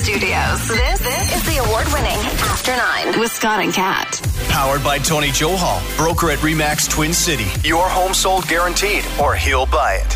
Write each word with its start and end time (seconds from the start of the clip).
Studios. 0.00 0.68
This, 0.68 0.98
this 1.00 1.36
is 1.36 1.42
the 1.46 1.64
award 1.64 1.86
winning 1.92 2.18
After 2.42 2.76
Nine 2.76 3.18
with 3.18 3.32
Scott 3.32 3.60
and 3.60 3.72
Kat. 3.72 4.20
Powered 4.48 4.84
by 4.84 4.98
Tony 4.98 5.28
Johal, 5.28 5.80
broker 5.96 6.30
at 6.30 6.38
Remax 6.40 6.88
Twin 6.88 7.12
City. 7.12 7.46
Your 7.66 7.88
home 7.88 8.14
sold 8.14 8.46
guaranteed, 8.46 9.04
or 9.20 9.34
he'll 9.34 9.66
buy 9.66 9.94
it. 9.94 10.12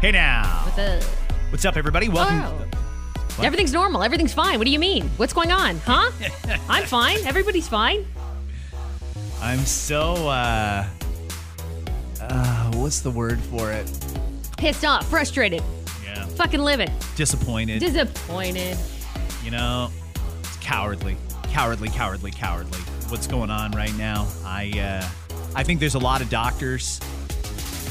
Hey 0.00 0.10
now. 0.10 0.62
What's 0.64 0.78
up? 0.78 1.02
What's 1.50 1.64
up, 1.64 1.76
everybody? 1.76 2.08
Welcome. 2.08 2.66
Oh. 3.38 3.42
Everything's 3.42 3.72
normal. 3.72 4.02
Everything's 4.02 4.34
fine. 4.34 4.58
What 4.58 4.66
do 4.66 4.72
you 4.72 4.78
mean? 4.78 5.08
What's 5.16 5.32
going 5.32 5.52
on? 5.52 5.78
Huh? 5.78 6.10
I'm 6.68 6.84
fine. 6.84 7.18
Everybody's 7.26 7.68
fine. 7.68 8.04
I'm 9.40 9.60
so, 9.60 10.28
uh, 10.28 10.86
uh, 12.20 12.72
what's 12.74 13.00
the 13.00 13.10
word 13.10 13.40
for 13.40 13.72
it? 13.72 13.90
Pissed 14.58 14.84
off, 14.84 15.08
frustrated, 15.08 15.62
Fucking 16.40 16.60
living, 16.60 16.90
Disappointed. 17.16 17.80
disappointed. 17.80 18.78
you 19.44 19.50
know, 19.50 19.90
it's 20.38 20.56
cowardly. 20.56 21.18
Cowardly, 21.50 21.90
cowardly, 21.90 22.30
cowardly. 22.30 22.78
What's 23.10 23.26
going 23.26 23.50
on 23.50 23.72
right 23.72 23.94
now? 23.98 24.26
I, 24.42 24.70
uh, 24.80 25.36
I 25.54 25.64
think 25.64 25.80
there's 25.80 25.96
a 25.96 25.98
lot 25.98 26.22
of 26.22 26.30
doctors 26.30 26.98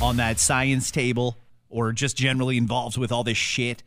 on 0.02 0.18
that 0.18 0.40
science 0.40 0.90
table 0.90 1.38
or 1.70 1.92
just 1.92 2.18
generally 2.18 2.58
involved 2.58 2.98
with 2.98 3.12
all 3.12 3.24
this 3.24 3.38
shit 3.38 3.84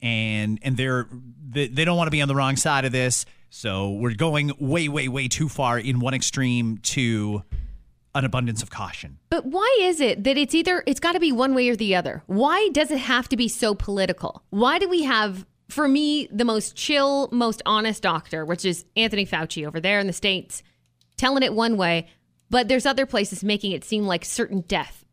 and 0.00 0.58
and 0.62 0.78
they're 0.78 1.06
they, 1.46 1.68
they 1.68 1.84
don't 1.84 1.98
want 1.98 2.06
to 2.06 2.10
be 2.10 2.22
on 2.22 2.28
the 2.28 2.34
wrong 2.34 2.56
side 2.56 2.86
of 2.86 2.92
this 2.92 3.26
so 3.50 3.90
we're 3.90 4.14
going 4.14 4.52
way 4.58 4.88
way 4.88 5.08
way 5.08 5.28
too 5.28 5.50
far 5.50 5.78
in 5.78 6.00
one 6.00 6.14
extreme 6.14 6.78
to 6.78 7.42
an 8.18 8.24
abundance 8.24 8.62
of 8.62 8.70
caution 8.70 9.18
But 9.30 9.46
why 9.46 9.78
is 9.80 10.00
it 10.00 10.24
that 10.24 10.36
it's 10.36 10.54
either 10.54 10.82
it's 10.86 11.00
got 11.00 11.12
to 11.12 11.20
be 11.20 11.32
one 11.32 11.54
way 11.54 11.68
or 11.68 11.76
the 11.76 11.94
other? 11.94 12.22
Why 12.26 12.68
does 12.72 12.90
it 12.90 12.98
have 12.98 13.28
to 13.30 13.36
be 13.36 13.48
so 13.48 13.74
political? 13.74 14.42
Why 14.50 14.78
do 14.78 14.88
we 14.88 15.04
have 15.04 15.46
for 15.68 15.86
me 15.86 16.28
the 16.32 16.44
most 16.44 16.74
chill, 16.76 17.28
most 17.30 17.62
honest 17.66 18.02
doctor, 18.02 18.44
which 18.44 18.64
is 18.64 18.84
Anthony 18.96 19.26
Fauci 19.26 19.66
over 19.66 19.80
there 19.80 19.98
in 19.98 20.06
the 20.06 20.12
states, 20.12 20.62
telling 21.16 21.42
it 21.42 21.54
one 21.54 21.76
way, 21.76 22.08
but 22.50 22.68
there's 22.68 22.86
other 22.86 23.06
places 23.06 23.44
making 23.44 23.72
it 23.72 23.84
seem 23.84 24.06
like 24.06 24.24
certain 24.24 24.62
death. 24.62 25.04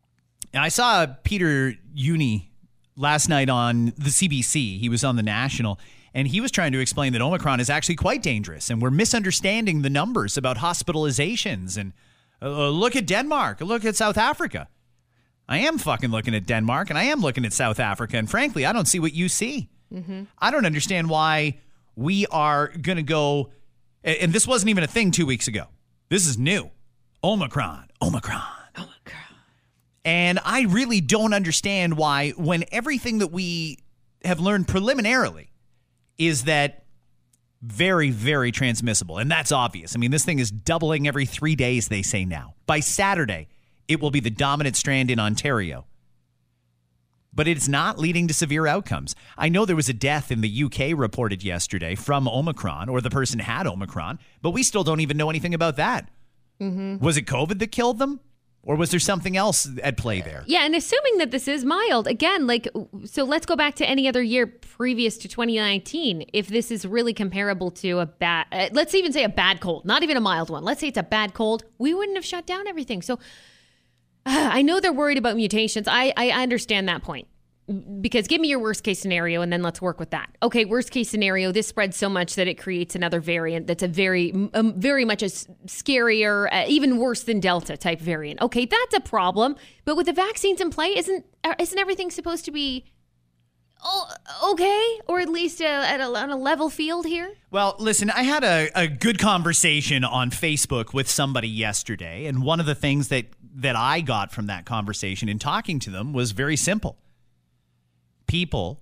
And 0.52 0.62
I 0.62 0.68
saw 0.68 1.06
Peter 1.24 1.74
Jüni 1.94 2.48
last 2.96 3.28
night 3.28 3.50
on 3.50 3.86
the 3.98 4.10
CBC. 4.10 4.78
He 4.78 4.88
was 4.88 5.04
on 5.04 5.16
the 5.16 5.22
national, 5.22 5.78
and 6.14 6.26
he 6.26 6.40
was 6.40 6.50
trying 6.50 6.72
to 6.72 6.80
explain 6.80 7.12
that 7.12 7.20
Omicron 7.20 7.60
is 7.60 7.68
actually 7.68 7.96
quite 7.96 8.22
dangerous, 8.22 8.70
and 8.70 8.80
we're 8.80 8.90
misunderstanding 8.90 9.82
the 9.82 9.90
numbers 9.90 10.38
about 10.38 10.58
hospitalizations. 10.58 11.76
And 11.76 11.92
uh, 12.42 12.68
look 12.68 12.96
at 12.96 13.06
Denmark, 13.06 13.60
look 13.60 13.84
at 13.84 13.96
South 13.96 14.18
Africa. 14.18 14.68
I 15.48 15.58
am 15.58 15.78
fucking 15.78 16.10
looking 16.10 16.34
at 16.34 16.46
Denmark, 16.46 16.90
and 16.90 16.98
I 16.98 17.04
am 17.04 17.20
looking 17.20 17.44
at 17.44 17.52
South 17.52 17.78
Africa, 17.78 18.16
and 18.16 18.28
frankly, 18.28 18.66
I 18.66 18.72
don't 18.72 18.86
see 18.86 18.98
what 18.98 19.14
you 19.14 19.28
see. 19.28 19.68
I 20.38 20.50
don't 20.50 20.66
understand 20.66 21.08
why 21.08 21.58
we 21.94 22.26
are 22.26 22.68
going 22.68 22.96
to 22.96 23.02
go. 23.04 23.50
And 24.02 24.16
and 24.18 24.32
this 24.32 24.46
wasn't 24.46 24.70
even 24.70 24.84
a 24.84 24.88
thing 24.88 25.10
two 25.12 25.26
weeks 25.26 25.48
ago. 25.48 25.66
This 26.08 26.26
is 26.26 26.36
new. 26.38 26.70
Omicron, 27.22 27.88
Omicron, 28.02 28.42
Omicron. 28.76 29.22
And 30.04 30.38
I 30.44 30.62
really 30.62 31.00
don't 31.00 31.32
understand 31.34 31.96
why, 31.96 32.30
when 32.30 32.64
everything 32.70 33.18
that 33.18 33.32
we 33.32 33.78
have 34.24 34.40
learned 34.40 34.68
preliminarily 34.68 35.50
is 36.18 36.44
that 36.44 36.84
very, 37.66 38.10
very 38.10 38.52
transmissible. 38.52 39.18
And 39.18 39.30
that's 39.30 39.52
obvious. 39.52 39.94
I 39.94 39.98
mean, 39.98 40.10
this 40.10 40.24
thing 40.24 40.38
is 40.38 40.50
doubling 40.50 41.08
every 41.08 41.26
three 41.26 41.56
days, 41.56 41.88
they 41.88 42.02
say 42.02 42.24
now. 42.24 42.54
By 42.66 42.80
Saturday, 42.80 43.48
it 43.88 44.00
will 44.00 44.10
be 44.10 44.20
the 44.20 44.30
dominant 44.30 44.76
strand 44.76 45.10
in 45.10 45.18
Ontario. 45.18 45.86
But 47.34 47.48
it's 47.48 47.68
not 47.68 47.98
leading 47.98 48.28
to 48.28 48.34
severe 48.34 48.66
outcomes. 48.66 49.14
I 49.36 49.50
know 49.50 49.66
there 49.66 49.76
was 49.76 49.90
a 49.90 49.94
death 49.94 50.30
in 50.30 50.40
the 50.40 50.64
UK 50.64 50.98
reported 50.98 51.44
yesterday 51.44 51.94
from 51.94 52.26
Omicron, 52.26 52.88
or 52.88 53.00
the 53.00 53.10
person 53.10 53.40
had 53.40 53.66
Omicron, 53.66 54.18
but 54.40 54.52
we 54.52 54.62
still 54.62 54.84
don't 54.84 55.00
even 55.00 55.18
know 55.18 55.28
anything 55.28 55.52
about 55.52 55.76
that. 55.76 56.08
Mm-hmm. 56.60 57.04
Was 57.04 57.18
it 57.18 57.26
COVID 57.26 57.58
that 57.58 57.72
killed 57.72 57.98
them? 57.98 58.20
Or 58.66 58.74
was 58.74 58.90
there 58.90 58.98
something 58.98 59.36
else 59.36 59.68
at 59.80 59.96
play 59.96 60.20
there? 60.20 60.42
Yeah, 60.44 60.66
and 60.66 60.74
assuming 60.74 61.18
that 61.18 61.30
this 61.30 61.46
is 61.46 61.64
mild, 61.64 62.08
again, 62.08 62.48
like, 62.48 62.66
so 63.04 63.22
let's 63.22 63.46
go 63.46 63.54
back 63.54 63.76
to 63.76 63.88
any 63.88 64.08
other 64.08 64.20
year 64.20 64.48
previous 64.48 65.16
to 65.18 65.28
2019. 65.28 66.28
If 66.32 66.48
this 66.48 66.72
is 66.72 66.84
really 66.84 67.14
comparable 67.14 67.70
to 67.70 68.00
a 68.00 68.06
bad, 68.06 68.46
uh, 68.50 68.68
let's 68.72 68.92
even 68.96 69.12
say 69.12 69.22
a 69.22 69.28
bad 69.28 69.60
cold, 69.60 69.84
not 69.84 70.02
even 70.02 70.16
a 70.16 70.20
mild 70.20 70.50
one. 70.50 70.64
Let's 70.64 70.80
say 70.80 70.88
it's 70.88 70.98
a 70.98 71.04
bad 71.04 71.32
cold, 71.32 71.64
we 71.78 71.94
wouldn't 71.94 72.16
have 72.16 72.24
shut 72.24 72.44
down 72.44 72.66
everything. 72.66 73.02
So 73.02 73.14
uh, 73.14 73.18
I 74.52 74.62
know 74.62 74.80
they're 74.80 74.92
worried 74.92 75.18
about 75.18 75.36
mutations. 75.36 75.86
I, 75.86 76.12
I 76.16 76.30
understand 76.30 76.88
that 76.88 77.04
point. 77.04 77.28
Because 78.00 78.28
give 78.28 78.40
me 78.40 78.48
your 78.48 78.60
worst 78.60 78.84
case 78.84 79.00
scenario 79.00 79.42
and 79.42 79.52
then 79.52 79.62
let's 79.62 79.82
work 79.82 79.98
with 79.98 80.10
that. 80.10 80.30
Okay, 80.40 80.64
worst 80.64 80.92
case 80.92 81.10
scenario, 81.10 81.50
this 81.50 81.66
spreads 81.66 81.96
so 81.96 82.08
much 82.08 82.36
that 82.36 82.46
it 82.46 82.54
creates 82.54 82.94
another 82.94 83.18
variant 83.18 83.66
that's 83.66 83.82
a 83.82 83.88
very, 83.88 84.32
um, 84.54 84.74
very 84.76 85.04
much 85.04 85.22
a 85.22 85.26
scarier, 85.26 86.48
uh, 86.52 86.64
even 86.68 86.98
worse 86.98 87.24
than 87.24 87.40
Delta 87.40 87.76
type 87.76 88.00
variant. 88.00 88.40
Okay, 88.40 88.66
that's 88.66 88.94
a 88.94 89.00
problem. 89.00 89.56
But 89.84 89.96
with 89.96 90.06
the 90.06 90.12
vaccines 90.12 90.60
in 90.60 90.70
play, 90.70 90.96
isn't 90.96 91.24
uh, 91.42 91.54
isn't 91.58 91.78
everything 91.78 92.10
supposed 92.10 92.44
to 92.44 92.52
be 92.52 92.84
oh, 93.82 94.10
okay, 94.52 95.00
or 95.08 95.20
at 95.20 95.28
least 95.28 95.60
uh, 95.60 95.64
at 95.64 96.00
a, 96.00 96.04
on 96.04 96.30
a 96.30 96.36
level 96.36 96.68
field 96.68 97.06
here? 97.06 97.32
Well, 97.50 97.76
listen, 97.78 98.10
I 98.10 98.22
had 98.22 98.44
a, 98.44 98.68
a 98.74 98.88
good 98.88 99.18
conversation 99.18 100.04
on 100.04 100.30
Facebook 100.30 100.92
with 100.92 101.08
somebody 101.08 101.48
yesterday, 101.48 102.26
and 102.26 102.42
one 102.42 102.60
of 102.60 102.66
the 102.66 102.74
things 102.74 103.08
that 103.08 103.26
that 103.58 103.76
I 103.76 104.02
got 104.02 104.32
from 104.32 104.46
that 104.46 104.66
conversation 104.66 105.28
in 105.28 105.38
talking 105.38 105.78
to 105.80 105.90
them 105.90 106.12
was 106.12 106.32
very 106.32 106.56
simple. 106.56 106.98
People, 108.26 108.80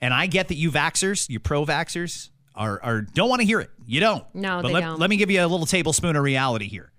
and 0.00 0.12
I 0.12 0.26
get 0.26 0.48
that 0.48 0.56
you 0.56 0.70
vaxxers, 0.70 1.28
you 1.28 1.40
pro 1.40 1.64
vaxxers, 1.64 2.30
are, 2.54 2.80
are 2.82 3.00
don't 3.02 3.28
want 3.28 3.40
to 3.40 3.46
hear 3.46 3.60
it. 3.60 3.70
You 3.86 4.00
don't. 4.00 4.24
No, 4.34 4.60
but 4.62 4.68
they 4.68 4.74
let, 4.74 4.80
don't. 4.80 4.98
let 4.98 5.10
me 5.10 5.16
give 5.16 5.30
you 5.30 5.44
a 5.44 5.46
little 5.46 5.66
tablespoon 5.66 6.16
of 6.16 6.22
reality 6.22 6.68
here. 6.68 6.92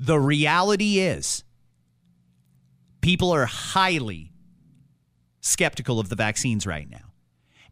The 0.00 0.18
reality 0.18 0.98
is 0.98 1.44
people 3.00 3.32
are 3.32 3.46
highly 3.46 4.32
skeptical 5.40 6.00
of 6.00 6.08
the 6.08 6.16
vaccines 6.16 6.66
right 6.66 6.88
now. 6.88 7.12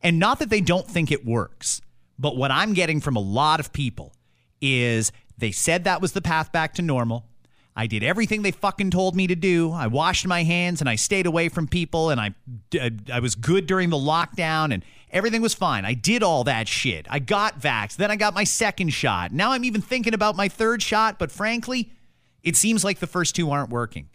And 0.03 0.19
not 0.19 0.41
that 0.41 0.50
they 0.50 0.60
don't 0.60 0.87
think 0.87 1.10
it 1.10 1.25
works, 1.25 1.81
but 2.19 2.37
what 2.37 2.50
I'm 2.50 2.75
getting 2.75 3.00
from 3.00 3.16
a 3.16 3.21
lot 3.21 3.60
of 3.60 3.72
people 3.72 4.15
is 4.60 5.10
they 5.38 5.53
said 5.53 5.84
that 5.84 6.00
was 6.00 6.12
the 6.12 6.21
path 6.21 6.53
back 6.53 6.75
to 6.75 6.82
normal. 6.82 7.26
I 7.75 7.87
did 7.87 8.03
everything 8.03 8.43
they 8.43 8.50
fucking 8.50 8.91
told 8.91 9.16
me 9.16 9.27
to 9.27 9.34
do. 9.34 9.72
I 9.72 9.87
washed 9.87 10.27
my 10.27 10.43
hands 10.43 10.81
and 10.81 10.91
I 10.91 10.97
stayed 10.97 11.25
away 11.25 11.49
from 11.49 11.66
people 11.66 12.10
and 12.10 12.21
I 12.21 12.34
uh, 12.78 12.91
I 13.10 13.21
was 13.21 13.34
good 13.34 13.66
during 13.66 13.88
the 13.88 13.97
lockdown 13.97 14.75
and 14.75 14.84
everything 15.10 15.41
was 15.41 15.55
fine. 15.55 15.84
I 15.87 15.94
did 15.94 16.22
all 16.22 16.44
that 16.44 16.69
shit. 16.69 17.06
I 17.09 17.19
got 17.19 17.60
vaxxed. 17.60 17.97
Then 17.97 18.10
I 18.10 18.16
got 18.16 18.34
my 18.34 18.44
second 18.44 18.91
shot. 18.91 19.33
Now 19.33 19.53
I'm 19.53 19.65
even 19.65 19.81
thinking 19.81 20.12
about 20.12 20.37
my 20.37 20.49
third 20.49 20.83
shot, 20.83 21.19
but 21.19 21.33
frankly, 21.33 21.91
it 22.43 22.56
seems 22.56 22.84
like 22.84 22.99
the 22.99 23.06
first 23.06 23.34
two 23.34 23.50
aren't 23.50 23.71
working. 23.71 24.10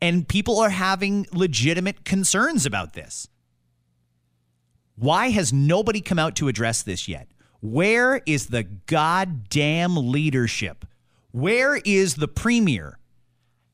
And 0.00 0.26
people 0.26 0.58
are 0.58 0.70
having 0.70 1.26
legitimate 1.32 2.04
concerns 2.04 2.66
about 2.66 2.94
this. 2.94 3.28
Why 4.96 5.30
has 5.30 5.52
nobody 5.52 6.00
come 6.00 6.18
out 6.18 6.34
to 6.36 6.48
address 6.48 6.82
this 6.82 7.06
yet? 7.08 7.28
Where 7.60 8.20
is 8.26 8.48
the 8.48 8.64
goddamn 8.64 9.96
leadership? 9.96 10.84
Where 11.34 11.80
is 11.84 12.14
the 12.14 12.28
premier? 12.28 12.96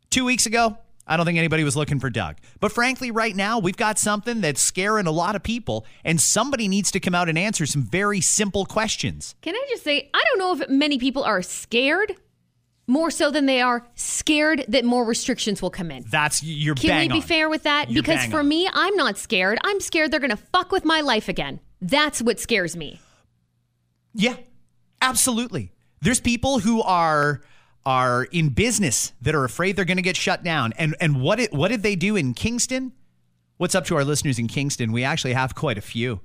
Two 0.09 0.25
weeks 0.25 0.47
ago, 0.47 0.79
I 1.07 1.19
don't 1.19 1.27
think 1.27 1.37
anybody 1.37 1.63
was 1.63 1.77
looking 1.77 2.01
for 2.01 2.09
Doug. 2.09 2.37
But 2.59 2.73
frankly, 2.73 3.11
right 3.11 3.37
now, 3.37 3.59
we've 3.59 3.77
got 3.77 3.99
something 3.99 4.41
that's 4.41 4.63
scaring 4.63 5.07
a 5.07 5.11
lot 5.11 5.37
of 5.37 5.43
people, 5.43 5.85
and 6.03 6.19
somebody 6.19 6.69
needs 6.69 6.91
to 6.93 7.01
come 7.01 7.15
out 7.15 7.29
and 7.29 7.37
answer 7.37 7.67
some 7.67 7.83
very 7.83 8.23
simple 8.23 8.65
questions. 8.65 9.35
Can 9.43 9.55
I 9.55 9.67
just 9.69 9.85
say, 9.85 10.09
I 10.15 10.25
don't 10.31 10.39
know 10.39 10.63
if 10.65 10.71
many 10.71 10.97
people 10.97 11.23
are 11.23 11.43
scared 11.43 12.17
more 12.87 13.11
so 13.11 13.31
than 13.31 13.45
they 13.45 13.61
are 13.61 13.87
scared 13.95 14.65
that 14.69 14.87
more 14.87 15.05
restrictions 15.05 15.61
will 15.61 15.69
come 15.69 15.91
in. 15.91 16.03
That's 16.11 16.43
you're 16.43 16.75
Can 16.75 16.89
bang 16.89 17.09
we 17.11 17.19
be 17.19 17.23
on. 17.23 17.29
fair 17.29 17.51
with 17.51 17.65
that? 17.65 17.91
You're 17.91 18.03
because 18.03 18.25
for 18.25 18.41
on. 18.41 18.49
me, 18.49 18.67
I'm 18.73 18.97
not 18.97 19.19
scared. 19.19 19.59
I'm 19.65 19.81
scared 19.81 20.11
they're 20.11 20.19
going 20.19 20.31
to 20.31 20.37
fuck 20.39 20.73
with 20.73 20.87
my 20.87 21.03
life 21.03 21.29
again. 21.29 21.61
That's 21.83 22.23
what 22.23 22.41
scares 22.41 22.75
me. 22.75 23.03
Yeah, 24.15 24.37
absolutely. 25.03 25.73
There's 26.01 26.21
people 26.21 26.61
who 26.61 26.81
are 26.81 27.43
are 27.91 28.25
in 28.25 28.51
business 28.51 29.13
that 29.21 29.35
are 29.35 29.45
afraid 29.45 29.75
they're 29.75 29.85
going 29.85 29.97
to 29.97 30.03
get 30.03 30.17
shut 30.17 30.45
down. 30.45 30.73
And 30.79 30.95
and 31.01 31.21
what 31.21 31.41
it, 31.41 31.53
what 31.53 31.69
did 31.69 31.83
they 31.83 31.97
do 31.97 32.15
in 32.15 32.35
Kingston? 32.35 32.93
What's 33.57 33.75
up 33.75 33.85
to 33.87 33.97
our 33.97 34.05
listeners 34.05 34.39
in 34.39 34.47
Kingston? 34.47 34.93
We 34.93 35.03
actually 35.03 35.33
have 35.33 35.55
quite 35.55 35.77
a 35.77 35.83
few. 35.83 36.21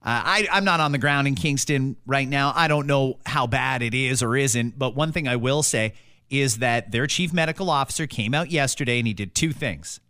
Uh, 0.00 0.22
I, 0.24 0.48
I'm 0.52 0.64
not 0.64 0.78
on 0.78 0.92
the 0.92 0.98
ground 0.98 1.26
in 1.26 1.34
Kingston 1.34 1.96
right 2.06 2.28
now. 2.28 2.52
I 2.54 2.68
don't 2.68 2.86
know 2.86 3.18
how 3.26 3.48
bad 3.48 3.82
it 3.82 3.94
is 3.94 4.22
or 4.22 4.36
isn't. 4.36 4.78
But 4.78 4.94
one 4.94 5.10
thing 5.10 5.26
I 5.26 5.36
will 5.36 5.64
say 5.64 5.94
is 6.30 6.58
that 6.58 6.92
their 6.92 7.08
chief 7.08 7.32
medical 7.32 7.68
officer 7.68 8.06
came 8.06 8.32
out 8.32 8.52
yesterday 8.52 8.98
and 8.98 9.08
he 9.08 9.12
did 9.12 9.34
two 9.34 9.52
things. 9.52 10.00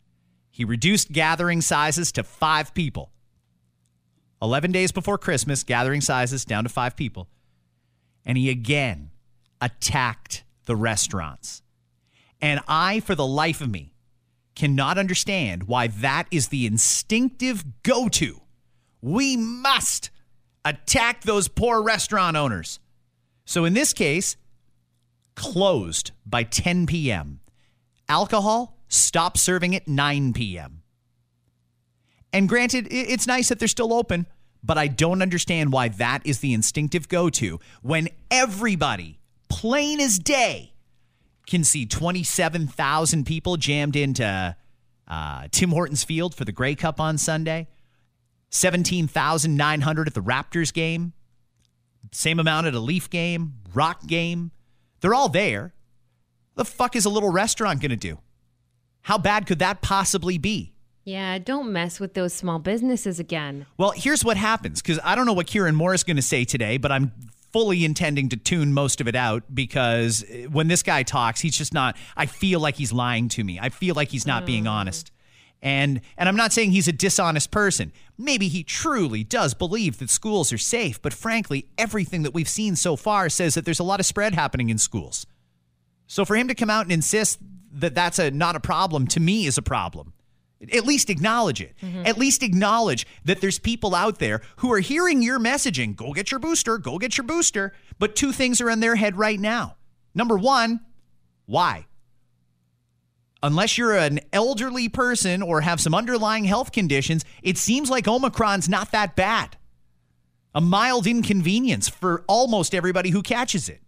He 0.50 0.64
reduced 0.64 1.11
gathering 1.11 1.62
sizes 1.62 2.12
to 2.12 2.22
five 2.22 2.75
people. 2.75 3.12
11 4.43 4.72
days 4.72 4.93
before 4.93 5.16
Christmas, 5.16 5.64
gathering 5.64 6.02
sizes 6.02 6.44
down 6.44 6.64
to 6.64 6.69
five 6.69 6.94
people. 6.94 7.28
And 8.26 8.37
he 8.37 8.50
again 8.50 9.11
attacked 9.61 10.44
the 10.68 10.76
restaurants. 10.76 11.62
And 12.40 12.60
I, 12.68 13.00
for 13.00 13.16
the 13.16 13.26
life 13.26 13.60
of 13.60 13.68
me, 13.68 13.92
cannot 14.54 14.98
understand 14.98 15.64
why 15.64 15.88
that 15.88 16.28
is 16.30 16.48
the 16.48 16.64
instinctive 16.64 17.82
go 17.82 18.08
to. 18.08 18.42
We 19.02 19.36
must 19.36 20.10
Attack 20.68 21.22
those 21.22 21.48
poor 21.48 21.80
restaurant 21.80 22.36
owners. 22.36 22.78
So 23.46 23.64
in 23.64 23.72
this 23.72 23.94
case, 23.94 24.36
closed 25.34 26.10
by 26.26 26.42
10 26.42 26.86
p.m. 26.86 27.40
Alcohol, 28.06 28.76
stop 28.88 29.38
serving 29.38 29.74
at 29.74 29.88
9 29.88 30.34
p.m. 30.34 30.82
And 32.34 32.50
granted, 32.50 32.86
it's 32.90 33.26
nice 33.26 33.48
that 33.48 33.58
they're 33.58 33.66
still 33.66 33.94
open, 33.94 34.26
but 34.62 34.76
I 34.76 34.88
don't 34.88 35.22
understand 35.22 35.72
why 35.72 35.88
that 35.88 36.20
is 36.26 36.40
the 36.40 36.52
instinctive 36.52 37.08
go 37.08 37.30
to 37.30 37.60
when 37.80 38.08
everybody, 38.30 39.17
plain 39.48 40.00
as 40.00 40.18
day, 40.18 40.72
can 41.46 41.64
see 41.64 41.86
27,000 41.86 43.24
people 43.24 43.56
jammed 43.56 43.96
into 43.96 44.56
uh, 45.08 45.48
Tim 45.50 45.70
Hortons 45.70 46.04
Field 46.04 46.34
for 46.34 46.44
the 46.44 46.52
Grey 46.52 46.74
Cup 46.74 47.00
on 47.00 47.18
Sunday, 47.18 47.68
17,900 48.50 50.06
at 50.06 50.14
the 50.14 50.22
Raptors 50.22 50.72
game, 50.72 51.12
same 52.12 52.38
amount 52.38 52.66
at 52.66 52.74
a 52.74 52.80
Leaf 52.80 53.10
game, 53.10 53.54
Rock 53.74 54.06
game. 54.06 54.50
They're 55.00 55.14
all 55.14 55.28
there. 55.28 55.74
The 56.54 56.64
fuck 56.64 56.96
is 56.96 57.04
a 57.04 57.10
little 57.10 57.30
restaurant 57.30 57.80
going 57.80 57.90
to 57.90 57.96
do? 57.96 58.18
How 59.02 59.16
bad 59.18 59.46
could 59.46 59.60
that 59.60 59.80
possibly 59.80 60.38
be? 60.38 60.74
Yeah, 61.04 61.38
don't 61.38 61.72
mess 61.72 62.00
with 62.00 62.12
those 62.12 62.34
small 62.34 62.58
businesses 62.58 63.18
again. 63.18 63.64
Well, 63.78 63.92
here's 63.92 64.24
what 64.24 64.36
happens 64.36 64.82
because 64.82 65.00
I 65.02 65.14
don't 65.14 65.24
know 65.24 65.32
what 65.32 65.46
Kieran 65.46 65.74
Moore 65.74 65.94
is 65.94 66.04
going 66.04 66.16
to 66.16 66.22
say 66.22 66.44
today, 66.44 66.76
but 66.76 66.92
I'm 66.92 67.12
fully 67.52 67.84
intending 67.84 68.28
to 68.30 68.36
tune 68.36 68.72
most 68.72 69.00
of 69.00 69.08
it 69.08 69.14
out 69.14 69.42
because 69.52 70.24
when 70.50 70.68
this 70.68 70.82
guy 70.82 71.02
talks, 71.02 71.40
he's 71.40 71.56
just 71.56 71.74
not. 71.74 71.96
I 72.16 72.26
feel 72.26 72.60
like 72.60 72.76
he's 72.76 72.92
lying 72.92 73.28
to 73.30 73.44
me. 73.44 73.58
I 73.60 73.68
feel 73.68 73.94
like 73.94 74.08
he's 74.08 74.26
not 74.26 74.46
being 74.46 74.64
mm. 74.64 74.70
honest. 74.70 75.10
And 75.60 76.00
and 76.16 76.28
I'm 76.28 76.36
not 76.36 76.52
saying 76.52 76.70
he's 76.70 76.88
a 76.88 76.92
dishonest 76.92 77.50
person. 77.50 77.92
Maybe 78.16 78.48
he 78.48 78.62
truly 78.62 79.24
does 79.24 79.54
believe 79.54 79.98
that 79.98 80.10
schools 80.10 80.52
are 80.52 80.58
safe, 80.58 81.02
but 81.02 81.12
frankly, 81.12 81.66
everything 81.76 82.22
that 82.22 82.32
we've 82.32 82.48
seen 82.48 82.76
so 82.76 82.96
far 82.96 83.28
says 83.28 83.54
that 83.54 83.64
there's 83.64 83.80
a 83.80 83.84
lot 83.84 84.00
of 84.00 84.06
spread 84.06 84.34
happening 84.34 84.70
in 84.70 84.78
schools. 84.78 85.26
So 86.06 86.24
for 86.24 86.36
him 86.36 86.48
to 86.48 86.54
come 86.54 86.70
out 86.70 86.84
and 86.84 86.92
insist 86.92 87.38
that 87.72 87.94
that's 87.94 88.18
a 88.18 88.30
not 88.30 88.56
a 88.56 88.60
problem 88.60 89.06
to 89.08 89.20
me 89.20 89.46
is 89.46 89.58
a 89.58 89.62
problem. 89.62 90.12
At 90.72 90.87
least 90.87 91.08
acknowledge 91.08 91.60
it. 91.60 91.75
Mm-hmm. 91.81 92.02
At 92.05 92.19
least 92.19 92.43
acknowledge 92.43 93.06
that 93.25 93.40
there's 93.40 93.58
people 93.60 93.94
out 93.94 94.19
there 94.19 94.43
who 94.56 94.72
are 94.72 94.81
hearing 94.81 95.22
your 95.22 95.38
messaging. 95.38 95.94
Go 95.94 96.12
get 96.12 96.32
your 96.32 96.40
booster. 96.40 96.78
Go 96.78 96.99
get 96.99 97.16
your 97.16 97.25
booster. 97.25 97.72
But 97.99 98.16
two 98.16 98.32
things 98.32 98.60
are 98.60 98.69
in 98.69 98.81
their 98.81 98.96
head 98.96 99.16
right 99.16 99.38
now. 99.38 99.76
Number 100.14 100.37
one, 100.37 100.81
why? 101.46 101.87
Unless 103.40 103.78
you're 103.78 103.96
an 103.96 104.19
elderly 104.32 104.88
person 104.88 105.43
or 105.43 105.60
have 105.60 105.81
some 105.81 105.94
underlying 105.94 106.44
health 106.44 106.72
conditions, 106.72 107.25
it 107.40 107.56
seems 107.56 107.88
like 107.88 108.08
Omicron's 108.08 108.69
not 108.69 108.90
that 108.90 109.14
bad. 109.14 109.56
A 110.56 110.61
mild 110.61 111.06
inconvenience 111.06 111.88
for 111.88 112.25
almost 112.26 112.75
everybody 112.75 113.11
who 113.11 113.22
catches 113.22 113.69
it. 113.69 113.81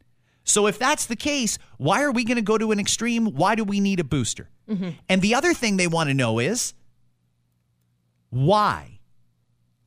So 0.51 0.67
if 0.67 0.79
that's 0.79 1.07
the 1.07 1.17
case, 1.17 1.59
why 1.79 2.03
are 2.03 2.11
we 2.11 2.25
going 2.25 2.37
to 2.37 2.43
go 2.43 2.59
to 2.59 2.73
an 2.73 2.81
extreme? 2.81 3.27
Why 3.27 3.55
do 3.55 3.65
we 3.65 3.81
need 3.81 4.01
a 4.01 4.05
booster? 4.05 4.49
Mm-hmm. 4.69 4.91
And 5.09 5.23
the 5.23 5.35
other 5.35 5.55
thing 5.55 5.77
they 5.77 5.87
want 5.87 6.09
to 6.11 6.15
know 6.15 6.39
is 6.39 6.75
why 8.31 9.01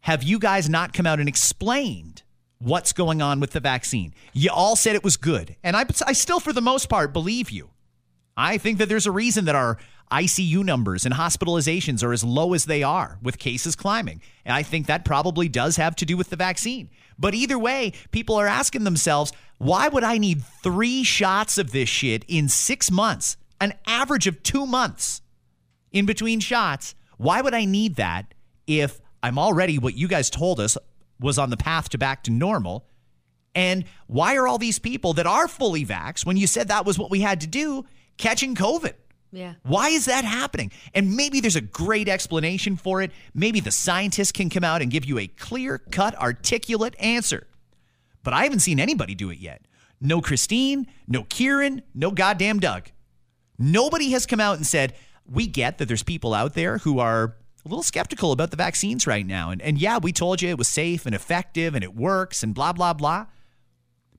have 0.01 0.23
you 0.23 0.39
guys 0.39 0.69
not 0.69 0.93
come 0.93 1.05
out 1.05 1.19
and 1.19 1.29
explained 1.29 2.23
what's 2.59 2.93
going 2.93 3.21
on 3.21 3.39
with 3.39 3.51
the 3.51 3.59
vaccine? 3.59 4.13
You 4.33 4.49
all 4.51 4.75
said 4.75 4.95
it 4.95 5.03
was 5.03 5.17
good. 5.17 5.55
And 5.63 5.75
I, 5.75 5.85
I 6.05 6.13
still, 6.13 6.39
for 6.39 6.53
the 6.53 6.61
most 6.61 6.89
part, 6.89 7.13
believe 7.13 7.49
you. 7.49 7.69
I 8.35 8.57
think 8.57 8.79
that 8.79 8.89
there's 8.89 9.05
a 9.05 9.11
reason 9.11 9.45
that 9.45 9.55
our 9.55 9.77
ICU 10.11 10.63
numbers 10.63 11.05
and 11.05 11.15
hospitalizations 11.15 12.03
are 12.03 12.13
as 12.13 12.23
low 12.23 12.53
as 12.53 12.65
they 12.65 12.83
are 12.83 13.17
with 13.21 13.39
cases 13.39 13.75
climbing. 13.75 14.21
And 14.45 14.53
I 14.53 14.63
think 14.63 14.87
that 14.87 15.05
probably 15.05 15.47
does 15.47 15.77
have 15.77 15.95
to 15.97 16.05
do 16.05 16.17
with 16.17 16.29
the 16.29 16.35
vaccine. 16.35 16.89
But 17.17 17.33
either 17.33 17.57
way, 17.57 17.93
people 18.11 18.35
are 18.35 18.47
asking 18.47 18.83
themselves, 18.83 19.31
why 19.63 19.87
would 19.87 20.03
I 20.03 20.17
need 20.17 20.43
three 20.43 21.03
shots 21.03 21.57
of 21.57 21.71
this 21.71 21.87
shit 21.87 22.25
in 22.27 22.49
six 22.49 22.91
months? 22.91 23.37
An 23.61 23.73
average 23.87 24.27
of 24.27 24.43
two 24.43 24.65
months 24.65 25.21
in 25.91 26.05
between 26.05 26.41
shots. 26.41 26.95
Why 27.17 27.41
would 27.41 27.53
I 27.53 27.63
need 27.63 27.95
that 27.95 28.33
if 28.67 28.99
I'm 29.21 29.39
already 29.39 29.77
what 29.77 29.95
you 29.95 30.09
guys 30.09 30.29
told 30.29 30.59
us 30.59 30.77
was 31.19 31.37
on 31.37 31.49
the 31.49 31.57
path 31.57 31.89
to 31.89 31.97
back 31.97 32.23
to 32.23 32.31
normal? 32.31 32.85
And 33.55 33.85
why 34.07 34.35
are 34.35 34.47
all 34.47 34.57
these 34.57 34.79
people 34.79 35.13
that 35.13 35.27
are 35.27 35.47
fully 35.47 35.85
vaxxed, 35.85 36.25
when 36.25 36.37
you 36.37 36.47
said 36.47 36.67
that 36.67 36.85
was 36.85 36.99
what 36.99 37.11
we 37.11 37.21
had 37.21 37.41
to 37.41 37.47
do, 37.47 37.85
catching 38.17 38.55
COVID? 38.55 38.93
Yeah. 39.31 39.53
Why 39.63 39.89
is 39.89 40.05
that 40.05 40.25
happening? 40.25 40.71
And 40.93 41.15
maybe 41.15 41.39
there's 41.39 41.55
a 41.55 41.61
great 41.61 42.09
explanation 42.09 42.75
for 42.75 43.01
it. 43.01 43.11
Maybe 43.33 43.61
the 43.61 43.71
scientists 43.71 44.31
can 44.31 44.49
come 44.49 44.63
out 44.63 44.81
and 44.81 44.91
give 44.91 45.05
you 45.05 45.19
a 45.19 45.27
clear 45.27 45.77
cut, 45.77 46.15
articulate 46.19 46.95
answer. 46.99 47.47
But 48.23 48.33
I 48.33 48.43
haven't 48.43 48.59
seen 48.59 48.79
anybody 48.79 49.15
do 49.15 49.29
it 49.29 49.39
yet. 49.39 49.61
No 49.99 50.21
Christine, 50.21 50.87
no 51.07 51.23
Kieran, 51.23 51.81
no 51.93 52.11
goddamn 52.11 52.59
Doug. 52.59 52.89
Nobody 53.57 54.11
has 54.11 54.25
come 54.25 54.39
out 54.39 54.57
and 54.57 54.65
said, 54.65 54.93
we 55.25 55.47
get 55.47 55.77
that 55.77 55.87
there's 55.87 56.03
people 56.03 56.33
out 56.33 56.53
there 56.53 56.79
who 56.79 56.99
are 56.99 57.35
a 57.65 57.69
little 57.69 57.83
skeptical 57.83 58.31
about 58.31 58.51
the 58.51 58.57
vaccines 58.57 59.07
right 59.07 59.25
now. 59.25 59.51
And, 59.51 59.61
and 59.61 59.77
yeah, 59.77 59.97
we 59.97 60.11
told 60.11 60.41
you 60.41 60.49
it 60.49 60.57
was 60.57 60.67
safe 60.67 61.05
and 61.05 61.15
effective 61.15 61.75
and 61.75 61.83
it 61.83 61.95
works 61.95 62.43
and 62.43 62.53
blah, 62.53 62.73
blah, 62.73 62.93
blah. 62.93 63.27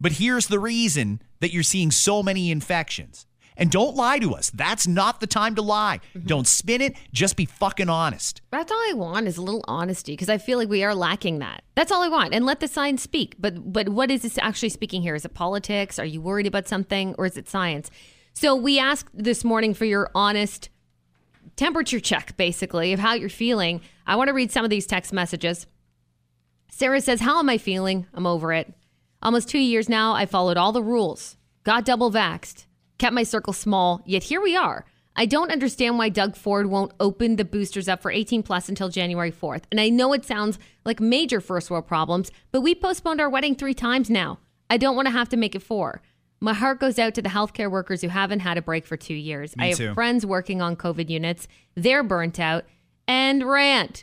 But 0.01 0.13
here's 0.13 0.47
the 0.47 0.59
reason 0.59 1.21
that 1.41 1.53
you're 1.53 1.63
seeing 1.63 1.91
so 1.91 2.23
many 2.23 2.51
infections. 2.51 3.27
And 3.57 3.71
don't 3.71 3.95
lie 3.95 4.19
to 4.19 4.35
us. 4.35 4.51
That's 4.51 4.87
not 4.87 5.21
the 5.21 5.29
time 5.29 5.55
to 5.55 5.63
lie. 5.63 6.01
Mm-hmm. 6.15 6.27
Don't 6.27 6.47
spin 6.49 6.81
it. 6.81 6.97
Just 7.13 7.37
be 7.37 7.45
fucking 7.45 7.89
honest. 7.89 8.43
That's 8.51 8.73
all 8.73 8.91
I 8.91 8.95
want 8.95 9.29
is 9.29 9.37
a 9.37 9.43
little 9.43 9.65
honesty 9.69 10.13
because 10.13 10.29
I 10.29 10.39
feel 10.39 10.59
like 10.59 10.69
we 10.69 10.83
are 10.83 10.95
lacking 10.95 11.39
that. 11.39 11.63
That's 11.77 11.93
all 11.93 12.03
I 12.03 12.09
want. 12.09 12.35
And 12.35 12.45
let 12.45 12.59
the 12.59 12.67
science 12.67 13.03
speak. 13.03 13.37
But 13.39 13.73
but 13.73 13.91
what 13.91 14.11
is 14.11 14.23
this 14.23 14.39
actually 14.39 14.71
speaking 14.71 15.03
here? 15.03 15.15
Is 15.15 15.25
it 15.25 15.35
politics? 15.35 16.01
Are 16.01 16.05
you 16.05 16.21
worried 16.21 16.49
about 16.49 16.67
something 16.67 17.15
or 17.17 17.27
is 17.27 17.37
it 17.37 17.49
science? 17.49 17.91
So 18.33 18.57
we 18.57 18.81
asked 18.81 19.11
this 19.15 19.45
morning 19.45 19.73
for 19.73 19.85
your 19.85 20.11
honest 20.17 20.69
temperature 21.55 22.01
check 22.01 22.37
basically 22.37 22.93
of 22.93 22.99
how 22.99 23.15
you're 23.15 23.29
feeling. 23.29 23.81
I 24.05 24.17
want 24.17 24.29
to 24.29 24.35
read 24.35 24.51
some 24.51 24.65
of 24.65 24.71
these 24.71 24.87
text 24.87 25.13
messages. 25.13 25.69
Sarah 26.69 27.01
says, 27.01 27.21
"How 27.21 27.39
am 27.39 27.49
I 27.49 27.59
feeling? 27.59 28.09
I'm 28.13 28.27
over 28.27 28.53
it. 28.53 28.75
Almost 29.23 29.49
2 29.49 29.59
years 29.59 29.89
now 29.89 30.13
I 30.13 30.27
followed 30.27 30.57
all 30.57 30.73
the 30.73 30.83
rules. 30.83 31.37
Got 31.63 31.85
double 31.85 32.11
vaxxed. 32.11 32.67
Kept 32.99 33.15
my 33.15 33.23
circle 33.23 33.53
small, 33.53 34.03
yet 34.07 34.25
here 34.25 34.41
we 34.41 34.57
are." 34.57 34.85
I 35.17 35.27
don't 35.27 35.53
understand 35.53 35.97
why 35.97 36.09
Doug 36.09 36.35
Ford 36.35 36.67
won't 36.67 36.91
open 36.99 37.37
the 37.37 37.45
boosters 37.45 37.89
up 37.89 38.03
for 38.03 38.11
18 38.11 38.43
plus 38.43 38.69
until 38.69 38.89
January 38.89 39.31
4th. 39.31 39.63
And 39.71 39.81
I 39.81 39.89
know 39.89 40.13
it 40.13 40.25
sounds 40.25 40.59
like 40.85 40.99
major 40.99 41.41
first 41.41 41.71
world 41.71 41.87
problems, 41.87 42.33
but 42.51 42.63
we 42.63 42.75
postponed 42.75 43.21
our 43.21 43.31
wedding 43.31 43.55
three 43.55 43.75
times 43.75 44.11
now. 44.11 44.41
I 44.69 44.77
don't 44.77 44.97
want 44.97 45.07
to 45.07 45.13
have 45.13 45.29
to 45.29 45.37
make 45.37 45.55
it 45.55 45.63
four. 45.63 46.03
My 46.41 46.53
heart 46.53 46.81
goes 46.81 46.99
out 46.99 47.15
to 47.15 47.23
the 47.23 47.29
healthcare 47.29 47.71
workers 47.71 48.01
who 48.03 48.09
haven't 48.09 48.41
had 48.41 48.59
a 48.59 48.63
break 48.63 48.87
for 48.87 48.97
two 48.97 49.15
years. 49.15 49.57
Me 49.57 49.67
I 49.67 49.69
have 49.69 49.79
too. 49.79 49.95
friends 49.95 50.27
working 50.27 50.61
on 50.61 50.75
COVID 50.75 51.09
units. 51.09 51.47
They're 51.77 52.03
burnt 52.03 52.41
out. 52.41 52.65
And 53.07 53.45
rant. 53.45 54.03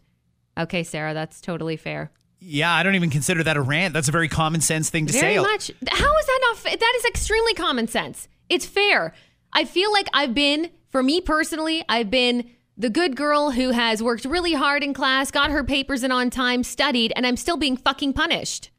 Okay, 0.57 0.83
Sarah, 0.83 1.13
that's 1.13 1.41
totally 1.41 1.75
fair. 1.75 2.12
Yeah, 2.39 2.74
I 2.74 2.83
don't 2.83 2.95
even 2.95 3.10
consider 3.10 3.43
that 3.43 3.57
a 3.57 3.62
rant. 3.62 3.93
That's 3.93 4.07
a 4.07 4.12
very 4.13 4.29
common 4.29 4.62
sense 4.62 4.89
thing 4.89 5.07
to 5.07 5.13
Very 5.13 5.36
say. 5.36 5.39
much. 5.41 5.71
How 5.89 6.17
is 6.17 6.25
that 6.25 6.39
not? 6.41 6.57
Fa- 6.57 6.77
that 6.79 6.93
is 6.98 7.05
extremely 7.05 7.53
common 7.53 7.88
sense. 7.88 8.27
It's 8.51 8.65
fair. 8.65 9.13
I 9.53 9.63
feel 9.63 9.93
like 9.93 10.08
I've 10.13 10.34
been, 10.34 10.72
for 10.89 11.01
me 11.01 11.22
personally, 11.22 11.86
I've 11.88 12.12
been 12.12 12.51
the 12.77 12.89
good 12.89 13.15
girl 13.15 13.51
who 13.51 13.70
has 13.70 14.03
worked 14.03 14.25
really 14.25 14.53
hard 14.53 14.84
in 14.84 14.93
class, 14.93 15.31
got 15.31 15.51
her 15.51 15.63
papers 15.63 16.03
in 16.03 16.12
on 16.12 16.29
time, 16.29 16.63
studied, 16.63 17.13
and 17.15 17.25
I'm 17.25 17.38
still 17.38 17.55
being 17.55 17.77
fucking 17.77 18.12
punished. 18.12 18.70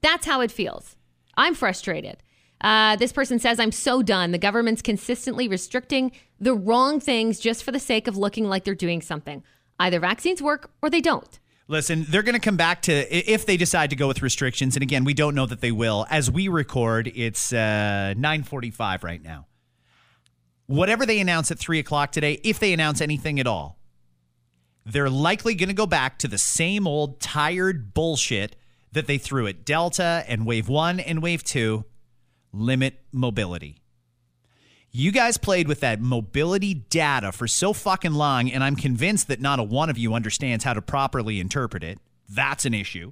That's 0.00 0.26
how 0.26 0.40
it 0.40 0.50
feels. 0.50 0.96
I'm 1.36 1.54
frustrated. 1.54 2.16
Uh, 2.60 2.96
this 2.96 3.12
person 3.12 3.38
says, 3.38 3.60
I'm 3.60 3.70
so 3.70 4.02
done. 4.02 4.32
The 4.32 4.38
government's 4.38 4.82
consistently 4.82 5.46
restricting 5.46 6.10
the 6.40 6.54
wrong 6.54 6.98
things 6.98 7.38
just 7.38 7.62
for 7.62 7.70
the 7.70 7.78
sake 7.78 8.08
of 8.08 8.16
looking 8.16 8.46
like 8.46 8.64
they're 8.64 8.74
doing 8.74 9.00
something. 9.00 9.44
Either 9.78 10.00
vaccines 10.00 10.42
work 10.42 10.70
or 10.82 10.90
they 10.90 11.00
don't. 11.00 11.38
Listen, 11.66 12.04
they're 12.08 12.22
going 12.22 12.34
to 12.34 12.40
come 12.40 12.58
back 12.58 12.82
to 12.82 12.92
if 13.32 13.46
they 13.46 13.56
decide 13.56 13.90
to 13.90 13.96
go 13.96 14.06
with 14.06 14.20
restrictions, 14.20 14.76
and 14.76 14.82
again, 14.82 15.04
we 15.04 15.14
don't 15.14 15.34
know 15.34 15.46
that 15.46 15.62
they 15.62 15.72
will. 15.72 16.06
As 16.10 16.30
we 16.30 16.48
record, 16.48 17.10
it's 17.14 17.52
uh, 17.54 18.12
nine 18.16 18.42
forty-five 18.42 19.02
right 19.02 19.22
now. 19.22 19.46
Whatever 20.66 21.06
they 21.06 21.20
announce 21.20 21.50
at 21.50 21.58
three 21.58 21.78
o'clock 21.78 22.12
today, 22.12 22.40
if 22.44 22.58
they 22.58 22.72
announce 22.72 23.00
anything 23.00 23.40
at 23.40 23.46
all, 23.46 23.78
they're 24.84 25.08
likely 25.08 25.54
going 25.54 25.70
to 25.70 25.74
go 25.74 25.86
back 25.86 26.18
to 26.18 26.28
the 26.28 26.36
same 26.38 26.86
old 26.86 27.18
tired 27.18 27.94
bullshit 27.94 28.56
that 28.92 29.06
they 29.06 29.16
threw 29.16 29.46
at 29.46 29.64
Delta 29.64 30.24
and 30.28 30.44
Wave 30.44 30.68
One 30.68 31.00
and 31.00 31.22
Wave 31.22 31.42
Two. 31.44 31.86
Limit 32.52 33.00
mobility. 33.10 33.80
You 34.96 35.10
guys 35.10 35.38
played 35.38 35.66
with 35.66 35.80
that 35.80 36.00
mobility 36.00 36.72
data 36.72 37.32
for 37.32 37.48
so 37.48 37.72
fucking 37.72 38.14
long, 38.14 38.48
and 38.48 38.62
I'm 38.62 38.76
convinced 38.76 39.26
that 39.26 39.40
not 39.40 39.58
a 39.58 39.64
one 39.64 39.90
of 39.90 39.98
you 39.98 40.14
understands 40.14 40.62
how 40.62 40.72
to 40.72 40.80
properly 40.80 41.40
interpret 41.40 41.82
it. 41.82 41.98
That's 42.28 42.64
an 42.64 42.74
issue. 42.74 43.10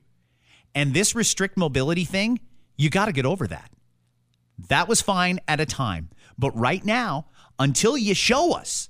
And 0.76 0.94
this 0.94 1.16
restrict 1.16 1.56
mobility 1.56 2.04
thing, 2.04 2.38
you 2.76 2.88
got 2.88 3.06
to 3.06 3.12
get 3.12 3.26
over 3.26 3.48
that. 3.48 3.72
That 4.68 4.86
was 4.86 5.02
fine 5.02 5.40
at 5.48 5.58
a 5.58 5.66
time. 5.66 6.10
But 6.38 6.56
right 6.56 6.84
now, 6.84 7.26
until 7.58 7.98
you 7.98 8.14
show 8.14 8.52
us, 8.52 8.88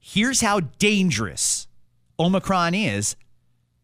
here's 0.00 0.40
how 0.40 0.60
dangerous 0.60 1.68
Omicron 2.18 2.74
is, 2.74 3.16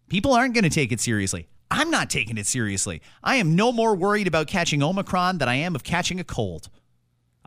people 0.09 0.33
aren't 0.33 0.55
going 0.55 0.65
to 0.65 0.71
take 0.71 0.93
it 0.93 1.01
seriously. 1.01 1.47
I'm 1.71 1.91
not 1.91 2.09
taking 2.09 2.39
it 2.39 2.47
seriously. 2.47 3.03
I 3.23 3.37
am 3.37 3.55
no 3.55 3.71
more 3.71 3.95
worried 3.95 4.27
about 4.27 4.47
catching 4.47 4.83
Omicron 4.83 5.37
than 5.37 5.49
I 5.51 5.57
am 5.57 5.75
of 5.75 5.85
catching 5.85 6.19
a 6.21 6.25
cold. 6.25 6.71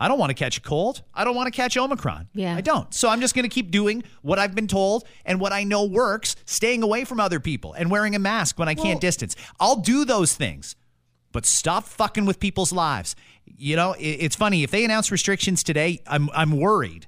I 0.00 0.08
don't 0.08 0.18
want 0.18 0.30
to 0.30 0.34
catch 0.34 0.56
a 0.56 0.62
cold. 0.62 1.02
I 1.12 1.24
don't 1.24 1.36
want 1.36 1.46
to 1.46 1.50
catch 1.50 1.76
Omicron. 1.76 2.28
Yeah. 2.32 2.56
I 2.56 2.62
don't. 2.62 2.92
So 2.94 3.10
I'm 3.10 3.20
just 3.20 3.34
going 3.34 3.42
to 3.42 3.54
keep 3.54 3.70
doing 3.70 4.02
what 4.22 4.38
I've 4.38 4.54
been 4.54 4.66
told 4.66 5.04
and 5.26 5.38
what 5.38 5.52
I 5.52 5.62
know 5.62 5.84
works, 5.84 6.36
staying 6.46 6.82
away 6.82 7.04
from 7.04 7.20
other 7.20 7.38
people 7.38 7.74
and 7.74 7.90
wearing 7.90 8.14
a 8.14 8.18
mask 8.18 8.58
when 8.58 8.66
I 8.66 8.74
can't 8.74 8.98
distance. 8.98 9.36
I'll 9.60 9.76
do 9.76 10.06
those 10.06 10.34
things, 10.34 10.74
but 11.32 11.44
stop 11.44 11.84
fucking 11.84 12.24
with 12.24 12.40
people's 12.40 12.72
lives. 12.72 13.14
You 13.44 13.76
know, 13.76 13.94
it's 13.98 14.36
funny. 14.36 14.62
If 14.62 14.70
they 14.70 14.86
announce 14.86 15.12
restrictions 15.12 15.62
today, 15.62 16.00
I'm, 16.06 16.30
I'm 16.32 16.58
worried 16.58 17.06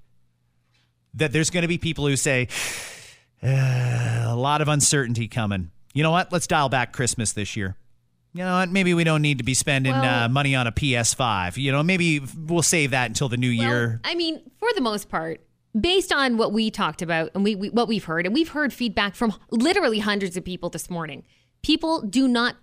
that 1.14 1.32
there's 1.32 1.48
going 1.48 1.62
to 1.62 1.68
be 1.68 1.78
people 1.78 2.06
who 2.06 2.16
say, 2.16 2.48
"Uh, 3.42 4.26
a 4.28 4.36
lot 4.36 4.60
of 4.60 4.68
uncertainty 4.68 5.28
coming. 5.28 5.70
You 5.94 6.02
know 6.02 6.10
what? 6.10 6.30
Let's 6.32 6.46
dial 6.46 6.68
back 6.68 6.92
Christmas 6.92 7.32
this 7.32 7.56
year. 7.56 7.76
You 8.34 8.44
know 8.44 8.54
what? 8.58 8.70
Maybe 8.70 8.94
we 8.94 9.04
don't 9.04 9.20
need 9.22 9.38
to 9.38 9.44
be 9.44 9.54
spending 9.54 9.92
Well- 9.92 10.24
uh, 10.24 10.28
money 10.28 10.54
on 10.54 10.66
a 10.66 10.72
PS5. 10.72 11.58
You 11.58 11.70
know, 11.72 11.82
maybe 11.82 12.20
we'll 12.46 12.62
save 12.62 12.92
that 12.92 13.08
until 13.08 13.28
the 13.28 13.36
new 13.36 13.54
Well, 13.56 13.68
year. 13.68 14.00
I 14.04 14.14
mean, 14.14 14.40
for 14.58 14.68
the 14.74 14.80
most 14.80 15.08
part, 15.10 15.40
based 15.78 16.12
on 16.12 16.36
what 16.38 16.52
we 16.52 16.70
talked 16.70 17.02
about 17.02 17.30
and 17.34 17.44
we, 17.44 17.54
we 17.54 17.68
what 17.70 17.88
we've 17.88 18.04
heard, 18.04 18.24
and 18.26 18.34
we've 18.34 18.48
heard 18.50 18.72
feedback 18.72 19.14
from 19.14 19.34
literally 19.50 19.98
hundreds 19.98 20.36
of 20.36 20.44
people 20.44 20.70
this 20.70 20.88
morning. 20.88 21.24
People 21.62 22.00
do 22.02 22.26
not 22.26 22.56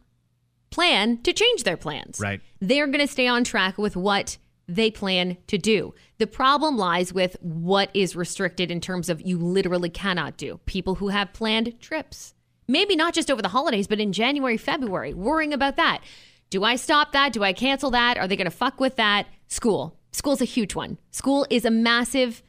plan 0.71 1.21
to 1.23 1.33
change 1.33 1.63
their 1.63 1.77
plans. 1.77 2.19
Right. 2.19 2.41
They're 2.59 2.87
going 2.87 2.99
to 2.99 3.07
stay 3.07 3.27
on 3.27 3.43
track 3.43 3.77
with 3.77 3.95
what 3.95 4.37
they 4.67 4.91
plan 4.91 5.37
to 5.47 5.57
do. 5.57 5.95
The 6.19 6.27
problem 6.27 6.77
lies 6.77 7.11
with 7.11 7.35
what 7.41 7.89
is 7.95 8.15
restricted 8.15 8.69
in 8.69 8.79
terms 8.81 9.09
of 9.09 9.21
you 9.21 9.37
literally 9.39 9.89
cannot 9.89 10.37
do. 10.37 10.59
People 10.65 10.95
who 10.95 11.07
have 11.07 11.33
planned 11.33 11.79
trips. 11.79 12.35
Maybe 12.69 12.95
not 12.95 13.15
just 13.15 13.31
over 13.31 13.41
the 13.41 13.47
holidays, 13.47 13.87
but 13.87 13.99
in 13.99 14.13
January, 14.13 14.55
February, 14.55 15.11
worrying 15.15 15.53
about 15.53 15.75
that. 15.77 16.01
Do 16.51 16.63
I 16.63 16.75
stop 16.75 17.13
that? 17.13 17.33
Do 17.33 17.43
I 17.43 17.51
cancel 17.51 17.89
that? 17.89 18.19
Are 18.19 18.27
they 18.27 18.35
going 18.35 18.45
to 18.45 18.51
fuck 18.51 18.79
with 18.79 18.95
that? 18.97 19.25
School. 19.47 19.97
School's 20.11 20.39
a 20.39 20.45
huge 20.45 20.75
one. 20.75 20.99
School 21.09 21.47
is 21.49 21.65
a 21.65 21.71
massive 21.71 22.43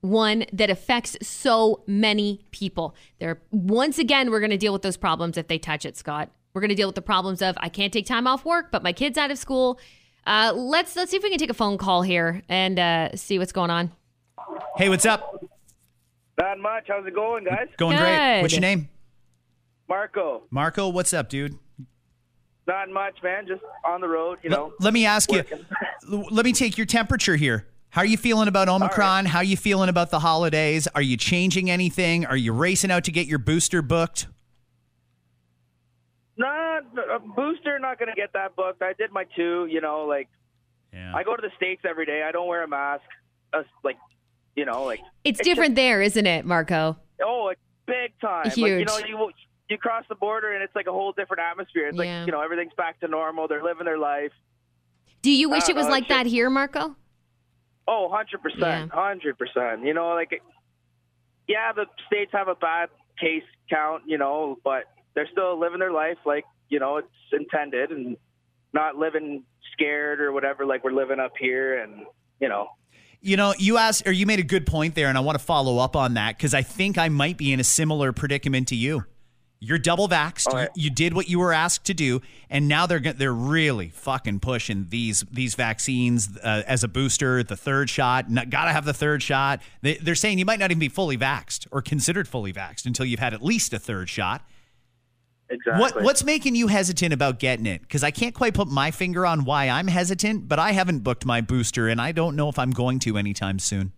one 0.00 0.44
that 0.52 0.70
affects 0.70 1.16
so 1.22 1.82
many 1.88 2.40
people. 2.52 2.94
There 3.18 3.42
once 3.50 3.98
again 3.98 4.30
we're 4.30 4.38
going 4.38 4.50
to 4.50 4.56
deal 4.56 4.72
with 4.72 4.82
those 4.82 4.96
problems 4.96 5.36
if 5.36 5.48
they 5.48 5.58
touch 5.58 5.84
it, 5.84 5.96
Scott. 5.96 6.30
We're 6.52 6.60
going 6.60 6.68
to 6.68 6.76
deal 6.76 6.86
with 6.86 6.94
the 6.94 7.02
problems 7.02 7.42
of 7.42 7.56
I 7.58 7.68
can't 7.68 7.92
take 7.92 8.06
time 8.06 8.28
off 8.28 8.44
work, 8.44 8.70
but 8.70 8.84
my 8.84 8.92
kid's 8.92 9.18
out 9.18 9.32
of 9.32 9.38
school. 9.38 9.80
Uh, 10.24 10.52
let's 10.54 10.94
let's 10.94 11.10
see 11.10 11.16
if 11.16 11.24
we 11.24 11.30
can 11.30 11.38
take 11.38 11.50
a 11.50 11.54
phone 11.54 11.78
call 11.78 12.02
here 12.02 12.42
and 12.48 12.78
uh, 12.78 13.16
see 13.16 13.40
what's 13.40 13.52
going 13.52 13.70
on. 13.70 13.90
Hey, 14.76 14.88
what's 14.88 15.04
up? 15.04 15.44
Not 16.38 16.60
much. 16.60 16.84
How's 16.86 17.06
it 17.06 17.14
going, 17.14 17.44
guys? 17.44 17.68
Going 17.76 17.96
great. 17.96 18.40
What's 18.40 18.54
your 18.54 18.60
name? 18.60 18.88
Marco. 19.88 20.42
Marco, 20.50 20.88
what's 20.88 21.12
up, 21.12 21.28
dude? 21.28 21.58
Not 22.66 22.88
much, 22.88 23.18
man. 23.22 23.46
Just 23.46 23.62
on 23.84 24.00
the 24.00 24.08
road, 24.08 24.38
you 24.42 24.50
L- 24.50 24.56
know. 24.56 24.72
let 24.80 24.94
me 24.94 25.04
ask 25.04 25.30
you. 25.30 25.38
working. 25.38 25.66
l- 26.12 26.26
let 26.30 26.44
me 26.46 26.52
take 26.52 26.78
your 26.78 26.86
temperature 26.86 27.36
here. 27.36 27.66
How 27.90 28.00
are 28.00 28.06
you 28.06 28.16
feeling 28.16 28.48
about 28.48 28.68
Omicron? 28.68 29.26
How 29.26 29.38
are 29.38 29.44
you 29.44 29.56
feeling 29.56 29.88
about 29.88 30.10
the 30.10 30.18
holidays? 30.18 30.88
Are 30.94 31.02
you 31.02 31.16
changing 31.16 31.70
anything? 31.70 32.24
Are 32.26 32.36
you 32.36 32.52
racing 32.52 32.90
out 32.90 33.04
to 33.04 33.12
get 33.12 33.26
your 33.26 33.38
booster 33.38 33.82
booked? 33.82 34.26
Nah, 36.36 36.78
a 37.14 37.18
booster. 37.20 37.78
Not 37.78 37.98
gonna 37.98 38.14
get 38.16 38.32
that 38.32 38.56
booked. 38.56 38.82
I 38.82 38.94
did 38.94 39.12
my 39.12 39.24
two. 39.36 39.66
You 39.70 39.80
know, 39.80 40.06
like 40.06 40.28
Yeah. 40.92 41.14
I 41.14 41.22
go 41.22 41.36
to 41.36 41.42
the 41.42 41.50
states 41.56 41.82
every 41.88 42.06
day. 42.06 42.22
I 42.26 42.32
don't 42.32 42.48
wear 42.48 42.64
a 42.64 42.68
mask. 42.68 43.04
Uh, 43.52 43.62
like, 43.84 43.96
you 44.56 44.64
know, 44.64 44.82
like 44.84 45.00
It's 45.22 45.40
different 45.40 45.76
there, 45.76 46.02
isn't 46.02 46.26
it, 46.26 46.44
Marco? 46.44 46.96
oh, 47.24 47.48
it's 47.48 47.60
big 47.86 48.18
time. 48.20 48.44
Like, 48.46 48.56
you 48.56 48.66
Huge. 48.66 48.88
know, 48.88 48.98
you 49.06 49.16
you 49.68 49.78
cross 49.78 50.04
the 50.08 50.14
border 50.14 50.52
and 50.52 50.62
it's 50.62 50.74
like 50.74 50.86
a 50.86 50.92
whole 50.92 51.12
different 51.12 51.40
atmosphere. 51.42 51.88
It's 51.88 51.96
Yeah. 51.98 52.18
like 52.20 52.26
you 52.26 52.32
know 52.32 52.40
everything's 52.42 52.74
back 52.74 53.00
to 53.00 53.08
normal. 53.08 53.48
They're 53.48 53.62
living 53.62 53.84
their 53.86 53.98
life. 53.98 54.32
Do 55.22 55.30
you 55.30 55.48
wish 55.48 55.68
it 55.68 55.74
was 55.76 55.86
uh, 55.86 55.90
like 55.90 56.06
sure. 56.06 56.18
that 56.18 56.26
here, 56.26 56.50
Marco? 56.50 56.96
Oh, 57.88 58.10
100%. 58.12 58.58
Yeah. 58.58 58.86
100%. 58.88 59.86
You 59.86 59.94
know, 59.94 60.08
like, 60.14 60.40
yeah, 61.48 61.72
the 61.72 61.86
states 62.06 62.30
have 62.32 62.48
a 62.48 62.54
bad 62.54 62.88
case 63.20 63.42
count, 63.70 64.02
you 64.06 64.18
know, 64.18 64.58
but 64.64 64.84
they're 65.14 65.28
still 65.30 65.58
living 65.58 65.78
their 65.80 65.92
life 65.92 66.16
like, 66.26 66.44
you 66.68 66.78
know, 66.78 66.96
it's 66.98 67.08
intended 67.32 67.90
and 67.90 68.16
not 68.72 68.96
living 68.96 69.44
scared 69.72 70.20
or 70.20 70.32
whatever, 70.32 70.66
like 70.66 70.82
we're 70.84 70.92
living 70.92 71.20
up 71.20 71.32
here. 71.38 71.82
And, 71.82 72.04
you 72.40 72.48
know, 72.48 72.68
You 73.20 73.36
know, 73.36 73.54
you 73.58 73.76
asked 73.78 74.06
or 74.06 74.12
you 74.12 74.26
made 74.26 74.40
a 74.40 74.44
good 74.44 74.66
point 74.66 74.94
there, 74.94 75.08
and 75.08 75.16
I 75.16 75.20
want 75.22 75.38
to 75.38 75.44
follow 75.44 75.78
up 75.78 75.96
on 75.96 76.14
that 76.14 76.36
because 76.36 76.52
I 76.54 76.62
think 76.62 76.98
I 76.98 77.08
might 77.08 77.36
be 77.38 77.52
in 77.52 77.60
a 77.60 77.64
similar 77.64 78.12
predicament 78.12 78.68
to 78.68 78.76
you. 78.76 79.04
You're 79.64 79.78
double 79.78 80.08
vaxxed. 80.08 80.52
Right. 80.52 80.68
You, 80.74 80.84
you 80.84 80.90
did 80.90 81.14
what 81.14 81.28
you 81.28 81.38
were 81.38 81.52
asked 81.52 81.84
to 81.86 81.94
do, 81.94 82.20
and 82.50 82.68
now 82.68 82.86
they're 82.86 83.00
they're 83.00 83.32
really 83.32 83.88
fucking 83.88 84.40
pushing 84.40 84.86
these 84.90 85.24
these 85.32 85.54
vaccines 85.54 86.28
uh, 86.42 86.62
as 86.66 86.84
a 86.84 86.88
booster. 86.88 87.42
The 87.42 87.56
third 87.56 87.88
shot, 87.88 88.30
not, 88.30 88.50
gotta 88.50 88.72
have 88.72 88.84
the 88.84 88.94
third 88.94 89.22
shot. 89.22 89.60
They, 89.82 89.94
they're 89.94 90.14
saying 90.14 90.38
you 90.38 90.44
might 90.44 90.58
not 90.58 90.70
even 90.70 90.78
be 90.80 90.88
fully 90.88 91.16
vaxxed 91.16 91.66
or 91.72 91.80
considered 91.82 92.28
fully 92.28 92.52
vaxxed 92.52 92.86
until 92.86 93.06
you've 93.06 93.20
had 93.20 93.32
at 93.32 93.42
least 93.42 93.72
a 93.72 93.78
third 93.78 94.08
shot. 94.08 94.46
exactly. 95.48 95.80
What 95.80 96.02
what's 96.02 96.24
making 96.24 96.54
you 96.54 96.66
hesitant 96.66 97.12
about 97.12 97.38
getting 97.38 97.66
it? 97.66 97.80
Because 97.80 98.04
I 98.04 98.10
can't 98.10 98.34
quite 98.34 98.54
put 98.54 98.68
my 98.68 98.90
finger 98.90 99.24
on 99.24 99.44
why 99.44 99.68
I'm 99.68 99.88
hesitant, 99.88 100.48
but 100.48 100.58
I 100.58 100.72
haven't 100.72 101.00
booked 101.00 101.24
my 101.24 101.40
booster, 101.40 101.88
and 101.88 102.00
I 102.00 102.12
don't 102.12 102.36
know 102.36 102.48
if 102.48 102.58
I'm 102.58 102.70
going 102.70 102.98
to 103.00 103.16
anytime 103.16 103.58
soon. 103.58 103.92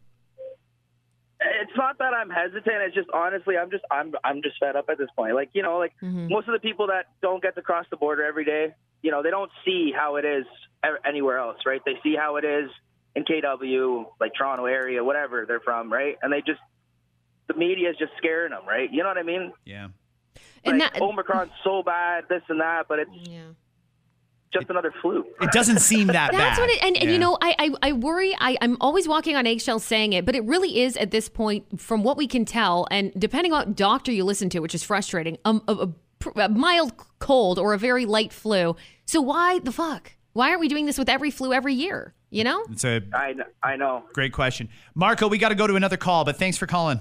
It's 2.17 2.29
not 2.29 2.35
that 2.35 2.43
I'm 2.43 2.53
hesitant. 2.53 2.83
It's 2.83 2.95
just 2.95 3.09
honestly, 3.13 3.57
I'm 3.57 3.71
just 3.71 3.85
I'm 3.91 4.15
I'm 4.25 4.43
just 4.43 4.57
fed 4.59 4.77
up 4.77 4.87
at 4.89 4.99
this 4.99 5.09
point. 5.17 5.35
Like 5.35 5.51
you 5.53 5.63
know, 5.63 5.79
like 5.79 5.93
mm-hmm. 6.03 6.29
most 6.29 6.49
of 6.49 6.55
the 6.55 6.61
people 6.61 6.89
that 6.89 7.07
don't 7.23 7.43
get 7.43 7.55
to 7.57 7.63
cross 7.63 7.87
the 7.91 7.97
border 7.97 8.25
every 8.25 8.45
day, 8.45 8.75
you 9.03 9.11
know, 9.11 9.23
they 9.23 9.31
don't 9.31 9.51
see 9.65 9.93
how 9.95 10.17
it 10.17 10.25
is 10.25 10.45
anywhere 11.05 11.39
else, 11.39 11.59
right? 11.67 11.81
They 11.85 11.95
see 12.03 12.15
how 12.17 12.37
it 12.37 12.45
is 12.45 12.71
in 13.15 13.25
KW, 13.25 14.07
like 14.21 14.33
Toronto 14.37 14.67
area, 14.67 15.03
whatever 15.03 15.45
they're 15.47 15.61
from, 15.61 15.93
right? 15.93 16.17
And 16.23 16.33
they 16.33 16.41
just 16.41 16.61
the 17.49 17.55
media 17.55 17.91
is 17.91 17.97
just 17.97 18.13
scaring 18.19 18.51
them, 18.51 18.67
right? 18.67 18.93
You 18.93 19.03
know 19.03 19.09
what 19.09 19.19
I 19.19 19.23
mean? 19.23 19.53
Yeah. 19.65 19.89
And 20.65 20.81
that, 20.81 21.01
Omicron's 21.01 21.53
so 21.65 21.83
bad, 21.83 22.25
this 22.29 22.43
and 22.49 22.61
that, 22.61 22.89
but 22.89 22.99
it's 22.99 23.11
yeah. 23.15 23.43
Just 24.53 24.71
another 24.71 24.93
flu. 25.03 25.25
It 25.41 25.51
doesn't 25.53 25.81
seem 25.81 26.07
that 26.09 26.33
bad. 26.33 26.41
That's 26.41 26.59
what 26.59 26.71
it, 26.71 26.83
and, 26.83 26.97
and 26.97 27.05
Yeah. 27.07 27.13
you 27.13 27.19
know, 27.19 27.37
I, 27.43 27.55
I, 27.59 27.71
I 27.89 27.93
worry, 27.93 28.35
I, 28.39 28.57
I'm 28.63 28.77
always 28.81 29.07
walking 29.09 29.37
on 29.37 29.47
eggshells 29.47 29.85
saying 29.85 30.13
it, 30.13 30.25
but 30.25 30.35
it 30.35 30.45
really 30.45 30.81
is 30.81 30.97
at 30.97 31.11
this 31.11 31.29
point, 31.29 31.81
from 31.81 32.03
what 32.03 32.17
we 32.17 32.27
can 32.27 32.45
tell, 32.45 32.87
and 32.91 33.13
depending 33.19 33.53
on 33.53 33.59
what 33.69 33.77
doctor 33.77 34.13
you 34.13 34.25
listen 34.25 34.49
to, 34.51 34.61
which 34.61 34.75
is 34.75 34.83
frustrating, 34.83 35.37
um, 35.45 35.63
a, 35.69 35.73
a, 36.37 36.41
a 36.43 36.49
mild 36.49 36.93
cold 37.19 37.59
or 37.59 37.75
a 37.75 37.79
very 37.79 38.07
light 38.07 38.33
flu. 38.33 38.77
So 39.05 39.21
why 39.21 39.59
the 39.59 39.73
fuck? 39.73 40.13
Why 40.33 40.49
aren't 40.51 40.61
we 40.61 40.69
doing 40.69 40.87
this 40.87 40.99
with 40.99 41.09
every 41.09 41.31
flu 41.31 41.53
every 41.53 41.75
year? 41.75 42.15
You 42.31 42.45
know? 42.45 42.65
It's 42.71 42.85
a 42.85 43.03
I 43.15 43.33
kn- 43.35 43.45
I 43.63 43.77
know. 43.77 44.05
great 44.13 44.33
question. 44.33 44.69
Marco, 44.95 45.29
we 45.29 45.39
got 45.39 45.51
to 45.51 45.55
go 45.55 45.67
to 45.67 45.77
another 45.77 45.97
call, 45.97 46.25
but 46.25 46.37
thanks 46.37 46.57
for 46.59 46.67
calling. 46.67 47.01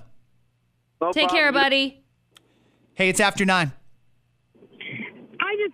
No 1.01 1.11
Take 1.11 1.29
care, 1.29 1.51
buddy. 1.51 2.03
Hey, 2.93 3.09
it's 3.09 3.19
after 3.19 3.43
nine. 3.45 3.71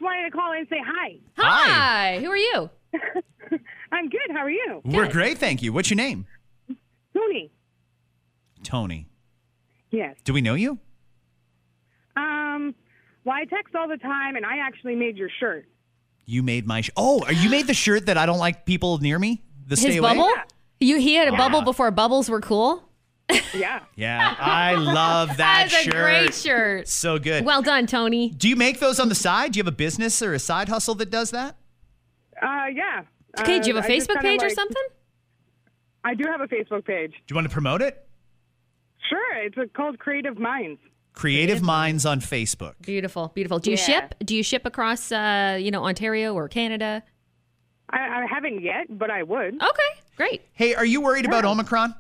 I 0.02 0.04
just 0.04 0.04
wanted 0.04 0.32
to 0.32 0.38
call 0.38 0.52
and 0.54 0.68
say 0.70 0.82
hi. 0.84 1.20
Hi. 1.38 2.20
Who 2.20 2.32
are 2.32 2.38
you? 2.38 2.70
I'm 3.92 4.10
good. 4.10 4.32
How 4.32 4.40
are 4.40 4.50
you? 4.50 4.82
We're 4.84 5.10
great, 5.10 5.38
thank 5.38 5.62
you. 5.62 5.74
What's 5.74 5.90
your 5.90 5.98
name? 5.98 6.26
Tony. 7.14 7.52
Tony. 8.64 9.08
Yes. 9.92 10.16
Do 10.24 10.34
we 10.34 10.42
know 10.42 10.56
you? 10.56 10.80
Um, 12.16 12.74
well, 13.26 13.36
I 13.36 13.46
text 13.46 13.76
all 13.76 13.88
the 13.88 13.98
time, 13.98 14.36
and 14.36 14.46
I 14.46 14.58
actually 14.58 14.96
made 14.96 15.18
your 15.18 15.30
shirt. 15.40 15.68
You 16.26 16.44
made 16.44 16.66
my. 16.66 16.82
Sh- 16.82 16.92
oh, 16.96 17.24
are 17.26 17.34
you 17.34 17.50
made 17.50 17.68
the 17.68 17.74
shirt 17.74 18.06
that 18.08 18.18
I 18.18 18.26
don't 18.26 18.40
like 18.40 18.66
people 18.66 18.98
near 19.00 19.20
me? 19.20 19.44
The 19.68 19.78
stay 19.78 19.98
away? 19.98 20.16
bubble? 20.16 20.32
You 20.80 20.98
he 20.98 21.16
had 21.16 21.28
a 21.28 21.36
bubble 21.36 21.62
before 21.62 21.92
bubbles 21.92 22.30
were 22.30 22.42
cool. 22.42 22.90
Yeah. 23.54 23.80
Yeah, 23.96 24.36
I 24.40 24.76
love 24.76 25.30
that 25.38 25.70
That's 25.70 25.84
shirt. 25.84 25.94
a 25.94 25.98
great 25.98 26.34
shirt. 26.34 26.88
So 26.88 27.20
good. 27.20 27.46
Well 27.46 27.62
done, 27.62 27.86
Tony. 27.88 28.30
do 28.30 28.48
you 28.50 28.56
make 28.56 28.80
those 28.80 29.00
on 29.00 29.10
the 29.10 29.16
side? 29.16 29.52
Do 29.54 29.58
you 29.58 29.62
have 29.64 29.72
a 29.74 29.76
business 29.76 30.22
or 30.22 30.34
a 30.34 30.40
side 30.40 30.70
hustle 30.70 30.96
that 30.96 31.10
does 31.10 31.32
that? 31.32 31.56
Uh, 32.42 32.66
yeah. 32.74 33.02
Okay, 33.40 33.60
do 33.60 33.70
you 33.70 33.76
have 33.76 33.86
Uh, 33.86 33.88
a 33.88 33.92
I 33.92 33.98
just 33.98 34.10
Facebook 34.10 34.22
kinda 34.22 34.30
page 34.30 34.44
or 34.44 34.50
something? 34.50 34.84
I 36.04 36.16
do 36.16 36.24
have 36.28 36.42
a 36.42 36.48
Facebook 36.48 36.86
page. 36.86 37.12
Do 37.12 37.18
you 37.30 37.36
want 37.36 37.48
to 37.48 37.54
promote 37.54 37.82
it? 37.82 38.08
Sure. 39.10 39.36
It's 39.38 39.58
uh, 39.58 39.64
called 39.76 40.00
Creative 40.00 40.38
Minds. 40.38 40.80
Creative 41.14 41.62
Minds 41.62 42.06
on 42.06 42.20
Facebook. 42.22 42.74
Beautiful, 42.82 43.32
beautiful. 43.36 43.60
Do 43.60 43.70
you 43.72 43.78
Yeah. 43.78 43.84
ship? 43.86 44.16
Do 44.24 44.36
you 44.36 44.44
ship 44.44 44.66
across, 44.66 45.12
uh, 45.12 45.58
you 45.62 45.70
know, 45.70 45.84
Ontario 45.86 46.34
or 46.34 46.48
Canada? 46.48 47.04
I, 47.90 48.24
I 48.24 48.26
haven't 48.34 48.62
yet, 48.62 48.88
but 48.98 49.12
I 49.12 49.24
would. 49.24 49.56
Okay, 49.56 50.02
great. 50.16 50.42
Hey, 50.54 50.74
are 50.74 50.86
you 50.86 51.02
worried 51.02 51.26
about 51.26 51.44
Omicron? 51.44 51.94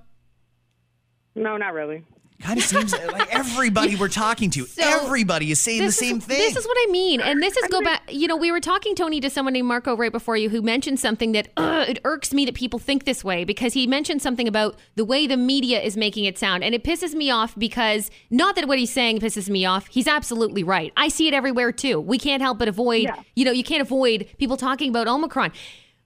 No, 1.35 1.57
not 1.57 1.73
really. 1.73 2.03
Kind 2.41 2.57
of 2.57 2.65
seems 2.65 2.91
like 3.11 3.31
everybody 3.33 3.95
we're 3.95 4.07
talking 4.07 4.49
to, 4.49 4.65
So, 4.65 4.81
everybody 4.83 5.51
is 5.51 5.61
saying 5.61 5.85
the 5.85 5.91
same 5.91 6.17
is, 6.17 6.25
thing. 6.25 6.39
This 6.39 6.55
is 6.55 6.65
what 6.65 6.75
I 6.79 6.91
mean. 6.91 7.21
And 7.21 7.39
this 7.39 7.55
is 7.55 7.67
go 7.67 7.81
back, 7.81 8.01
you 8.11 8.27
know, 8.27 8.35
we 8.35 8.51
were 8.51 8.59
talking, 8.59 8.95
Tony, 8.95 9.19
to 9.21 9.29
someone 9.29 9.53
named 9.53 9.67
Marco 9.67 9.95
right 9.95 10.11
before 10.11 10.35
you 10.37 10.49
who 10.49 10.63
mentioned 10.63 10.99
something 10.99 11.33
that 11.33 11.49
uh, 11.55 11.85
it 11.87 11.99
irks 12.03 12.33
me 12.33 12.45
that 12.45 12.55
people 12.55 12.79
think 12.79 13.05
this 13.05 13.23
way 13.23 13.43
because 13.43 13.73
he 13.73 13.85
mentioned 13.85 14.23
something 14.23 14.47
about 14.47 14.75
the 14.95 15.05
way 15.05 15.27
the 15.27 15.37
media 15.37 15.79
is 15.81 15.95
making 15.95 16.25
it 16.25 16.39
sound. 16.39 16.63
And 16.63 16.73
it 16.73 16.83
pisses 16.83 17.13
me 17.13 17.29
off 17.29 17.53
because 17.59 18.09
not 18.31 18.55
that 18.55 18.67
what 18.67 18.79
he's 18.79 18.91
saying 18.91 19.19
pisses 19.19 19.47
me 19.47 19.63
off. 19.63 19.85
He's 19.87 20.07
absolutely 20.07 20.63
right. 20.63 20.91
I 20.97 21.09
see 21.09 21.27
it 21.27 21.35
everywhere 21.35 21.71
too. 21.71 21.99
We 21.99 22.17
can't 22.17 22.41
help 22.41 22.57
but 22.57 22.67
avoid, 22.67 23.03
Yeah. 23.03 23.17
you 23.35 23.45
know, 23.45 23.51
you 23.51 23.63
can't 23.63 23.83
avoid 23.83 24.27
people 24.39 24.57
talking 24.57 24.89
about 24.89 25.07
Omicron. 25.07 25.51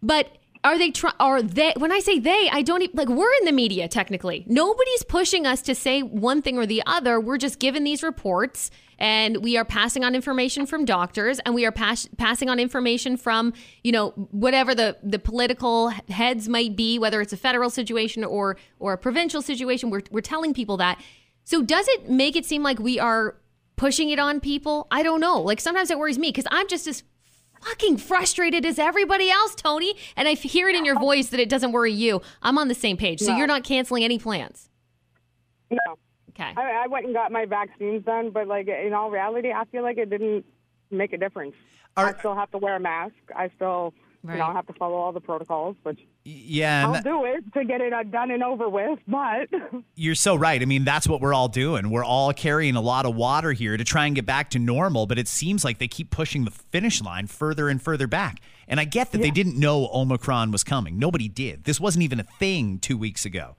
But 0.04 0.36
are 0.66 0.80
they 0.80 0.90
try 0.90 1.14
are 1.20 1.44
they 1.44 1.74
when 1.78 1.92
I 1.92 2.00
say 2.00 2.18
they, 2.18 2.50
I 2.52 2.64
don't 2.64 2.82
even 2.82 2.98
like 2.98 3.08
we're 3.08 3.32
in 3.40 3.46
the 3.46 3.52
media 3.52 3.88
technically. 3.88 4.44
Nobody's 4.48 5.04
pushing 5.04 5.46
us 5.46 5.62
to 5.62 5.76
say 5.76 6.02
one 6.02 6.42
thing 6.42 6.58
or 6.58 6.66
the 6.66 6.82
other. 6.88 7.20
We're 7.20 7.38
just 7.38 7.60
given 7.60 7.84
these 7.84 8.02
reports 8.02 8.72
and 8.98 9.44
we 9.44 9.58
are 9.58 9.66
passing 9.66 10.04
on 10.04 10.16
information 10.16 10.66
from 10.66 10.84
doctors 10.84 11.40
and 11.40 11.54
we 11.54 11.66
are 11.66 11.72
pass- 11.72 12.10
passing 12.18 12.50
on 12.50 12.60
information 12.60 13.16
from, 13.16 13.54
you 13.84 13.92
know, 13.92 14.10
whatever 14.32 14.74
the 14.74 14.98
the 15.04 15.20
political 15.20 15.90
heads 16.10 16.50
might 16.50 16.76
be, 16.76 16.98
whether 16.98 17.22
it's 17.22 17.34
a 17.34 17.38
federal 17.38 17.70
situation 17.70 18.24
or 18.24 18.58
or 18.80 18.94
a 18.94 18.98
provincial 18.98 19.44
situation. 19.44 19.92
We're 19.92 20.02
we're 20.10 20.22
telling 20.22 20.54
people 20.56 20.78
that. 20.78 21.00
So 21.44 21.62
does 21.62 21.88
it 21.90 22.10
make 22.10 22.36
it 22.36 22.44
seem 22.44 22.64
like 22.64 22.80
we 22.80 23.00
are 23.00 23.38
pushing 23.76 24.10
it 24.10 24.18
on 24.18 24.40
people? 24.40 24.88
I 24.90 25.04
don't 25.04 25.20
know. 25.20 25.42
Like 25.42 25.62
sometimes 25.62 25.92
it 25.92 26.00
worries 26.00 26.18
me 26.18 26.30
because 26.30 26.48
I'm 26.50 26.68
just 26.68 26.88
as 26.88 27.04
fucking 27.66 27.98
frustrated 27.98 28.66
as 28.66 28.78
everybody 28.80 29.30
else, 29.30 29.56
Tony. 29.56 29.96
And 30.16 30.28
I 30.28 30.34
hear 30.34 30.70
it 30.70 30.76
in 30.76 30.86
your 30.86 31.00
voice 31.00 31.28
that 31.30 31.40
it 31.40 31.50
doesn't 31.50 31.72
worry 31.72 31.92
you. 31.92 32.22
I'm 32.42 32.58
on 32.58 32.68
the 32.68 32.76
same 32.76 32.98
page. 32.98 33.20
So 33.22 33.32
No. 33.32 33.38
you're 33.38 33.48
not 33.48 33.64
canceling 33.64 34.04
any 34.04 34.20
plans. 34.20 34.70
No. 35.72 35.78
Okay. 36.30 36.54
I, 36.56 36.84
I 36.84 36.88
went 36.88 37.06
and 37.06 37.14
got 37.14 37.32
my 37.32 37.46
vaccines 37.46 38.04
done, 38.04 38.30
but 38.30 38.48
like 38.48 38.68
in 38.68 38.94
all 38.94 39.10
reality, 39.10 39.52
I 39.52 39.64
feel 39.66 39.84
like 39.84 39.98
it 39.98 40.10
didn't 40.10 40.46
make 40.92 41.14
a 41.14 41.18
difference. 41.18 41.56
Are- 41.98 42.08
I 42.16 42.20
still 42.20 42.36
have 42.36 42.52
to 42.52 42.58
wear 42.58 42.76
a 42.76 42.80
mask. 42.80 43.16
I 43.36 43.50
still, 43.56 43.94
you 44.28 44.38
know, 44.38 44.46
Right. 44.48 44.56
have 44.56 44.68
to 44.68 44.74
follow 44.74 44.96
all 44.96 45.12
the 45.12 45.20
protocols, 45.22 45.76
which 45.84 46.00
yeah, 46.24 46.86
I'll 46.88 46.94
that- 46.94 47.04
do 47.04 47.24
it 47.26 47.44
to 47.54 47.64
get 47.66 47.82
it 47.82 47.94
uh, 47.94 48.04
done 48.04 48.32
and 48.32 48.44
over 48.44 48.68
with. 48.68 49.00
But 49.08 49.50
you're 49.96 50.16
so 50.16 50.36
right. 50.36 50.62
I 50.62 50.66
mean, 50.66 50.84
that's 50.84 51.08
what 51.08 51.22
we're 51.22 51.34
all 51.34 51.48
doing. 51.48 51.90
We're 51.90 52.04
all 52.04 52.34
carrying 52.34 52.76
a 52.76 52.82
lot 52.82 53.06
of 53.06 53.16
water 53.16 53.52
here 53.54 53.78
to 53.78 53.84
try 53.84 54.06
and 54.06 54.16
get 54.16 54.26
back 54.26 54.50
to 54.52 54.60
normal, 54.60 55.06
but 55.06 55.20
it 55.20 55.28
seems 55.28 55.64
like 55.64 55.78
they 55.78 55.88
keep 55.88 56.10
pushing 56.10 56.46
the 56.46 56.52
finish 56.52 57.02
line 57.02 57.28
further 57.28 57.70
and 57.70 57.82
further 57.82 58.08
back. 58.08 58.40
And 58.68 58.80
I 58.80 58.86
get 58.86 59.12
that 59.12 59.20
they 59.22 59.32
didn't 59.32 59.60
know 59.60 59.88
Omicron 59.94 60.52
was 60.52 60.64
coming. 60.64 60.98
Nobody 60.98 61.28
did. 61.28 61.66
This 61.66 61.80
wasn't 61.80 62.04
even 62.04 62.20
a 62.20 62.24
thing 62.24 62.80
two 62.80 62.98
weeks 62.98 63.24
ago. 63.26 63.56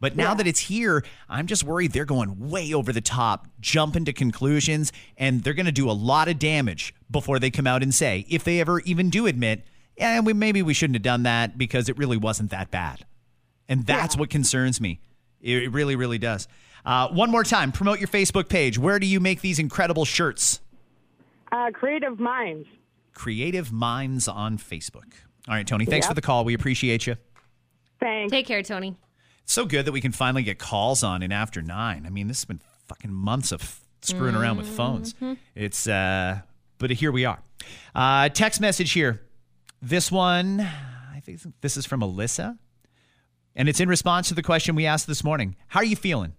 But 0.00 0.16
now 0.16 0.34
that 0.34 0.46
it's 0.46 0.60
here, 0.60 1.02
I'm 1.30 1.46
just 1.46 1.64
worried 1.64 1.92
they're 1.92 2.04
going 2.04 2.50
way 2.50 2.74
over 2.74 2.92
the 2.92 3.00
top, 3.00 3.48
jumping 3.60 4.04
to 4.04 4.12
conclusions, 4.12 4.92
and 5.16 5.42
they're 5.42 5.54
going 5.54 5.64
to 5.66 5.72
do 5.72 5.88
a 5.88 5.92
lot 5.92 6.28
of 6.28 6.38
damage 6.38 6.94
before 7.10 7.38
they 7.38 7.50
come 7.50 7.66
out 7.66 7.82
and 7.82 7.94
say, 7.94 8.26
if 8.28 8.44
they 8.44 8.60
ever 8.60 8.80
even 8.80 9.08
do 9.08 9.26
admit, 9.26 9.64
yeah, 9.96 10.20
we, 10.20 10.32
maybe 10.32 10.62
we 10.62 10.74
shouldn't 10.74 10.96
have 10.96 11.02
done 11.02 11.22
that 11.24 11.56
because 11.58 11.88
it 11.88 11.96
really 11.98 12.16
wasn't 12.16 12.50
that 12.50 12.70
bad. 12.70 13.04
And 13.68 13.86
that's 13.86 14.16
what 14.16 14.30
concerns 14.30 14.80
me. 14.80 15.00
It 15.40 15.64
it 15.64 15.72
really, 15.72 15.96
really 15.96 16.18
does. 16.18 16.48
Uh, 16.84 17.08
one 17.08 17.30
more 17.30 17.44
time, 17.44 17.72
promote 17.72 17.98
your 17.98 18.08
Facebook 18.08 18.48
page. 18.48 18.78
Where 18.78 18.98
do 18.98 19.06
you 19.06 19.18
make 19.20 19.40
these 19.40 19.58
incredible 19.58 20.04
shirts? 20.04 20.60
uh, 21.52 21.70
creative 21.70 22.18
minds. 22.18 22.66
Creative 23.14 23.70
Minds 23.70 24.26
on 24.26 24.58
Facebook. 24.58 25.12
All 25.46 25.54
right, 25.54 25.64
Tony, 25.66 25.84
thanks 25.84 26.04
Yep. 26.06 26.10
for 26.10 26.14
the 26.14 26.20
call. 26.20 26.44
We 26.44 26.52
appreciate 26.54 27.06
you. 27.06 27.16
Thanks. 28.00 28.32
Take 28.32 28.46
care, 28.46 28.60
Tony. 28.62 28.96
It's 29.44 29.52
so 29.52 29.64
good 29.64 29.84
that 29.86 29.92
we 29.92 30.00
can 30.00 30.10
finally 30.10 30.42
get 30.42 30.58
calls 30.58 31.04
on 31.04 31.22
in 31.22 31.30
after 31.30 31.62
nine. 31.62 32.06
I 32.06 32.10
mean, 32.10 32.26
this 32.26 32.38
has 32.38 32.44
been 32.46 32.60
fucking 32.88 33.12
months 33.12 33.52
of 33.52 33.80
screwing 34.02 34.34
around 34.34 34.56
with 34.56 34.66
phones. 34.66 35.14
It's, 35.54 35.86
uh, 35.86 36.40
but 36.78 36.90
here 36.90 37.12
we 37.12 37.24
are. 37.24 37.38
Uh, 37.94 38.28
text 38.30 38.60
message 38.60 38.90
here. 38.92 39.20
This 39.84 40.10
one, 40.10 40.62
I 40.62 41.20
think 41.20 41.40
this 41.60 41.76
is 41.76 41.84
from 41.84 42.00
Alyssa, 42.00 42.56
and 43.54 43.68
it's 43.68 43.80
in 43.80 43.88
response 43.90 44.28
to 44.28 44.34
the 44.34 44.42
question 44.42 44.74
we 44.74 44.86
asked 44.86 45.06
this 45.06 45.22
morning 45.22 45.56
How 45.68 45.80
are 45.80 45.84
you 45.84 45.94
feeling? 45.94 46.32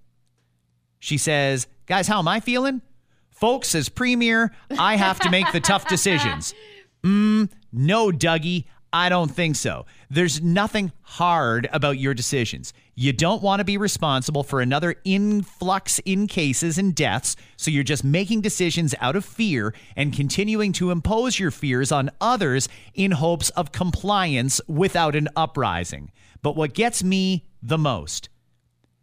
She 0.97 1.19
says, 1.19 1.67
Guys, 1.85 2.07
how 2.07 2.17
am 2.17 2.27
I 2.27 2.39
feeling? 2.39 2.81
Folks, 3.29 3.75
as 3.75 3.87
premier, 3.87 4.51
I 4.79 4.95
have 4.95 5.19
to 5.19 5.29
make 5.29 5.51
the 5.51 5.59
tough 5.59 5.87
decisions. 5.87 6.53
Mm, 7.03 7.51
no, 7.71 8.09
Dougie, 8.09 8.65
I 8.95 9.09
don't 9.09 9.27
think 9.27 9.58
so. 9.58 9.86
There's 10.10 10.41
nothing 10.41 10.93
hard 11.01 11.67
about 11.73 11.99
your 11.99 12.13
decisions. 12.13 12.71
You 12.95 13.12
don't 13.12 13.43
want 13.43 13.60
to 13.60 13.65
be 13.65 13.75
responsible 13.75 14.41
for 14.41 14.62
another 14.62 14.95
influx 15.03 15.99
in 16.05 16.27
cases 16.27 16.77
and 16.77 16.95
deaths, 16.95 17.36
so 17.58 17.71
you're 17.71 17.84
just 17.84 18.05
making 18.05 18.39
decisions 18.39 18.95
out 19.01 19.17
of 19.17 19.25
fear 19.25 19.73
and 19.97 20.13
continuing 20.13 20.71
to 20.73 20.91
impose 20.91 21.38
your 21.38 21.51
fears 21.51 21.91
on 21.91 22.10
others 22.21 22.69
in 22.93 23.12
hopes 23.12 23.49
of 23.49 23.73
compliance 23.73 24.62
without 24.65 25.13
an 25.13 25.27
uprising. 25.36 26.10
But 26.41 26.55
what 26.55 26.73
gets 26.73 27.03
me 27.03 27.43
the 27.62 27.77
most 27.77 28.29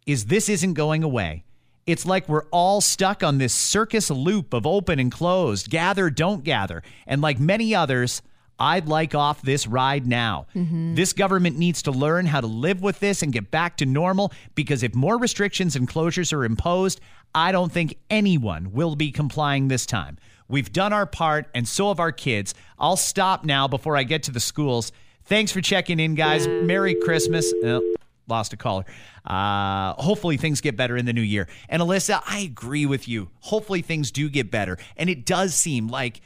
is 0.06 0.24
this 0.24 0.48
isn't 0.48 0.72
going 0.72 1.04
away. 1.04 1.44
It's 1.84 2.06
like 2.06 2.30
we're 2.30 2.46
all 2.46 2.80
stuck 2.80 3.22
on 3.22 3.36
this 3.36 3.52
circus 3.52 4.10
loop 4.10 4.54
of 4.54 4.66
open 4.66 4.98
and 4.98 5.12
closed, 5.12 5.68
gather, 5.68 6.08
don't 6.08 6.44
gather. 6.44 6.82
And 7.06 7.20
like 7.20 7.38
many 7.38 7.74
others, 7.74 8.22
I'd 8.62 8.86
like 8.86 9.12
off 9.12 9.42
this 9.42 9.66
ride 9.66 10.06
now. 10.06 10.46
This 10.94 11.12
government 11.12 11.58
needs 11.58 11.82
to 11.82 11.90
learn 11.90 12.26
how 12.26 12.40
to 12.40 12.46
live 12.46 12.80
with 12.80 13.00
this 13.00 13.22
and 13.24 13.32
get 13.32 13.50
back 13.50 13.76
to 13.78 13.86
normal 13.86 14.32
because 14.54 14.84
if 14.84 14.94
more 14.94 15.18
restrictions 15.18 15.74
and 15.74 15.88
closures 15.88 16.32
are 16.32 16.44
imposed, 16.44 17.00
I 17.34 17.50
don't 17.50 17.72
think 17.72 17.96
anyone 18.08 18.70
will 18.72 18.94
be 18.94 19.10
complying 19.10 19.66
this 19.66 19.84
time. 19.84 20.16
We've 20.48 20.72
done 20.72 20.92
our 20.92 21.06
part, 21.06 21.48
and 21.54 21.66
so 21.66 21.88
have 21.88 21.98
our 21.98 22.12
kids. 22.12 22.54
I'll 22.78 22.96
stop 22.96 23.44
now 23.44 23.66
before 23.66 23.96
I 23.96 24.04
get 24.04 24.22
to 24.24 24.30
the 24.30 24.38
schools. 24.38 24.92
Thanks 25.24 25.50
for 25.50 25.60
checking 25.60 25.98
in, 25.98 26.14
guys. 26.14 26.46
Merry 26.46 26.94
Christmas. 26.94 27.52
Oh, 27.64 27.94
lost 28.28 28.52
a 28.52 28.56
caller. 28.56 28.84
Uh, 29.24 29.94
hopefully 29.94 30.36
things 30.36 30.60
get 30.60 30.76
better 30.76 30.96
in 30.96 31.06
the 31.06 31.12
new 31.12 31.22
year. 31.22 31.48
And 31.68 31.82
Alyssa, 31.82 32.22
I 32.26 32.40
agree 32.40 32.86
with 32.86 33.08
you. 33.08 33.30
Hopefully 33.40 33.82
things 33.82 34.12
do 34.12 34.28
get 34.28 34.50
better. 34.52 34.78
And 34.96 35.10
it 35.10 35.26
does 35.26 35.54
seem 35.54 35.88
like 35.88 36.20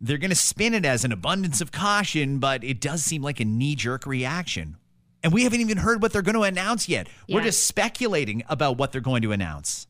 they're 0.00 0.18
going 0.18 0.30
to 0.30 0.36
spin 0.36 0.74
it 0.74 0.84
as 0.84 1.04
an 1.04 1.12
abundance 1.12 1.60
of 1.60 1.72
caution, 1.72 2.38
but 2.38 2.62
it 2.64 2.80
does 2.80 3.02
seem 3.02 3.22
like 3.22 3.40
a 3.40 3.44
knee 3.44 3.74
jerk 3.74 4.06
reaction. 4.06 4.76
And 5.22 5.32
we 5.32 5.44
haven't 5.44 5.60
even 5.60 5.78
heard 5.78 6.02
what 6.02 6.12
they're 6.12 6.22
going 6.22 6.34
to 6.36 6.42
announce 6.42 6.88
yet. 6.88 7.08
We're 7.28 7.42
just 7.42 7.66
speculating 7.66 8.44
about 8.48 8.76
what 8.78 8.92
they're 8.92 9.00
going 9.00 9.22
to 9.22 9.32
announce. 9.32 9.86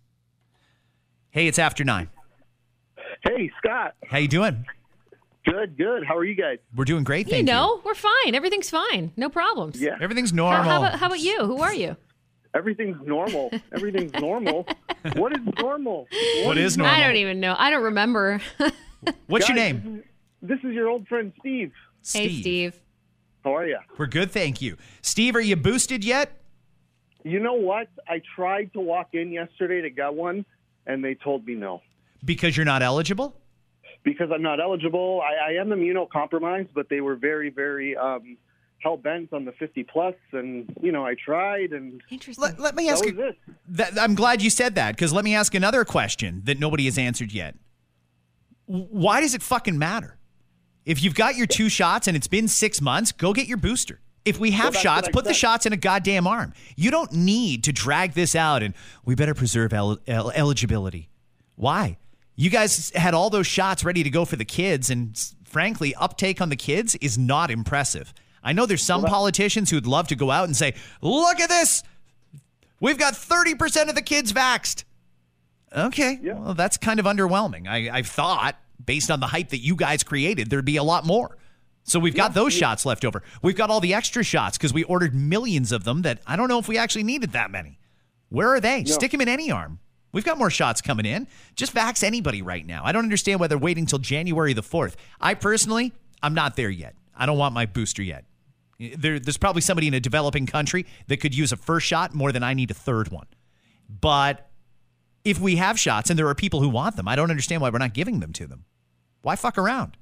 Hey, 1.31 1.47
it's 1.47 1.59
after 1.59 1.85
nine. 1.85 2.09
Hey, 3.23 3.51
Scott. 3.59 3.95
How 4.09 4.19
you 4.19 4.29
doing? 4.29 4.65
Good, 5.45 5.77
good. 5.77 6.05
How 6.07 6.17
are 6.17 6.25
you 6.25 6.35
guys? 6.35 6.59
We're 6.75 6.85
doing 6.85 7.05
great, 7.05 7.27
You 7.27 7.33
thank 7.33 7.47
know, 7.47 7.81
we're 7.85 7.95
fine. 7.95 8.35
Everything's 8.35 8.71
fine. 8.71 9.13
No 9.17 9.29
problems. 9.29 9.81
Yeah, 9.81 9.97
Everything's 10.01 10.33
normal. 10.33 10.63
how, 10.63 10.79
about, 10.79 10.99
how 10.99 11.07
about 11.07 11.21
you? 11.21 11.45
Who 11.45 11.61
are 11.61 11.75
you? 11.75 11.97
everything's 12.55 12.97
normal. 13.07 13.53
Everything's 13.75 14.13
normal. 14.15 14.67
What 15.15 15.33
is 15.35 15.41
normal? 15.63 16.09
what 16.45 16.59
is 16.59 16.77
normal? 16.77 16.93
I 16.93 17.07
don't 17.07 17.15
even 17.17 17.39
know. 17.39 17.55
I 17.57 17.71
don't 17.71 17.85
remember. 17.85 18.41
What's 19.27 19.49
your 19.49 19.57
name? 19.57 20.03
This 20.43 20.59
is 20.59 20.73
your 20.73 20.89
old 20.89 21.07
friend 21.09 21.33
Steve. 21.41 21.73
hey, 22.13 22.41
Steve. 22.41 22.81
How 23.45 23.57
are 23.57 23.67
you? 23.67 23.79
We're 23.99 24.07
good, 24.07 24.31
thank 24.31 24.61
you. 24.61 24.77
Steve, 25.03 25.37
are 25.37 25.41
you 25.41 25.57
boosted 25.57 26.05
yet? 26.05 26.41
You 27.25 27.41
know 27.41 27.55
what? 27.55 27.89
I 28.09 28.21
tried 28.35 28.73
to 28.75 28.81
walk 28.81 29.09
in 29.13 29.33
yesterday 29.33 29.81
to 29.83 29.91
get 29.91 30.15
one, 30.15 30.45
and 30.87 31.05
they 31.05 31.15
told 31.15 31.47
me 31.47 31.55
no 31.55 31.83
Because 32.25 32.57
you're 32.57 32.67
not 32.67 32.83
eligible? 32.83 33.35
because 34.05 34.29
I'm 34.33 34.43
not 34.43 34.61
eligible. 34.61 35.21
I, 35.21 35.51
I 35.51 35.61
am 35.61 35.71
immunocompromised, 35.71 36.69
but 36.75 36.89
they 36.89 37.01
were 37.01 37.17
very, 37.17 37.51
very 37.51 37.97
um, 37.97 38.37
hell 38.79 38.97
bent 38.97 39.33
on 39.33 39.45
the 39.45 39.51
50 39.53 39.83
plus, 39.83 40.15
and 40.31 40.73
you 40.81 40.93
know 40.93 41.05
I 41.05 41.15
tried, 41.17 41.73
and 41.73 42.01
Interesting. 42.09 42.41
Let, 42.41 42.61
let 42.61 42.77
me 42.77 42.87
that 42.87 42.93
ask 42.93 43.05
was 43.05 43.15
you. 43.15 43.23
it. 43.25 43.39
That, 43.69 43.99
I'm 43.99 44.15
glad 44.15 44.43
you 44.43 44.51
said 44.51 44.77
that 44.77 44.95
because 44.95 45.13
let 45.13 45.25
me 45.25 45.35
ask 45.35 45.55
another 45.57 45.85
question 45.85 46.43
that 46.45 46.61
nobody 46.61 46.85
has 46.85 46.99
answered 46.99 47.33
yet. 47.33 47.57
Why 48.67 49.21
does 49.21 49.35
it 49.35 49.43
fucking 49.43 49.79
matter? 49.79 50.17
If 50.85 51.03
you've 51.03 51.15
got 51.15 51.37
your 51.37 51.47
two 51.47 51.69
shots 51.69 52.07
and 52.07 52.17
it's 52.17 52.29
been 52.29 52.49
six 52.49 52.81
months, 52.81 53.13
go 53.13 53.33
get 53.33 53.47
your 53.49 53.57
booster. 53.59 54.01
If 54.25 54.41
we 54.41 54.51
have 54.53 54.75
shots, 54.77 55.09
put 55.13 55.25
the 55.25 55.35
shots 55.35 55.67
in 55.67 55.73
a 55.73 55.77
goddamn 55.77 56.27
arm. 56.27 56.53
You 56.77 56.91
don't 56.91 57.13
need 57.13 57.65
to 57.65 57.73
drag 57.73 58.15
this 58.15 58.35
out 58.35 58.63
and 58.63 58.75
we 59.05 59.15
better 59.15 59.35
preserve 59.35 59.73
el- 59.73 59.99
el- 60.07 60.31
eligibility. 60.33 61.09
Why? 61.55 61.99
You 62.35 62.51
guys 62.51 62.91
had 62.95 63.15
all 63.15 63.31
those 63.31 63.47
shots 63.47 63.85
ready 63.85 64.03
to 64.03 64.11
go 64.11 64.25
for 64.27 64.37
the 64.37 64.45
kids, 64.45 64.91
and 64.91 65.17
frankly, 65.45 65.95
uptake 65.95 66.41
on 66.43 66.51
the 66.51 66.57
kids 66.57 66.95
is 66.97 67.17
not 67.17 67.51
impressive. 67.51 68.13
I 68.45 68.53
know 68.53 68.67
there's 68.67 68.83
some 68.83 69.05
politicians 69.05 69.71
who'd 69.71 69.87
love 69.87 70.09
to 70.09 70.17
go 70.17 70.31
out 70.31 70.45
and 70.45 70.55
say, 70.57 70.75
look 71.01 71.41
at 71.41 71.49
this. 71.49 71.83
We've 72.79 72.99
got 72.99 73.15
30% 73.15 73.89
of 73.89 73.95
the 73.95 74.03
kids 74.03 74.33
vaxxed. 74.35 74.85
Okay. 75.75 76.19
Yeah. 76.23 76.35
Well, 76.35 76.55
that's 76.55 76.77
kind 76.77 77.01
of 77.01 77.07
underwhelming. 77.07 77.67
I, 77.69 77.99
I 77.99 78.03
thought, 78.03 78.57
based 78.85 79.11
on 79.11 79.21
the 79.21 79.27
hype 79.27 79.51
that 79.51 79.59
you 79.59 79.77
guys 79.77 80.03
created, 80.03 80.51
there'd 80.51 80.65
be 80.65 80.77
a 80.77 80.83
lot 80.83 81.05
more. 81.05 81.37
So 81.85 82.01
we've 82.01 82.17
got 82.17 82.35
those 82.35 82.53
shots 82.53 82.85
left 82.85 83.05
over. 83.05 83.23
We've 83.43 83.55
got 83.55 83.71
all 83.71 83.79
the 83.79 83.95
extra 83.95 84.25
shots 84.25 84.59
because 84.59 84.73
we 84.73 84.83
ordered 84.85 85.15
millions 85.15 85.71
of 85.71 85.85
them 85.85 86.03
that 86.03 86.21
I 86.27 86.35
don't 86.35 86.49
know 86.49 86.59
if 86.59 86.67
we 86.67 86.79
actually 86.79 87.05
needed 87.05 87.33
that 87.33 87.51
many. 87.53 87.79
Where 88.29 88.53
are 88.55 88.61
they? 88.61 88.85
Stick 88.85 89.13
them 89.13 89.21
in 89.21 89.29
any 89.29 89.53
arm. 89.53 89.79
We've 90.13 90.25
got 90.25 90.37
more 90.37 90.51
shots 90.51 90.81
coming 90.81 91.07
in. 91.07 91.29
Just 91.55 91.75
vax 91.75 92.03
anybody 92.03 92.43
right 92.43 92.67
now. 92.67 92.83
I 92.85 92.91
don't 92.91 93.05
understand 93.05 93.39
why 93.39 93.47
they're 93.47 93.59
waiting 93.59 93.87
till 93.87 93.99
January 94.01 94.53
the 94.53 94.63
4th. 94.63 94.95
I 95.21 95.35
personally, 95.35 95.93
I'm 96.23 96.35
not 96.35 96.57
there 96.57 96.71
yet. 96.71 96.97
I 97.15 97.27
don't 97.27 97.39
want 97.39 97.55
my 97.55 97.67
booster 97.67 98.03
yet. 98.03 98.25
Eh, 98.81 98.97
there, 98.99 99.21
there's 99.21 99.37
probably 99.37 99.63
somebody 99.63 99.87
in 99.87 99.95
a 99.95 100.01
developing 100.01 100.47
country 100.47 100.87
that 101.07 101.19
could 101.19 101.37
use 101.37 101.53
a 101.53 101.57
first 101.57 101.87
shot 101.87 102.15
more 102.15 102.33
than 102.33 102.43
I 102.43 102.55
need 102.55 102.71
a 102.71 102.75
third 102.75 103.13
one. 103.13 103.27
But 103.89 104.49
if 105.27 105.41
we 105.41 105.57
have 105.57 105.79
shots 105.79 106.09
and 106.09 106.17
there 106.17 106.29
are 106.29 106.35
people 106.37 106.61
who 106.61 106.69
want 106.69 106.95
them, 106.95 107.09
I 107.09 107.17
don't 107.17 107.31
understand 107.31 107.61
why 107.61 107.69
we're 107.69 107.79
not 107.79 107.95
giving 107.95 108.21
them 108.21 108.33
to 108.35 108.47
them. 108.47 108.65
Why 109.23 109.35
fuck 109.35 109.59
around? 109.59 109.97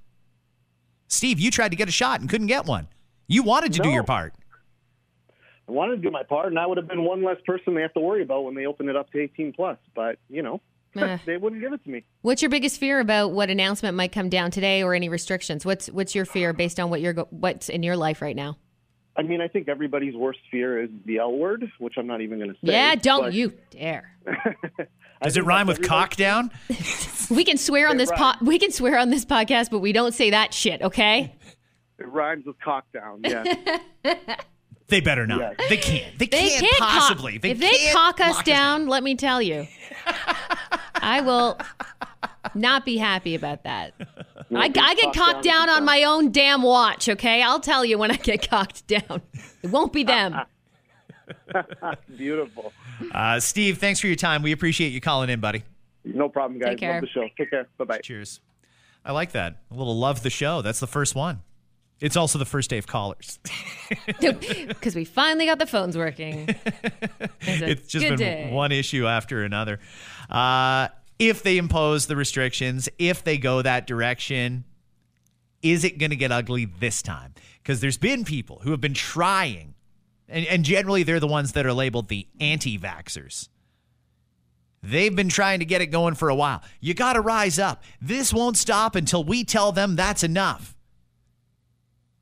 Steve, 1.09 1.41
you 1.41 1.51
tried 1.51 1.71
to 1.71 1.77
get 1.77 1.89
a 1.89 1.93
shot 1.93 2.21
and 2.21 2.29
couldn't 2.29 2.49
get 2.49 2.67
one. 2.67 2.89
You 3.27 3.43
wanted 3.43 3.73
to 3.73 3.81
do 3.81 3.89
your 3.89 4.03
part. 4.03 4.35
I 5.67 5.73
wanted 5.73 5.97
to 5.97 6.03
do 6.03 6.11
my 6.11 6.25
part, 6.25 6.49
and 6.49 6.59
I 6.59 6.67
would 6.67 6.77
have 6.77 6.87
been 6.87 7.05
one 7.05 7.25
less 7.25 7.39
person 7.47 7.75
they 7.75 7.81
have 7.81 7.95
to 7.95 8.01
worry 8.01 8.23
about 8.23 8.45
when 8.45 8.55
they 8.55 8.67
open 8.67 8.87
it 8.91 8.97
up 8.97 9.11
to 9.13 9.19
18 9.19 9.55
plus. 9.55 9.79
But 9.95 10.19
you 10.29 10.43
know, 10.43 10.61
Eh. 10.97 11.19
they 11.25 11.39
wouldn't 11.39 11.63
give 11.63 11.73
it 11.73 11.83
to 11.85 11.91
me. 11.91 12.05
What's 12.21 12.43
your 12.43 12.51
biggest 12.51 12.79
fear 12.79 13.01
about 13.01 13.33
what 13.33 13.49
announcement 13.49 13.97
might 13.97 14.13
come 14.13 14.29
down 14.29 14.51
today 14.51 14.83
or 14.83 14.95
any 14.95 15.09
restrictions? 15.09 15.65
What's 15.65 15.87
what's 15.87 16.15
your 16.15 16.27
fear 16.27 16.53
based 16.53 16.79
on 16.79 16.91
what 16.91 17.01
you're 17.01 17.15
what's 17.31 17.71
in 17.71 17.83
your 17.83 17.97
life 17.97 18.21
right 18.21 18.37
now? 18.37 18.59
I 19.17 19.23
mean, 19.23 19.41
I 19.41 19.49
think 19.49 19.69
everybody's 19.69 20.15
worst 20.15 20.41
fear 20.51 20.83
is 20.83 20.91
the 21.07 21.19
L 21.19 21.33
word, 21.33 21.71
which 21.79 21.95
I'm 21.97 22.07
not 22.07 22.21
even 22.21 22.39
going 22.39 22.51
to 22.51 22.57
say. 22.57 22.73
yeah, 22.73 22.95
don't 22.97 23.23
but 23.23 23.33
you 23.33 23.55
dare. 23.71 24.11
I 25.25 25.29
Does 25.29 25.37
it 25.39 25.45
rhyme 25.45 25.67
with 25.67 25.83
cock 25.83 26.17
down? 26.17 26.51
We 27.31 27.43
can 27.43 27.57
swear 27.57 27.89
on 27.89 27.97
this 27.97 28.13
po- 28.15 28.35
we 28.43 28.59
can 28.59 28.71
swear 28.71 28.99
on 28.99 29.09
this 29.09 29.25
podcast, 29.25 29.71
but 29.71 29.79
we 29.79 29.93
don't 29.93 30.13
say 30.13 30.29
that 30.31 30.53
shit, 30.53 30.83
okay? 30.83 31.35
It 31.99 32.07
rhymes 32.09 32.45
with 32.45 32.59
cock 32.61 32.85
down. 32.93 33.23
Yeah. 33.25 33.45
They 34.89 35.01
better 35.01 35.27
not. 35.27 35.55
Yes. 35.59 35.69
They 35.71 35.77
can't. 35.79 36.19
They, 36.19 36.27
They 36.27 36.49
can't, 36.51 36.61
can't 36.61 36.77
cock- 36.77 36.89
possibly. 36.91 37.39
They 37.39 37.53
if 37.53 37.59
they 37.59 37.71
can't 37.71 37.97
cock 37.97 38.21
us 38.21 38.37
lock 38.37 38.41
us 38.41 38.45
down, 38.45 38.87
let 38.87 39.03
me 39.03 39.15
tell 39.15 39.41
you, 39.41 39.67
I 40.97 41.23
will 41.23 41.59
not 42.55 42.85
be 42.85 42.99
happy 42.99 43.35
about 43.35 43.65
that. 43.65 43.95
I, 44.55 44.65
I 44.65 44.69
get 44.69 45.15
cocked 45.15 45.43
down 45.43 45.71
on 45.71 45.87
my 45.87 46.05
own 46.05 46.33
damn 46.33 46.61
watch. 46.61 47.09
Okay, 47.09 47.41
I'll 47.43 47.61
tell 47.61 47.83
you 47.83 47.97
when 47.97 48.11
I 48.11 48.17
get 48.17 48.49
cocked 48.51 48.87
down. 48.87 49.23
It 49.63 49.71
won't 49.71 49.95
be 49.95 50.05
them. 50.05 50.39
Beautiful. 52.17 52.73
Uh, 53.13 53.41
Steve, 53.41 53.79
thanks 53.79 54.01
for 54.01 54.07
your 54.07 54.17
time. 54.17 54.43
We 54.43 54.53
appreciate 54.53 54.93
you 54.93 55.01
calling 55.01 55.31
in, 55.31 55.41
buddy. 55.41 55.63
No 56.05 56.29
problem, 56.29 56.61
guys. 56.61 56.71
Take 56.71 56.81
care. 56.81 56.93
Love 56.95 57.01
the 57.03 57.09
show. 57.09 57.29
Take 57.37 57.51
care. 57.51 57.69
Bye 57.79 57.85
bye. 57.85 57.99
Cheers. 57.99 58.41
I 59.05 59.13
like 59.13 59.33
that. 59.33 59.57
A 59.71 59.75
little 59.75 59.97
love 59.99 60.23
the 60.23 60.31
show. 60.31 60.63
That's 60.63 60.81
the 60.81 60.87
first 60.87 61.15
one. 61.15 61.43
It's 62.01 62.17
also 62.17 62.39
the 62.39 62.45
first 62.45 62.71
day 62.71 62.79
of 62.79 62.87
callers. 62.87 63.39
Because 64.19 64.95
we 64.95 65.05
finally 65.05 65.47
got 65.47 65.59
the 65.59 65.67
phones 65.67 65.97
working. 65.97 66.49
It's, 67.47 67.63
it's 67.63 67.89
just 67.89 68.09
been 68.09 68.17
day. 68.17 68.51
one 68.51 68.73
issue 68.73 69.07
after 69.07 69.45
another. 69.45 69.79
Uh, 70.31 70.89
if 71.19 71.43
they 71.43 71.59
impose 71.59 72.07
the 72.07 72.17
restrictions, 72.17 72.89
if 72.99 73.23
they 73.23 73.37
go 73.37 73.61
that 73.61 73.87
direction, 73.87 74.65
is 75.63 75.85
it 75.85 75.99
going 75.99 76.11
to 76.11 76.17
get 76.17 76.33
ugly 76.33 76.65
this 76.65 77.03
time? 77.03 77.35
Because 77.63 77.81
there's 77.81 77.99
been 77.99 78.25
people 78.25 78.61
who 78.63 78.71
have 78.71 78.81
been 78.81 78.95
trying, 78.95 79.74
and, 80.29 80.47
and 80.47 80.65
generally 80.65 81.03
they're 81.03 81.21
the 81.21 81.27
ones 81.27 81.53
that 81.53 81.67
are 81.67 81.73
labeled 81.73 82.09
the 82.09 82.27
anti 82.41 82.79
vaxxers. 82.79 83.49
They've 84.83 85.15
been 85.15 85.31
trying 85.31 85.61
to 85.61 85.65
get 85.65 85.81
it 85.81 85.87
going 85.87 86.15
for 86.15 86.29
a 86.29 86.35
while. 86.35 86.63
You 86.81 86.93
got 86.93 87.15
to 87.15 87.23
rise 87.23 87.59
up. 87.59 87.83
This 88.03 88.35
won't 88.35 88.59
stop 88.59 88.95
until 88.95 89.25
we 89.25 89.43
tell 89.43 89.73
them 89.73 89.97
that's 89.97 90.23
enough. 90.23 90.77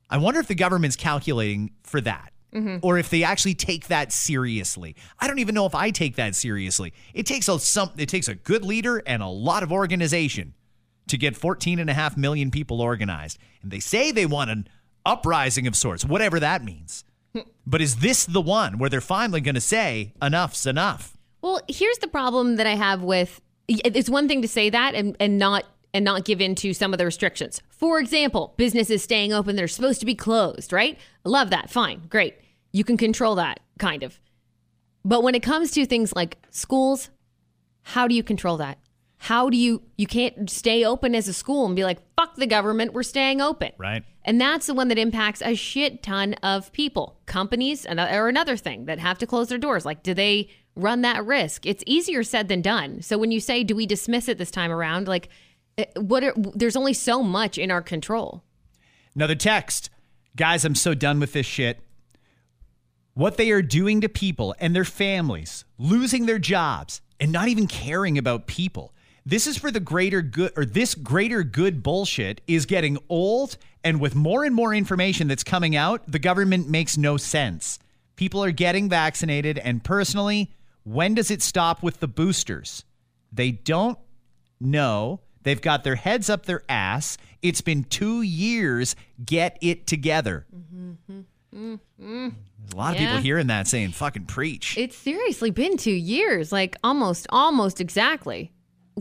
I 0.09 0.17
wonder 0.17 0.39
if 0.39 0.47
the 0.47 0.55
government's 0.55 0.95
calculating 0.95 1.71
for 1.83 1.99
that. 2.01 2.31
Mm-hmm. 2.53 2.77
Or 2.85 2.99
if 2.99 3.09
they 3.09 3.23
actually 3.23 3.55
take 3.55 3.87
that 3.87 4.13
seriously. 4.13 4.95
I 5.19 5.27
don't 5.27 5.39
even 5.39 5.55
know 5.55 5.65
if 5.65 5.73
I 5.73 5.89
take 5.89 6.17
that 6.17 6.35
seriously. 6.35 6.93
It 7.13 7.25
takes 7.25 7.49
a 7.49 7.59
some 7.59 7.89
it 7.97 8.09
takes 8.09 8.27
a 8.27 8.35
good 8.35 8.63
leader 8.63 9.01
and 9.07 9.23
a 9.23 9.27
lot 9.27 9.63
of 9.63 9.71
organization 9.71 10.53
to 11.07 11.17
get 11.17 11.35
14 11.35 11.79
and 11.79 11.89
a 11.89 11.93
half 11.93 12.15
million 12.15 12.51
people 12.51 12.79
organized. 12.79 13.39
And 13.63 13.71
they 13.71 13.79
say 13.79 14.11
they 14.11 14.27
want 14.27 14.51
an 14.51 14.67
uprising 15.03 15.65
of 15.65 15.75
sorts, 15.75 16.05
whatever 16.05 16.39
that 16.39 16.63
means. 16.63 17.03
But 17.65 17.81
is 17.81 17.97
this 17.97 18.25
the 18.25 18.41
one 18.41 18.77
where 18.77 18.89
they're 18.89 19.01
finally 19.01 19.41
going 19.41 19.55
to 19.55 19.61
say 19.61 20.13
enough's 20.21 20.65
enough? 20.65 21.17
Well, 21.41 21.61
here's 21.67 21.97
the 21.97 22.07
problem 22.07 22.55
that 22.57 22.67
I 22.67 22.75
have 22.75 23.03
with 23.03 23.41
it's 23.67 24.09
one 24.09 24.27
thing 24.27 24.41
to 24.41 24.47
say 24.47 24.69
that 24.69 24.93
and, 24.93 25.15
and 25.19 25.37
not 25.37 25.65
and 25.93 26.03
not 26.03 26.25
give 26.25 26.41
in 26.41 26.55
to 26.55 26.73
some 26.73 26.91
of 26.91 26.97
the 26.97 27.05
restrictions. 27.05 27.61
For 27.69 27.99
example, 27.99 28.53
businesses 28.57 29.03
staying 29.03 29.31
open, 29.31 29.55
they're 29.55 29.67
supposed 29.67 29.99
to 29.99 30.05
be 30.05 30.15
closed, 30.15 30.73
right? 30.73 30.97
I 31.25 31.29
love 31.29 31.51
that. 31.51 31.69
Fine. 31.69 32.07
Great. 32.09 32.35
You 32.71 32.83
can 32.83 32.97
control 32.97 33.35
that 33.35 33.59
kind 33.77 34.01
of. 34.01 34.19
But 35.05 35.21
when 35.21 35.35
it 35.35 35.43
comes 35.43 35.71
to 35.71 35.85
things 35.85 36.13
like 36.15 36.37
schools, 36.49 37.09
how 37.83 38.07
do 38.07 38.15
you 38.15 38.23
control 38.23 38.57
that? 38.57 38.79
How 39.17 39.49
do 39.49 39.57
you 39.57 39.83
you 39.97 40.07
can't 40.07 40.49
stay 40.49 40.83
open 40.83 41.15
as 41.15 41.27
a 41.27 41.33
school 41.33 41.65
and 41.65 41.75
be 41.75 41.83
like, 41.83 41.99
fuck 42.17 42.35
the 42.35 42.47
government, 42.47 42.93
we're 42.93 43.03
staying 43.03 43.39
open. 43.39 43.71
Right. 43.77 44.03
And 44.25 44.39
that's 44.39 44.67
the 44.67 44.73
one 44.73 44.87
that 44.87 44.97
impacts 44.97 45.41
a 45.41 45.55
shit 45.55 46.01
ton 46.01 46.33
of 46.35 46.71
people. 46.71 47.19
Companies 47.25 47.85
are 47.85 48.27
another 48.27 48.55
thing 48.55 48.85
that 48.85 48.99
have 48.99 49.17
to 49.19 49.27
close 49.27 49.49
their 49.49 49.57
doors. 49.57 49.85
Like, 49.85 50.01
do 50.03 50.13
they 50.13 50.49
run 50.75 51.01
that 51.01 51.25
risk? 51.25 51.65
It's 51.65 51.83
easier 51.85 52.23
said 52.23 52.47
than 52.47 52.61
done. 52.61 53.01
So 53.01 53.17
when 53.17 53.31
you 53.31 53.39
say, 53.39 53.63
do 53.63 53.75
we 53.75 53.85
dismiss 53.85 54.29
it 54.29 54.37
this 54.37 54.51
time 54.51 54.71
around? 54.71 55.07
Like, 55.07 55.29
eh, 55.77 55.85
what? 55.95 56.23
Are, 56.23 56.33
there's 56.37 56.77
only 56.77 56.93
so 56.93 57.21
much 57.21 57.57
in 57.57 57.69
our 57.69 57.81
control. 57.81 58.43
Another 59.13 59.35
text. 59.35 59.89
Guys, 60.35 60.65
I'm 60.65 60.75
so 60.75 60.93
done 60.93 61.19
with 61.19 61.33
this 61.33 61.45
shit. 61.45 61.79
What 63.13 63.37
they 63.37 63.51
are 63.51 63.61
doing 63.61 64.01
to 64.01 64.09
people 64.09 64.55
and 64.59 64.75
their 64.75 64.85
families, 64.85 65.65
losing 65.77 66.25
their 66.25 66.39
jobs, 66.39 67.01
and 67.19 67.31
not 67.31 67.47
even 67.47 67.67
caring 67.67 68.17
about 68.17 68.47
people. 68.47 68.93
This 69.25 69.47
is 69.47 69.57
for 69.57 69.71
the 69.71 69.79
greater 69.79 70.21
good, 70.21 70.51
or 70.57 70.65
this 70.65 70.95
greater 70.95 71.43
good 71.43 71.81
bullshit 71.81 72.41
is 72.47 72.65
getting 72.65 72.97
old. 73.09 73.57
And 73.83 73.99
with 73.99 74.15
more 74.15 74.43
and 74.43 74.55
more 74.55 74.73
information 74.73 75.27
that's 75.27 75.43
coming 75.43 75.75
out, 75.75 76.03
the 76.07 76.19
government 76.19 76.69
makes 76.69 76.97
no 76.97 77.17
sense. 77.17 77.79
People 78.15 78.43
are 78.43 78.51
getting 78.51 78.89
vaccinated. 78.89 79.57
And 79.57 79.83
personally, 79.83 80.51
when 80.83 81.15
does 81.15 81.31
it 81.31 81.41
stop 81.41 81.83
with 81.83 81.99
the 81.99 82.07
boosters? 82.07 82.85
They 83.31 83.51
don't 83.51 83.97
know. 84.61 85.21
They've 85.43 85.61
got 85.61 85.83
their 85.83 85.95
heads 85.95 86.29
up 86.29 86.45
their 86.45 86.63
ass. 86.69 87.17
It's 87.41 87.61
been 87.61 87.83
two 87.83 88.21
years. 88.21 88.95
Get 89.25 89.57
it 89.61 89.85
together. 89.85 90.45
There's 91.51 91.79
a 91.99 92.75
lot 92.75 92.93
of 92.93 92.99
people 92.99 93.17
hearing 93.17 93.47
that 93.47 93.67
saying, 93.67 93.91
fucking 93.91 94.25
preach. 94.25 94.77
It's 94.77 94.95
seriously 94.95 95.51
been 95.51 95.75
two 95.75 95.91
years, 95.91 96.53
like 96.53 96.77
almost, 96.83 97.27
almost 97.29 97.81
exactly. 97.81 98.52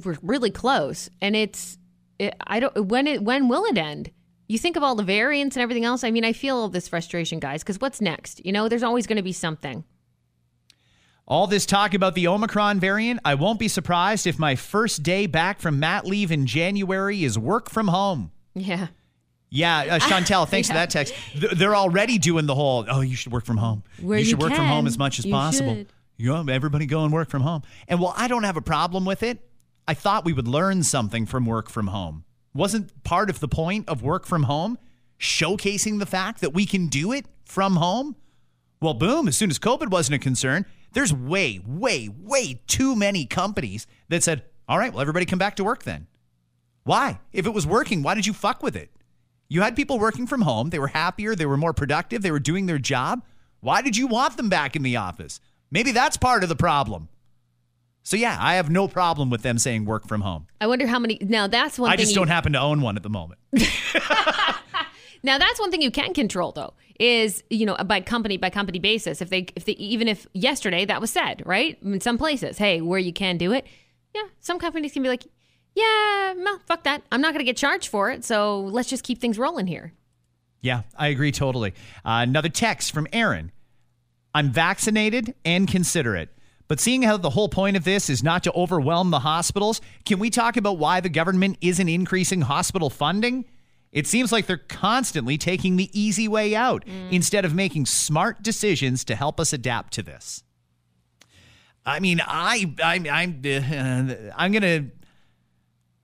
We're 0.04 0.16
really 0.22 0.50
close, 0.50 1.10
and 1.20 1.34
it's. 1.36 1.78
It, 2.18 2.34
I 2.46 2.60
don't. 2.60 2.86
When 2.86 3.06
it 3.06 3.22
when 3.22 3.48
will 3.48 3.64
it 3.64 3.76
end? 3.78 4.10
You 4.48 4.58
think 4.58 4.76
of 4.76 4.82
all 4.82 4.94
the 4.94 5.02
variants 5.02 5.56
and 5.56 5.62
everything 5.62 5.84
else. 5.84 6.04
I 6.04 6.10
mean, 6.10 6.24
I 6.24 6.32
feel 6.32 6.56
all 6.56 6.68
this 6.68 6.88
frustration, 6.88 7.40
guys. 7.40 7.62
Because 7.62 7.80
what's 7.80 8.00
next? 8.00 8.44
You 8.44 8.52
know, 8.52 8.68
there's 8.68 8.82
always 8.82 9.06
going 9.06 9.16
to 9.16 9.22
be 9.22 9.32
something. 9.32 9.84
All 11.26 11.46
this 11.46 11.64
talk 11.64 11.94
about 11.94 12.14
the 12.14 12.26
Omicron 12.26 12.80
variant, 12.80 13.20
I 13.24 13.34
won't 13.36 13.58
be 13.58 13.68
surprised 13.68 14.26
if 14.26 14.38
my 14.38 14.56
first 14.56 15.02
day 15.02 15.26
back 15.26 15.60
from 15.60 15.78
mat 15.78 16.04
leave 16.04 16.32
in 16.32 16.46
January 16.46 17.22
is 17.24 17.38
work 17.38 17.70
from 17.70 17.88
home. 17.88 18.32
Yeah. 18.54 18.88
Yeah, 19.48 19.78
uh, 19.78 19.98
Chantel, 20.00 20.48
thanks 20.50 20.68
for 20.68 20.74
that 20.74 20.90
text. 20.90 21.14
Th- 21.32 21.52
They're 21.52 21.76
already 21.76 22.18
doing 22.18 22.46
the 22.46 22.54
whole, 22.54 22.84
oh, 22.88 23.02
you 23.02 23.14
should 23.14 23.32
work 23.32 23.44
from 23.44 23.58
home. 23.58 23.84
Where 24.00 24.18
you 24.18 24.24
you 24.24 24.30
should 24.30 24.42
work 24.42 24.52
from 24.54 24.66
home 24.66 24.86
as 24.86 24.98
much 24.98 25.18
as 25.18 25.24
you 25.26 25.32
possible. 25.32 25.74
should. 25.76 25.92
Yeah, 26.16 26.44
everybody 26.48 26.86
go 26.86 27.04
and 27.04 27.12
work 27.12 27.30
from 27.30 27.42
home. 27.42 27.62
And 27.88 28.00
while 28.00 28.14
I 28.16 28.28
don't 28.28 28.42
have 28.44 28.56
a 28.56 28.62
problem 28.62 29.04
with 29.04 29.22
it, 29.22 29.38
I 29.86 29.94
thought 29.94 30.24
we 30.24 30.32
would 30.32 30.48
learn 30.48 30.82
something 30.82 31.26
from 31.26 31.46
work 31.46 31.68
from 31.68 31.88
home. 31.88 32.24
Wasn't 32.54 33.02
part 33.04 33.30
of 33.30 33.40
the 33.40 33.48
point 33.48 33.88
of 33.88 34.02
work 34.02 34.26
from 34.26 34.44
home 34.44 34.78
showcasing 35.18 35.98
the 35.98 36.06
fact 36.06 36.40
that 36.40 36.52
we 36.52 36.66
can 36.66 36.88
do 36.88 37.12
it 37.12 37.26
from 37.44 37.76
home? 37.76 38.16
Well, 38.80 38.94
boom, 38.94 39.28
as 39.28 39.36
soon 39.36 39.50
as 39.50 39.58
COVID 39.58 39.90
wasn't 39.90 40.16
a 40.16 40.18
concern, 40.18 40.66
there's 40.92 41.12
way, 41.12 41.60
way, 41.66 42.08
way 42.08 42.60
too 42.66 42.96
many 42.96 43.24
companies 43.26 43.86
that 44.08 44.22
said, 44.22 44.42
all 44.68 44.78
right, 44.78 44.92
well, 44.92 45.00
everybody 45.00 45.24
come 45.24 45.38
back 45.38 45.56
to 45.56 45.64
work 45.64 45.84
then. 45.84 46.06
Why? 46.84 47.20
If 47.32 47.46
it 47.46 47.54
was 47.54 47.66
working, 47.66 48.02
why 48.02 48.14
did 48.14 48.26
you 48.26 48.32
fuck 48.32 48.62
with 48.62 48.76
it? 48.76 48.90
You 49.48 49.62
had 49.62 49.76
people 49.76 49.98
working 49.98 50.26
from 50.26 50.42
home. 50.42 50.70
They 50.70 50.78
were 50.78 50.88
happier. 50.88 51.34
They 51.34 51.46
were 51.46 51.56
more 51.56 51.72
productive. 51.72 52.22
They 52.22 52.30
were 52.30 52.40
doing 52.40 52.66
their 52.66 52.78
job. 52.78 53.22
Why 53.60 53.82
did 53.82 53.96
you 53.96 54.06
want 54.06 54.36
them 54.36 54.48
back 54.48 54.74
in 54.74 54.82
the 54.82 54.96
office? 54.96 55.40
Maybe 55.70 55.92
that's 55.92 56.16
part 56.16 56.42
of 56.42 56.48
the 56.48 56.56
problem. 56.56 57.08
So, 58.04 58.16
yeah, 58.16 58.36
I 58.40 58.54
have 58.54 58.68
no 58.68 58.88
problem 58.88 59.30
with 59.30 59.42
them 59.42 59.58
saying 59.58 59.84
work 59.84 60.08
from 60.08 60.22
home. 60.22 60.46
I 60.60 60.66
wonder 60.66 60.86
how 60.86 60.98
many. 60.98 61.18
Now 61.20 61.46
that's 61.46 61.78
one 61.78 61.90
I 61.90 61.96
just 61.96 62.10
you, 62.10 62.16
don't 62.16 62.28
happen 62.28 62.52
to 62.54 62.60
own 62.60 62.80
one 62.80 62.96
at 62.96 63.02
the 63.02 63.10
moment. 63.10 63.40
Now 65.22 65.38
that's 65.38 65.60
one 65.60 65.70
thing 65.70 65.82
you 65.82 65.90
can 65.90 66.14
control 66.14 66.52
though 66.52 66.74
is 66.98 67.42
you 67.48 67.64
know 67.64 67.76
by 67.86 68.00
company 68.00 68.36
by 68.36 68.50
company 68.50 68.78
basis 68.78 69.22
if 69.22 69.30
they 69.30 69.46
if 69.56 69.64
they 69.64 69.72
even 69.72 70.08
if 70.08 70.26
yesterday 70.34 70.84
that 70.84 71.00
was 71.00 71.10
said 71.10 71.42
right 71.46 71.78
in 71.82 72.00
some 72.00 72.18
places 72.18 72.58
hey 72.58 72.80
where 72.80 72.98
you 72.98 73.12
can 73.12 73.38
do 73.38 73.52
it 73.52 73.66
yeah 74.14 74.22
some 74.40 74.58
companies 74.58 74.92
can 74.92 75.02
be 75.02 75.08
like 75.08 75.24
yeah 75.74 76.34
no 76.36 76.58
fuck 76.66 76.82
that 76.84 77.02
I'm 77.10 77.20
not 77.20 77.32
going 77.32 77.38
to 77.38 77.44
get 77.44 77.56
charged 77.56 77.88
for 77.88 78.10
it 78.10 78.24
so 78.24 78.60
let's 78.60 78.88
just 78.90 79.04
keep 79.04 79.20
things 79.20 79.38
rolling 79.38 79.66
here 79.66 79.92
Yeah, 80.60 80.82
I 80.96 81.08
agree 81.08 81.32
totally. 81.32 81.70
Uh, 82.04 82.22
another 82.22 82.48
text 82.48 82.92
from 82.92 83.06
Aaron. 83.12 83.50
I'm 84.34 84.50
vaccinated 84.50 85.34
and 85.44 85.66
considerate, 85.66 86.28
But 86.72 86.80
seeing 86.80 87.02
how 87.02 87.18
the 87.18 87.28
whole 87.28 87.50
point 87.50 87.76
of 87.76 87.84
this 87.84 88.08
is 88.08 88.22
not 88.22 88.44
to 88.44 88.52
overwhelm 88.54 89.10
the 89.10 89.18
hospitals, 89.18 89.82
can 90.06 90.18
we 90.18 90.30
talk 90.30 90.56
about 90.56 90.78
why 90.78 91.00
the 91.00 91.10
government 91.10 91.58
isn't 91.60 91.86
increasing 91.86 92.40
hospital 92.40 92.88
funding? 92.88 93.44
It 93.92 94.06
seems 94.06 94.32
like 94.32 94.46
they're 94.46 94.56
constantly 94.56 95.36
taking 95.36 95.76
the 95.76 95.90
easy 95.92 96.28
way 96.28 96.54
out 96.54 96.88
instead 97.10 97.44
of 97.44 97.54
making 97.54 97.84
smart 97.84 98.42
decisions 98.42 99.04
to 99.04 99.14
help 99.14 99.38
us 99.38 99.52
adapt 99.52 99.92
to 99.92 100.02
this. 100.02 100.44
I 101.84 102.00
mean, 102.00 102.22
I, 102.26 102.74
I 102.82 102.94
I'm 102.94 103.42
uh, 103.44 104.32
I'm 104.34 104.52
going 104.52 104.62
to 104.62 104.86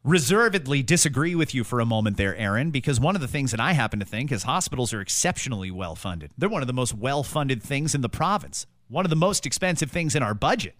reservedly 0.05 0.83
disagree 0.83 1.35
with 1.35 1.55
you 1.55 1.65
for 1.65 1.81
a 1.81 1.87
moment 1.87 2.19
there, 2.19 2.37
Aaron, 2.37 2.73
because 2.73 3.01
one 3.01 3.15
of 3.15 3.23
the 3.23 3.29
things 3.29 3.53
that 3.53 3.61
I 3.61 3.73
happen 3.73 4.01
to 4.01 4.05
think 4.05 4.31
is 4.31 4.43
hospitals 4.43 4.93
are 4.93 5.01
exceptionally 5.01 5.71
well 5.71 5.97
funded. 5.97 6.33
They're 6.37 6.51
one 6.51 6.61
of 6.61 6.69
the 6.69 6.75
most 6.75 6.93
well 6.93 7.23
funded 7.23 7.63
things 7.63 7.95
in 7.95 8.03
the 8.03 8.11
province, 8.11 8.67
one 8.89 9.05
of 9.05 9.11
the 9.11 9.17
most 9.17 9.47
expensive 9.47 9.91
things 9.91 10.15
in 10.15 10.23
our 10.23 10.35
budget. 10.35 10.75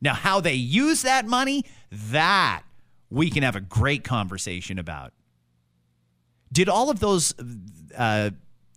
Now, 0.00 0.14
how 0.14 0.40
they 0.40 0.54
use 0.54 1.02
that 1.02 1.26
money, 1.26 1.64
that 1.90 2.62
we 3.10 3.30
can 3.30 3.42
have 3.42 3.54
a 3.54 3.60
great 3.60 4.02
conversation 4.02 4.78
about. 4.78 5.12
Did 6.50 6.68
all 6.68 6.90
of 6.90 6.98
those 6.98 7.34
uh, 7.96 8.30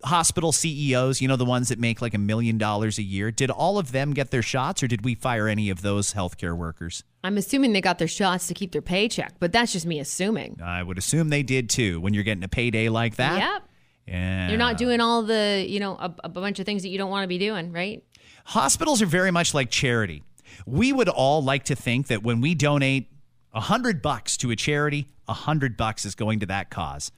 hospital 0.03 0.51
CEOs, 0.51 1.21
you 1.21 1.27
know, 1.27 1.35
the 1.35 1.45
ones 1.45 1.69
that 1.69 1.79
make 1.79 2.01
like 2.01 2.13
a 2.13 2.19
million 2.19 2.57
dollars 2.57 2.97
a 2.97 3.03
year, 3.03 3.31
did 3.31 3.49
all 3.49 3.77
of 3.77 3.91
them 3.91 4.13
get 4.13 4.31
their 4.31 4.41
shots 4.41 4.83
or 4.83 4.87
did 4.87 5.03
we 5.03 5.15
fire 5.15 5.47
any 5.47 5.69
of 5.69 5.81
those 5.81 6.13
healthcare 6.13 6.55
workers? 6.55 7.03
I'm 7.23 7.37
assuming 7.37 7.73
they 7.73 7.81
got 7.81 7.97
their 7.97 8.07
shots 8.07 8.47
to 8.47 8.53
keep 8.53 8.71
their 8.71 8.81
paycheck, 8.81 9.33
but 9.39 9.51
that's 9.51 9.73
just 9.73 9.85
me 9.85 9.99
assuming. 9.99 10.59
I 10.63 10.83
would 10.83 10.97
assume 10.97 11.29
they 11.29 11.43
did 11.43 11.69
too 11.69 11.99
when 11.99 12.13
you're 12.13 12.23
getting 12.23 12.43
a 12.43 12.47
payday 12.47 12.89
like 12.89 13.15
that. 13.15 13.39
Yep. 13.39 13.63
Yeah. 14.07 14.49
You're 14.49 14.59
not 14.59 14.77
doing 14.77 15.01
all 15.01 15.23
the, 15.23 15.65
you 15.67 15.79
know, 15.79 15.93
a, 15.93 16.13
a 16.25 16.29
bunch 16.29 16.59
of 16.59 16.65
things 16.65 16.83
that 16.83 16.89
you 16.89 16.99
don't 16.99 17.09
want 17.09 17.23
to 17.23 17.27
be 17.27 17.39
doing, 17.39 17.71
right? 17.71 18.03
Hospitals 18.45 19.01
are 19.01 19.07
very 19.07 19.31
much 19.31 19.53
like 19.55 19.71
charity. 19.71 20.23
We 20.67 20.93
would 20.93 21.09
all 21.09 21.43
like 21.43 21.63
to 21.65 21.75
think 21.75 22.07
that 22.07 22.21
when 22.21 22.41
we 22.41 22.53
donate 22.53 23.11
a 23.53 23.59
hundred 23.59 24.03
bucks 24.03 24.37
to 24.37 24.51
a 24.51 24.55
charity, 24.55 25.07
a 25.27 25.33
hundred 25.33 25.75
bucks 25.75 26.05
is 26.05 26.13
going 26.13 26.39
to 26.41 26.45
that 26.45 26.69
cause. 26.69 27.11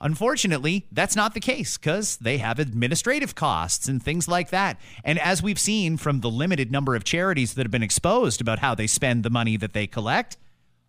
Unfortunately, 0.00 0.86
that's 0.92 1.16
not 1.16 1.34
the 1.34 1.40
case 1.40 1.76
because 1.76 2.16
they 2.18 2.38
have 2.38 2.60
administrative 2.60 3.34
costs 3.34 3.88
and 3.88 4.00
things 4.00 4.28
like 4.28 4.50
that. 4.50 4.80
And 5.02 5.18
as 5.18 5.42
we've 5.42 5.58
seen 5.58 5.96
from 5.96 6.20
the 6.20 6.30
limited 6.30 6.70
number 6.70 6.94
of 6.94 7.02
charities 7.02 7.54
that 7.54 7.66
have 7.66 7.72
been 7.72 7.82
exposed 7.82 8.40
about 8.40 8.60
how 8.60 8.76
they 8.76 8.86
spend 8.86 9.24
the 9.24 9.30
money 9.30 9.56
that 9.56 9.72
they 9.72 9.88
collect, 9.88 10.36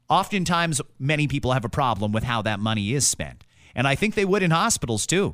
oftentimes 0.07 0.81
many 0.99 1.27
people 1.27 1.53
have 1.53 1.65
a 1.65 1.69
problem 1.69 2.11
with 2.11 2.23
how 2.23 2.43
that 2.43 2.59
money 2.59 2.93
is 2.93 3.07
spent. 3.07 3.43
And 3.73 3.87
I 3.87 3.95
think 3.95 4.13
they 4.13 4.25
would 4.25 4.43
in 4.43 4.51
hospitals 4.51 5.07
too. 5.07 5.33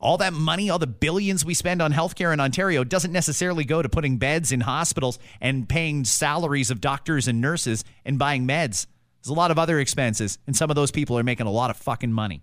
All 0.00 0.16
that 0.18 0.32
money, 0.32 0.70
all 0.70 0.78
the 0.78 0.86
billions 0.86 1.44
we 1.44 1.52
spend 1.52 1.82
on 1.82 1.92
healthcare 1.92 2.32
in 2.32 2.40
Ontario 2.40 2.84
doesn't 2.84 3.12
necessarily 3.12 3.64
go 3.64 3.82
to 3.82 3.88
putting 3.88 4.16
beds 4.16 4.50
in 4.50 4.62
hospitals 4.62 5.18
and 5.40 5.68
paying 5.68 6.04
salaries 6.04 6.70
of 6.70 6.80
doctors 6.80 7.28
and 7.28 7.40
nurses 7.40 7.84
and 8.04 8.18
buying 8.18 8.46
meds. 8.46 8.86
There's 9.22 9.28
a 9.30 9.34
lot 9.34 9.50
of 9.50 9.58
other 9.58 9.78
expenses, 9.78 10.38
and 10.46 10.56
some 10.56 10.70
of 10.70 10.76
those 10.76 10.90
people 10.90 11.18
are 11.18 11.22
making 11.22 11.46
a 11.46 11.50
lot 11.50 11.68
of 11.68 11.76
fucking 11.76 12.12
money. 12.12 12.42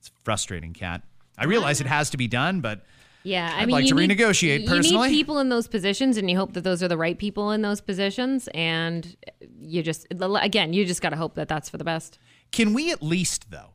It's 0.00 0.10
frustrating, 0.24 0.72
Kat. 0.72 1.02
I 1.38 1.44
realize 1.44 1.80
it 1.80 1.86
has 1.86 2.10
to 2.10 2.16
be 2.16 2.26
done, 2.26 2.60
but 2.60 2.84
Yeah, 3.22 3.48
I 3.54 3.60
I'd 3.62 3.66
mean, 3.66 3.74
like 3.74 3.86
to 3.86 3.94
need- 3.94 4.10
renegotiate, 4.10 4.62
You 4.66 4.80
need 5.00 5.10
people 5.10 5.38
in 5.38 5.48
those 5.48 5.68
positions, 5.68 6.16
and 6.16 6.28
you 6.28 6.36
hope 6.36 6.54
that 6.54 6.64
those 6.64 6.82
are 6.82 6.88
the 6.88 6.96
right 6.96 7.16
people 7.16 7.52
in 7.52 7.62
those 7.62 7.80
positions. 7.80 8.48
And 8.52 9.16
you 9.60 9.84
just, 9.84 10.08
again, 10.10 10.72
you 10.72 10.84
just 10.84 11.00
got 11.00 11.10
to 11.10 11.16
hope 11.16 11.36
that 11.36 11.46
that's 11.46 11.68
for 11.68 11.78
the 11.78 11.84
best. 11.84 12.18
Can 12.50 12.74
we 12.74 12.90
at 12.90 13.00
least, 13.00 13.52
though, 13.52 13.74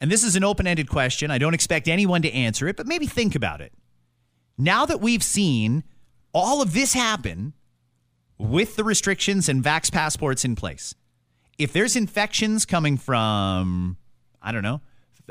and 0.00 0.10
this 0.10 0.24
is 0.24 0.36
an 0.36 0.44
open 0.44 0.66
ended 0.66 0.88
question, 0.88 1.30
I 1.30 1.38
don't 1.38 1.54
expect 1.54 1.88
anyone 1.88 2.22
to 2.22 2.32
answer 2.32 2.68
it, 2.68 2.76
but 2.76 2.86
maybe 2.86 3.06
think 3.06 3.34
about 3.34 3.60
it. 3.60 3.72
Now 4.56 4.86
that 4.86 5.00
we've 5.00 5.22
seen 5.22 5.84
all 6.32 6.62
of 6.62 6.72
this 6.72 6.94
happen 6.94 7.54
with 8.38 8.76
the 8.76 8.84
restrictions 8.84 9.48
and 9.48 9.62
vax 9.62 9.92
passports 9.92 10.44
in 10.44 10.56
place, 10.56 10.94
if 11.58 11.72
there's 11.72 11.96
infections 11.96 12.64
coming 12.64 12.96
from, 12.96 13.98
I 14.40 14.52
don't 14.52 14.62
know, 14.62 14.80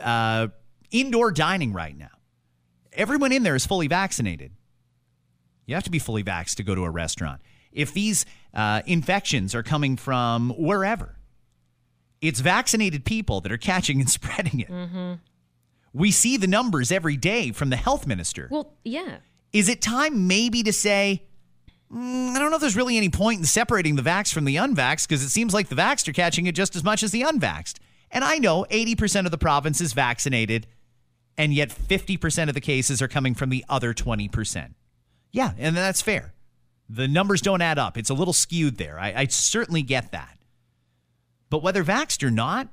uh, 0.01 0.49
indoor 0.91 1.31
dining 1.31 1.73
right 1.73 1.97
now, 1.97 2.09
everyone 2.93 3.31
in 3.31 3.43
there 3.43 3.55
is 3.55 3.65
fully 3.65 3.87
vaccinated. 3.87 4.51
You 5.65 5.75
have 5.75 5.83
to 5.83 5.91
be 5.91 5.99
fully 5.99 6.23
vaxxed 6.23 6.55
to 6.55 6.63
go 6.63 6.75
to 6.75 6.83
a 6.83 6.89
restaurant. 6.89 7.41
If 7.71 7.93
these 7.93 8.25
uh, 8.53 8.81
infections 8.85 9.53
are 9.53 9.63
coming 9.63 9.97
from 9.97 10.51
wherever, 10.57 11.18
it's 12.21 12.39
vaccinated 12.39 13.05
people 13.05 13.41
that 13.41 13.51
are 13.51 13.57
catching 13.57 13.99
and 13.99 14.09
spreading 14.17 14.59
it. 14.59 15.19
We 15.93 16.11
see 16.11 16.37
the 16.37 16.47
numbers 16.47 16.91
every 16.91 17.17
day 17.17 17.51
from 17.51 17.69
the 17.69 17.75
health 17.75 18.05
minister. 18.05 18.47
Well, 18.51 18.73
yeah. 18.83 19.17
Is 19.51 19.69
it 19.69 19.81
time 19.81 20.27
maybe 20.27 20.61
to 20.63 20.71
say, 20.71 21.23
"Mm, 21.91 22.35
I 22.35 22.39
don't 22.39 22.51
know 22.51 22.57
if 22.57 22.61
there's 22.61 22.75
really 22.75 22.97
any 22.97 23.09
point 23.09 23.39
in 23.39 23.45
separating 23.45 23.95
the 23.95 24.03
vax 24.03 24.31
from 24.31 24.45
the 24.45 24.57
unvaxxed 24.57 25.07
because 25.07 25.23
it 25.23 25.29
seems 25.29 25.53
like 25.53 25.69
the 25.69 25.75
vaxxed 25.75 26.07
are 26.07 26.13
catching 26.13 26.45
it 26.45 26.53
just 26.53 26.75
as 26.75 26.83
much 26.83 27.01
as 27.01 27.11
the 27.11 27.21
unvaxxed. 27.23 27.75
And 28.11 28.23
I 28.23 28.37
know 28.37 28.65
80% 28.71 29.25
of 29.25 29.31
the 29.31 29.37
province 29.37 29.81
is 29.81 29.93
vaccinated, 29.93 30.67
and 31.37 31.53
yet 31.53 31.69
50% 31.69 32.47
of 32.47 32.53
the 32.53 32.61
cases 32.61 33.01
are 33.01 33.07
coming 33.07 33.35
from 33.35 33.49
the 33.49 33.63
other 33.69 33.93
20%. 33.93 34.73
Yeah, 35.31 35.51
and 35.57 35.77
that's 35.77 36.01
fair. 36.01 36.33
The 36.89 37.07
numbers 37.07 37.41
don't 37.41 37.61
add 37.61 37.77
up. 37.77 37.97
It's 37.97 38.09
a 38.09 38.15
little 38.15 38.33
skewed 38.33 38.77
there. 38.77 38.99
I, 38.99 39.13
I 39.15 39.25
certainly 39.27 39.83
get 39.83 40.11
that. 40.11 40.38
But 41.49 41.63
whether 41.63 41.83
vaxxed 41.83 42.23
or 42.23 42.31
not, 42.31 42.69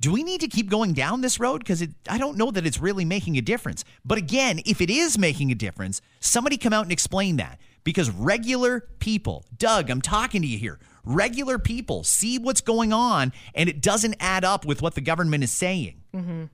do 0.00 0.12
we 0.12 0.24
need 0.24 0.40
to 0.40 0.48
keep 0.48 0.68
going 0.68 0.94
down 0.94 1.20
this 1.20 1.38
road? 1.38 1.58
Because 1.58 1.86
I 2.08 2.18
don't 2.18 2.36
know 2.36 2.50
that 2.50 2.66
it's 2.66 2.80
really 2.80 3.04
making 3.04 3.38
a 3.38 3.40
difference. 3.40 3.84
But 4.04 4.18
again, 4.18 4.60
if 4.66 4.80
it 4.80 4.90
is 4.90 5.16
making 5.16 5.52
a 5.52 5.54
difference, 5.54 6.02
somebody 6.18 6.56
come 6.56 6.72
out 6.72 6.82
and 6.82 6.92
explain 6.92 7.36
that. 7.36 7.60
Because 7.84 8.10
regular 8.10 8.88
people, 8.98 9.44
Doug, 9.56 9.90
I'm 9.90 10.02
talking 10.02 10.42
to 10.42 10.48
you 10.48 10.58
here. 10.58 10.80
Regular 11.04 11.58
people 11.58 12.02
see 12.04 12.38
what's 12.38 12.60
going 12.60 12.92
on 12.92 13.32
and 13.54 13.68
it 13.68 13.80
doesn't 13.80 14.16
add 14.18 14.44
up 14.44 14.64
with 14.64 14.82
what 14.82 14.94
the 14.94 15.00
government 15.00 15.44
is 15.44 15.52
saying. 15.52 16.02
Mm-hmm. 16.14 16.44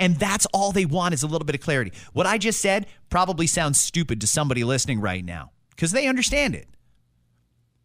And 0.00 0.16
that's 0.16 0.46
all 0.46 0.72
they 0.72 0.84
want 0.84 1.14
is 1.14 1.22
a 1.22 1.26
little 1.26 1.46
bit 1.46 1.54
of 1.54 1.60
clarity. 1.60 1.92
What 2.12 2.26
I 2.26 2.38
just 2.38 2.60
said 2.60 2.86
probably 3.10 3.46
sounds 3.46 3.80
stupid 3.80 4.20
to 4.20 4.26
somebody 4.26 4.64
listening 4.64 5.00
right 5.00 5.24
now 5.24 5.50
because 5.70 5.92
they 5.92 6.06
understand 6.06 6.54
it. 6.54 6.68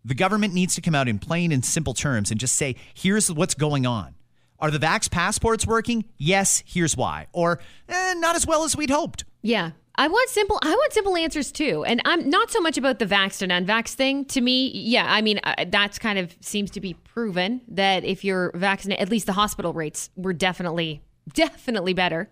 The 0.06 0.16
government 0.16 0.54
needs 0.54 0.76
to 0.76 0.82
come 0.82 0.96
out 0.96 1.08
in 1.08 1.20
plain 1.20 1.52
and 1.52 1.64
simple 1.64 1.94
terms 1.94 2.32
and 2.32 2.40
just 2.40 2.56
say, 2.56 2.76
here's 2.94 3.32
what's 3.32 3.54
going 3.54 3.86
on. 3.86 4.16
Are 4.60 4.72
the 4.72 4.80
vax 4.80 5.10
passports 5.10 5.66
working? 5.66 6.06
Yes, 6.18 6.64
here's 6.66 6.96
why. 6.96 7.28
Or 7.34 7.60
eh, 7.90 8.14
not 8.16 8.36
as 8.36 8.46
well 8.46 8.64
as 8.64 8.76
we'd 8.76 8.90
hoped. 8.90 9.26
Yeah. 9.42 9.72
I 9.96 10.08
want 10.08 10.30
simple. 10.30 10.58
I 10.64 10.72
want 10.72 10.92
simple 10.92 11.16
answers 11.16 11.52
too, 11.52 11.84
and 11.86 12.02
I'm 12.04 12.28
not 12.28 12.50
so 12.50 12.60
much 12.60 12.80
about 12.80 12.98
the 12.98 13.06
vaxxed 13.06 13.44
and 13.44 13.52
unvaxxed 13.52 13.94
thing. 13.94 14.26
To 14.26 14.42
me, 14.42 14.72
yeah, 14.74 15.06
I 15.08 15.22
mean 15.22 15.40
uh, 15.44 15.66
that's 15.68 16.00
kind 16.00 16.18
of 16.18 16.36
seems 16.42 16.72
to 16.72 16.82
be 16.82 16.96
proven 16.96 17.62
that 17.68 18.04
if 18.04 18.24
you're 18.24 18.52
vaccinated, 18.56 19.04
at 19.04 19.10
least 19.10 19.28
the 19.28 19.34
hospital 19.34 19.72
rates 19.72 20.10
were 20.16 20.34
definitely, 20.34 21.04
definitely 21.34 21.94
better 21.94 22.32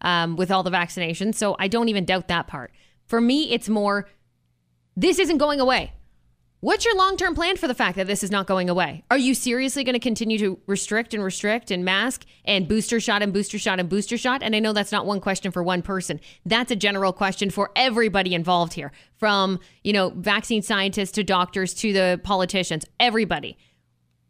um, 0.00 0.34
with 0.34 0.50
all 0.50 0.64
the 0.64 0.70
vaccinations. 0.70 1.36
So 1.36 1.54
I 1.60 1.68
don't 1.68 1.88
even 1.88 2.04
doubt 2.04 2.26
that 2.26 2.48
part. 2.48 2.72
For 3.06 3.20
me, 3.20 3.52
it's 3.52 3.68
more 3.68 4.08
this 4.96 5.20
isn't 5.20 5.38
going 5.38 5.60
away. 5.60 5.92
What's 6.62 6.84
your 6.84 6.94
long 6.94 7.16
term 7.16 7.34
plan 7.34 7.56
for 7.56 7.66
the 7.66 7.74
fact 7.74 7.96
that 7.96 8.06
this 8.06 8.22
is 8.22 8.30
not 8.30 8.46
going 8.46 8.68
away? 8.68 9.02
Are 9.10 9.16
you 9.16 9.32
seriously 9.32 9.82
going 9.82 9.94
to 9.94 9.98
continue 9.98 10.36
to 10.40 10.60
restrict 10.66 11.14
and 11.14 11.24
restrict 11.24 11.70
and 11.70 11.86
mask 11.86 12.26
and 12.44 12.68
booster 12.68 13.00
shot 13.00 13.22
and 13.22 13.32
booster 13.32 13.58
shot 13.58 13.80
and 13.80 13.88
booster 13.88 14.18
shot? 14.18 14.42
And 14.42 14.54
I 14.54 14.58
know 14.58 14.74
that's 14.74 14.92
not 14.92 15.06
one 15.06 15.20
question 15.20 15.52
for 15.52 15.62
one 15.62 15.80
person. 15.80 16.20
That's 16.44 16.70
a 16.70 16.76
general 16.76 17.14
question 17.14 17.48
for 17.48 17.70
everybody 17.74 18.34
involved 18.34 18.74
here, 18.74 18.92
from, 19.16 19.58
you 19.82 19.94
know, 19.94 20.10
vaccine 20.10 20.60
scientists 20.60 21.12
to 21.12 21.24
doctors 21.24 21.72
to 21.74 21.94
the 21.94 22.20
politicians, 22.24 22.84
everybody. 22.98 23.56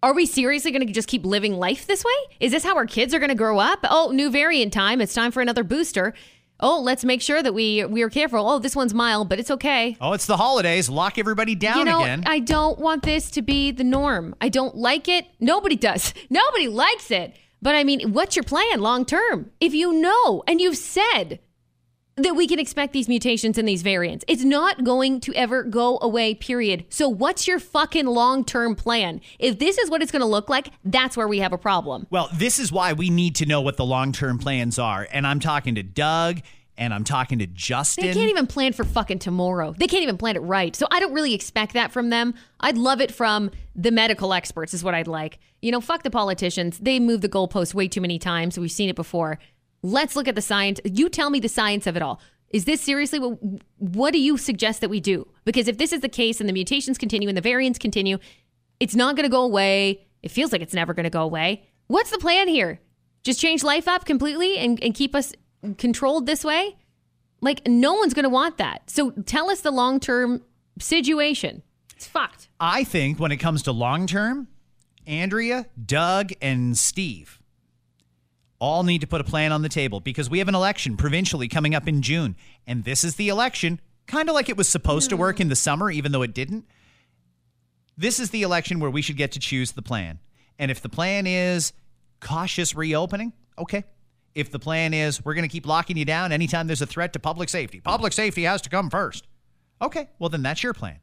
Are 0.01 0.15
we 0.15 0.25
seriously 0.25 0.71
going 0.71 0.87
to 0.87 0.93
just 0.93 1.09
keep 1.09 1.27
living 1.27 1.55
life 1.55 1.89
this 1.89 2.05
way? 2.05 2.37
Is 2.39 2.53
this 2.53 2.63
how 2.63 2.77
our 2.77 2.87
kids 2.87 3.13
are 3.13 3.19
going 3.19 3.31
to 3.31 3.35
grow 3.35 3.59
up? 3.59 3.81
Oh, 3.83 4.13
new 4.15 4.31
variant 4.31 4.73
time. 4.73 5.01
It's 5.01 5.15
time 5.15 5.33
for 5.33 5.43
another 5.43 5.65
booster. 5.65 6.15
Oh, 6.61 6.81
let's 6.81 7.05
make 7.05 7.23
sure 7.23 7.43
that 7.43 7.55
we 7.55 7.85
we 7.85 8.03
are 8.03 8.11
careful. 8.11 8.49
Oh, 8.49 8.59
this 8.59 8.77
one's 8.77 8.95
mild, 8.95 9.29
but 9.29 9.39
it's 9.39 9.51
okay. 9.51 9.97
Oh, 10.01 10.13
it's 10.13 10.27
the 10.27 10.37
holidays. 10.37 10.89
Lock 10.89 11.19
everybody 11.19 11.55
down 11.55 11.79
You 11.79 11.85
know, 11.85 12.03
again. 12.03 12.23
I 12.27 12.39
don't 12.39 12.79
want 12.79 13.03
this 13.03 13.31
to 13.33 13.43
be 13.43 13.71
the 13.71 13.85
norm. 13.85 14.35
I 14.41 14.49
don't 14.49 14.77
like 14.77 15.09
it. 15.09 15.27
Nobody 15.41 15.77
does. 15.77 16.13
Nobody 16.31 16.69
likes 16.69 17.11
it. 17.11 17.35
But 17.63 17.75
I 17.75 17.85
mean, 17.85 18.13
what's 18.13 18.37
your 18.37 18.43
plan 18.45 18.81
long 18.81 19.05
term? 19.05 19.51
If 19.61 19.75
you 19.75 19.93
know 19.93 20.43
and 20.47 20.61
you've 20.61 20.77
said 20.79 21.41
that 22.25 22.35
we 22.35 22.47
can 22.47 22.59
expect 22.59 22.93
these 22.93 23.09
mutations 23.09 23.59
and 23.59 23.69
these 23.69 23.83
variants, 23.83 24.25
it's 24.29 24.45
not 24.45 24.85
going 24.85 25.21
to 25.21 25.35
ever 25.35 25.63
go 25.63 25.99
away, 26.03 26.35
period. 26.35 26.85
So, 26.89 27.09
what's 27.09 27.47
your 27.47 27.59
fucking 27.59 28.07
long 28.07 28.45
term 28.45 28.75
plan? 28.75 29.21
If 29.39 29.59
this 29.59 29.79
is 29.79 29.91
what 29.91 30.03
it's 30.03 30.13
going 30.13 30.21
to 30.21 30.27
look 30.27 30.49
like, 30.49 30.71
that's 30.85 31.17
where 31.17 31.29
we 31.29 31.39
have 31.39 31.53
a 31.53 31.59
problem. 31.59 32.07
Well, 32.11 32.29
this 32.35 32.59
is 32.59 32.73
why 32.73 32.93
we 32.93 33.11
need 33.11 33.35
to 33.37 33.47
know 33.47 33.61
what 33.61 33.77
the 33.77 33.85
long 33.85 34.13
term 34.13 34.39
plans 34.39 34.79
are. 34.79 35.07
And 35.13 35.27
I'm 35.27 35.41
talking 35.41 35.75
to 35.77 35.83
Doug 35.83 36.41
and 36.81 36.95
I'm 36.95 37.05
talking 37.05 37.39
to 37.41 37.47
Justin. 37.47 38.07
They 38.07 38.15
can't 38.15 38.31
even 38.31 38.47
plan 38.47 38.73
for 38.73 38.85
fucking 38.85 39.19
tomorrow. 39.19 39.75
They 39.77 39.87
can't 39.87 40.03
even 40.03 40.17
plan 40.17 40.35
it 40.35 40.41
right. 40.41 40.75
So 40.75 40.87
I 40.91 40.99
don't 40.99 41.13
really 41.13 41.35
expect 41.35 41.75
that 41.75 41.93
from 41.93 42.09
them. 42.09 42.35
I'd 42.59 42.79
love 42.79 43.03
it 43.03 43.13
from 43.13 43.51
the 43.77 43.91
medical 43.91 44.33
experts, 44.33 44.73
is 44.73 44.83
what 44.83 44.95
I'd 44.95 45.07
like. 45.07 45.39
You 45.61 45.73
know, 45.73 45.83
fuck 45.83 46.03
the 46.03 46.11
politicians. 46.11 46.79
They 46.79 46.99
move 46.99 47.21
the 47.21 47.29
goalposts 47.29 47.75
way 47.75 47.87
too 47.87 48.01
many 48.01 48.19
times. 48.19 48.59
We've 48.59 48.73
seen 48.73 48.89
it 48.89 48.97
before. 48.97 49.39
Let's 49.83 50.17
look 50.17 50.29
at 50.29 50.35
the 50.35 50.43
science. 50.43 50.81
You 50.85 51.09
tell 51.09 51.31
me 51.31 51.41
the 51.41 51.49
science 51.49 51.87
of 51.87 51.97
it 51.97 52.03
all. 52.03 52.21
Is 52.51 52.65
this 52.65 52.81
seriously 52.81 53.19
what 53.19 53.39
what 53.79 54.13
do 54.13 54.21
you 54.21 54.37
suggest 54.37 54.81
that 54.81 54.91
we 54.91 55.01
do? 55.01 55.27
Because 55.45 55.69
if 55.69 55.79
this 55.79 55.93
is 55.93 56.01
the 56.01 56.09
case 56.09 56.41
and 56.41 56.49
the 56.49 56.53
mutations 56.53 56.99
continue 56.99 57.29
and 57.29 57.37
the 57.37 57.43
variants 57.43 57.79
continue, 57.79 58.19
it's 58.81 58.95
not 58.95 59.17
going 59.17 59.25
to 59.25 59.31
go 59.31 59.43
away. 59.43 60.07
It 60.23 60.31
feels 60.31 60.53
like 60.53 60.61
it's 60.61 60.75
never 60.75 60.93
going 60.93 61.05
to 61.05 61.11
go 61.11 61.23
away. 61.23 61.65
What's 61.87 62.11
the 62.11 62.19
plan 62.19 62.49
here? 62.49 62.81
Just 63.23 63.41
change 63.41 63.63
life 63.63 63.87
up 63.89 64.05
completely 64.05 64.59
and, 64.59 64.83
and 64.83 64.95
keep 64.95 65.15
us 65.15 65.33
controlled 65.79 66.27
this 66.27 66.45
way? 66.45 66.77
Like 67.41 67.67
no 67.67 67.95
one's 67.95 68.15
going 68.15 68.25
to 68.25 68.31
want 68.31 68.59
that. 68.59 68.91
So 68.91 69.11
tell 69.11 69.51
us 69.51 69.61
the 69.61 69.71
long-term 69.71 70.43
situation. 70.79 71.63
It's 71.97 72.07
fucked. 72.07 72.49
I 72.59 72.85
think 72.85 73.19
when 73.19 73.33
it 73.33 73.37
comes 73.37 73.63
to 73.65 73.73
long 73.73 74.07
term, 74.07 74.49
Andrea, 75.07 75.67
Doug, 75.87 76.33
and 76.41 76.77
Steve 76.77 77.40
all 78.61 78.85
need 78.85 79.01
to 79.01 79.07
put 79.07 79.21
a 79.21 79.25
plan 79.25 79.51
on 79.53 79.63
the 79.63 79.69
table 79.69 79.99
because 79.99 80.31
we 80.31 80.39
have 80.39 80.49
an 80.49 80.55
election 80.55 80.97
provincially 80.97 81.49
coming 81.49 81.75
up 81.75 81.89
in 81.89 82.03
June. 82.03 82.37
And 82.67 82.85
this 82.85 83.03
is 83.03 83.17
the 83.17 83.29
election, 83.29 83.81
kind 84.07 84.29
of 84.29 84.35
like 84.35 84.49
it 84.49 84.57
was 84.57 84.69
supposed 84.69 85.11
to 85.11 85.17
work 85.17 85.41
in 85.41 85.49
the 85.49 85.57
summer, 85.57 85.91
even 85.91 86.13
though 86.13 86.23
it 86.23 86.35
didn't. 86.35 86.67
This 87.97 88.21
is 88.21 88.31
the 88.31 88.43
election 88.43 88.79
where 88.79 88.91
we 88.91 89.03
should 89.03 89.17
get 89.17 89.33
to 89.33 89.39
choose 89.39 89.73
the 89.73 89.83
plan. 89.83 90.21
And 90.59 90.71
if 90.71 90.81
the 90.81 90.89
plan 90.89 91.27
is 91.27 91.73
cautious 92.21 92.75
reopening, 92.75 93.33
okay. 93.59 93.85
If 94.35 94.51
the 94.53 94.59
plan 94.61 94.95
is 94.95 95.25
we're 95.25 95.35
going 95.35 95.49
to 95.49 95.53
keep 95.53 95.67
locking 95.67 95.97
you 95.97 96.05
down 96.05 96.31
anytime 96.31 96.67
there's 96.67 96.83
a 96.83 96.87
threat 96.87 97.15
to 97.15 97.19
public 97.19 97.49
safety, 97.49 97.81
public 97.81 98.13
safety 98.13 98.45
has 98.45 98.63
to 98.63 98.71
come 98.71 98.89
first. 98.89 99.27
Okay, 99.83 100.09
well, 100.19 100.29
then 100.29 100.43
that's 100.43 100.63
your 100.63 100.75
plan. 100.75 100.99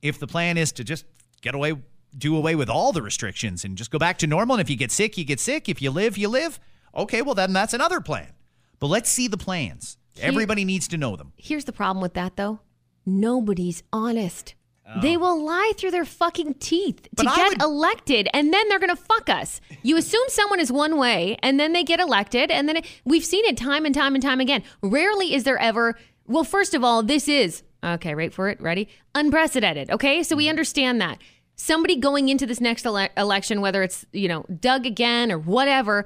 If 0.00 0.18
the 0.18 0.26
plan 0.26 0.56
is 0.56 0.72
to 0.72 0.84
just 0.84 1.04
get 1.42 1.54
away, 1.54 1.74
do 2.16 2.36
away 2.36 2.54
with 2.54 2.70
all 2.70 2.92
the 2.92 3.02
restrictions 3.02 3.64
and 3.64 3.76
just 3.76 3.90
go 3.90 3.98
back 3.98 4.18
to 4.18 4.26
normal, 4.26 4.56
and 4.56 4.60
if 4.60 4.70
you 4.70 4.76
get 4.76 4.92
sick, 4.92 5.18
you 5.18 5.24
get 5.24 5.40
sick. 5.40 5.68
If 5.68 5.82
you 5.82 5.90
live, 5.90 6.16
you 6.16 6.28
live. 6.28 6.58
Okay, 6.94 7.22
well, 7.22 7.34
then 7.34 7.52
that's 7.52 7.74
another 7.74 8.00
plan. 8.00 8.32
But 8.78 8.88
let's 8.88 9.10
see 9.10 9.28
the 9.28 9.36
plans. 9.36 9.96
Everybody 10.20 10.64
needs 10.64 10.88
to 10.88 10.96
know 10.98 11.16
them. 11.16 11.32
Here's 11.36 11.64
the 11.64 11.72
problem 11.72 12.02
with 12.02 12.14
that 12.14 12.36
though. 12.36 12.60
Nobody's 13.06 13.82
honest. 13.92 14.54
Oh. 14.86 15.00
They 15.00 15.16
will 15.16 15.42
lie 15.42 15.72
through 15.76 15.92
their 15.92 16.04
fucking 16.04 16.54
teeth 16.54 17.08
But 17.14 17.24
to 17.24 17.30
I 17.30 17.36
get 17.36 17.48
would- 17.50 17.62
elected, 17.62 18.28
and 18.34 18.52
then 18.52 18.68
they're 18.68 18.78
going 18.80 18.94
to 18.94 18.96
fuck 18.96 19.28
us. 19.28 19.60
You 19.82 19.96
assume 19.96 20.24
someone 20.28 20.58
is 20.58 20.72
one 20.72 20.98
way, 20.98 21.36
and 21.42 21.60
then 21.60 21.72
they 21.72 21.84
get 21.84 22.00
elected, 22.00 22.50
and 22.50 22.68
then 22.68 22.78
it, 22.78 22.86
we've 23.04 23.24
seen 23.24 23.44
it 23.44 23.56
time 23.56 23.86
and 23.86 23.94
time 23.94 24.14
and 24.14 24.22
time 24.22 24.40
again. 24.40 24.62
Rarely 24.82 25.32
is 25.34 25.44
there 25.44 25.58
ever. 25.58 25.96
Well, 26.26 26.44
first 26.44 26.74
of 26.74 26.82
all, 26.82 27.02
this 27.02 27.28
is 27.28 27.62
okay. 27.84 28.14
Wait 28.14 28.34
for 28.34 28.48
it. 28.48 28.60
Ready? 28.60 28.88
Unprecedented. 29.14 29.90
Okay, 29.90 30.22
so 30.22 30.34
we 30.34 30.46
hmm. 30.46 30.50
understand 30.50 31.00
that 31.00 31.18
somebody 31.54 31.94
going 31.94 32.28
into 32.28 32.46
this 32.46 32.60
next 32.60 32.84
ele- 32.84 33.08
election, 33.16 33.60
whether 33.60 33.82
it's 33.82 34.04
you 34.12 34.28
know 34.28 34.44
Doug 34.58 34.86
again 34.86 35.30
or 35.30 35.38
whatever, 35.38 36.04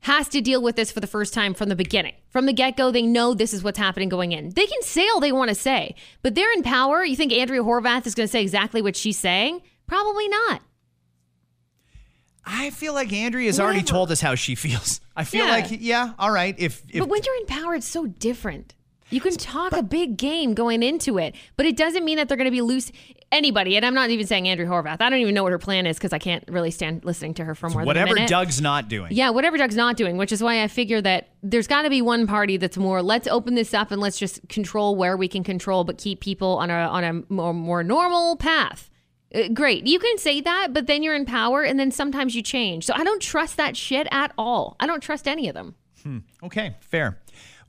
has 0.00 0.28
to 0.28 0.40
deal 0.40 0.62
with 0.62 0.76
this 0.76 0.90
for 0.90 1.00
the 1.00 1.06
first 1.06 1.34
time 1.34 1.52
from 1.52 1.68
the 1.68 1.76
beginning. 1.76 2.14
From 2.30 2.46
the 2.46 2.52
get 2.52 2.76
go, 2.76 2.90
they 2.90 3.02
know 3.02 3.34
this 3.34 3.52
is 3.52 3.62
what's 3.62 3.78
happening 3.78 4.08
going 4.08 4.32
in. 4.32 4.50
They 4.50 4.66
can 4.66 4.82
say 4.82 5.06
all 5.08 5.20
they 5.20 5.32
want 5.32 5.48
to 5.50 5.54
say, 5.54 5.94
but 6.22 6.34
they're 6.34 6.52
in 6.52 6.62
power. 6.62 7.04
You 7.04 7.16
think 7.16 7.32
Andrea 7.32 7.62
Horwath 7.62 8.06
is 8.06 8.14
going 8.14 8.26
to 8.26 8.30
say 8.30 8.40
exactly 8.40 8.80
what 8.80 8.96
she's 8.96 9.18
saying? 9.18 9.60
Probably 9.86 10.28
not. 10.28 10.62
I 12.44 12.70
feel 12.70 12.94
like 12.94 13.12
Andrea 13.12 13.46
has 13.46 13.60
already 13.60 13.82
told 13.82 14.10
us 14.10 14.20
how 14.20 14.34
she 14.34 14.54
feels. 14.56 15.00
I 15.14 15.24
feel 15.24 15.44
Yeah. 15.44 15.50
like, 15.52 15.66
yeah, 15.70 16.12
all 16.18 16.30
right. 16.30 16.54
If, 16.58 16.82
if 16.88 17.00
but 17.00 17.08
when 17.08 17.22
you're 17.22 17.36
in 17.36 17.46
power, 17.46 17.74
it's 17.74 17.86
so 17.86 18.06
different. 18.06 18.74
You 19.10 19.20
can 19.20 19.36
talk 19.36 19.72
a 19.72 19.82
big 19.82 20.16
game 20.16 20.54
going 20.54 20.82
into 20.82 21.18
it, 21.18 21.34
but 21.56 21.66
it 21.66 21.76
doesn't 21.76 22.04
mean 22.04 22.16
that 22.16 22.28
they're 22.28 22.36
going 22.36 22.46
to 22.46 22.50
be 22.52 22.62
loose. 22.62 22.92
Anybody, 23.32 23.76
and 23.76 23.86
I'm 23.86 23.94
not 23.94 24.10
even 24.10 24.26
saying 24.26 24.48
Andrea 24.48 24.68
Horwath. 24.68 24.96
I 25.00 25.08
don't 25.08 25.20
even 25.20 25.34
know 25.34 25.44
what 25.44 25.52
her 25.52 25.58
plan 25.58 25.86
is 25.86 25.96
because 25.96 26.12
I 26.12 26.18
can't 26.18 26.42
really 26.48 26.72
stand 26.72 27.04
listening 27.04 27.34
to 27.34 27.44
her 27.44 27.54
for 27.54 27.68
more 27.68 27.74
than 27.74 27.82
a 27.82 27.86
whatever 27.86 28.14
minute. 28.14 28.28
Doug's 28.28 28.60
not 28.60 28.88
doing. 28.88 29.12
Yeah, 29.12 29.30
whatever 29.30 29.56
Doug's 29.56 29.76
not 29.76 29.96
doing, 29.96 30.16
which 30.16 30.32
is 30.32 30.42
why 30.42 30.64
I 30.64 30.66
figure 30.66 31.00
that 31.02 31.28
there's 31.40 31.68
got 31.68 31.82
to 31.82 31.90
be 31.90 32.02
one 32.02 32.26
party 32.26 32.56
that's 32.56 32.76
more 32.76 33.02
let's 33.02 33.28
open 33.28 33.54
this 33.54 33.72
up 33.72 33.92
and 33.92 34.00
let's 34.00 34.18
just 34.18 34.40
control 34.48 34.96
where 34.96 35.16
we 35.16 35.28
can 35.28 35.44
control, 35.44 35.84
but 35.84 35.96
keep 35.96 36.18
people 36.20 36.58
on 36.58 36.70
a 36.70 36.74
on 36.74 37.04
a 37.04 37.32
more, 37.32 37.54
more 37.54 37.84
normal 37.84 38.34
path. 38.34 38.90
Uh, 39.32 39.46
great, 39.54 39.86
you 39.86 40.00
can 40.00 40.18
say 40.18 40.40
that, 40.40 40.72
but 40.72 40.88
then 40.88 41.04
you're 41.04 41.14
in 41.14 41.24
power, 41.24 41.62
and 41.62 41.78
then 41.78 41.92
sometimes 41.92 42.34
you 42.34 42.42
change. 42.42 42.84
So 42.84 42.94
I 42.96 43.04
don't 43.04 43.22
trust 43.22 43.56
that 43.58 43.76
shit 43.76 44.08
at 44.10 44.32
all. 44.36 44.74
I 44.80 44.88
don't 44.88 45.00
trust 45.00 45.28
any 45.28 45.48
of 45.48 45.54
them. 45.54 45.76
Hmm. 46.02 46.18
Okay, 46.42 46.74
fair. 46.80 47.19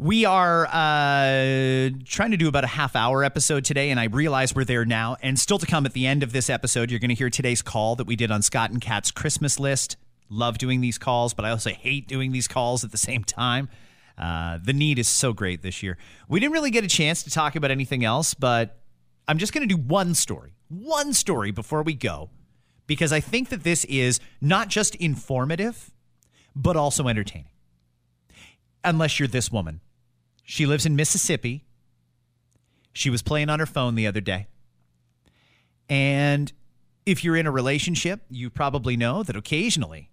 We 0.02 0.26
are 0.26 0.66
uh, 0.66 1.92
trying 2.06 2.32
to 2.32 2.38
do 2.38 2.48
about 2.48 2.64
a 2.64 2.68
half 2.68 2.96
hour 2.96 3.24
episode 3.24 3.66
today, 3.66 3.92
and 3.92 4.00
I 4.00 4.06
realize 4.06 4.56
we're 4.56 4.66
there 4.66 4.84
now. 4.84 5.16
And 5.22 5.40
still 5.40 5.60
to 5.60 5.68
come 5.68 5.86
at 5.86 5.94
the 5.94 6.08
end 6.08 6.24
of 6.24 6.32
this 6.34 6.50
episode, 6.50 6.90
you're 6.90 7.00
going 7.00 7.10
to 7.10 7.16
hear 7.16 7.30
today's 7.30 7.62
call 7.62 7.96
that 7.98 8.08
we 8.08 8.16
did 8.16 8.32
on 8.32 8.42
Scott 8.42 8.72
and 8.72 8.82
Kat's 8.82 9.12
Christmas 9.12 9.60
list. 9.60 9.98
Love 10.28 10.58
doing 10.58 10.82
these 10.82 10.98
calls, 10.98 11.36
but 11.36 11.46
I 11.46 11.52
also 11.52 11.70
hate 11.70 12.08
doing 12.08 12.32
these 12.32 12.48
calls 12.48 12.84
at 12.84 12.92
the 12.92 12.98
same 12.98 13.24
time. 13.24 13.70
Uh, 14.18 14.58
the 14.64 14.74
need 14.74 14.98
is 14.98 15.08
so 15.08 15.34
great 15.34 15.62
this 15.62 15.84
year. 15.84 16.00
We 16.28 16.40
didn't 16.40 16.54
really 16.54 16.72
get 16.72 16.84
a 16.84 16.88
chance 16.88 17.22
to 17.22 17.30
talk 17.30 17.56
about 17.56 17.70
anything 17.70 18.04
else, 18.04 18.34
but 18.34 18.82
I'm 19.28 19.38
just 19.38 19.54
going 19.54 19.70
to 19.70 19.76
do 19.76 19.80
one 19.80 20.16
story, 20.16 20.56
one 20.70 21.14
story 21.14 21.52
before 21.52 21.84
we 21.84 21.94
go, 21.94 22.32
because 22.88 23.14
I 23.14 23.20
think 23.20 23.50
that 23.50 23.64
this 23.64 23.86
is 23.86 24.20
not 24.42 24.68
just 24.68 24.96
informative, 24.96 25.92
but 26.56 26.76
also 26.76 27.08
entertaining 27.08 27.50
unless 28.84 29.20
you're 29.20 29.28
this 29.28 29.52
woman. 29.52 29.80
She 30.52 30.66
lives 30.66 30.86
in 30.86 30.98
Mississippi. 30.98 31.64
She 32.92 33.10
was 33.10 33.22
playing 33.22 33.50
on 33.50 33.60
her 33.62 33.66
phone 33.66 33.96
the 33.96 34.06
other 34.06 34.20
day. 34.20 34.48
And 35.88 36.52
if 37.06 37.24
you're 37.24 37.38
in 37.38 37.48
a 37.48 37.52
relationship, 37.52 38.20
you 38.30 38.50
probably 38.50 38.98
know 38.98 39.24
that 39.24 39.38
occasionally 39.38 40.10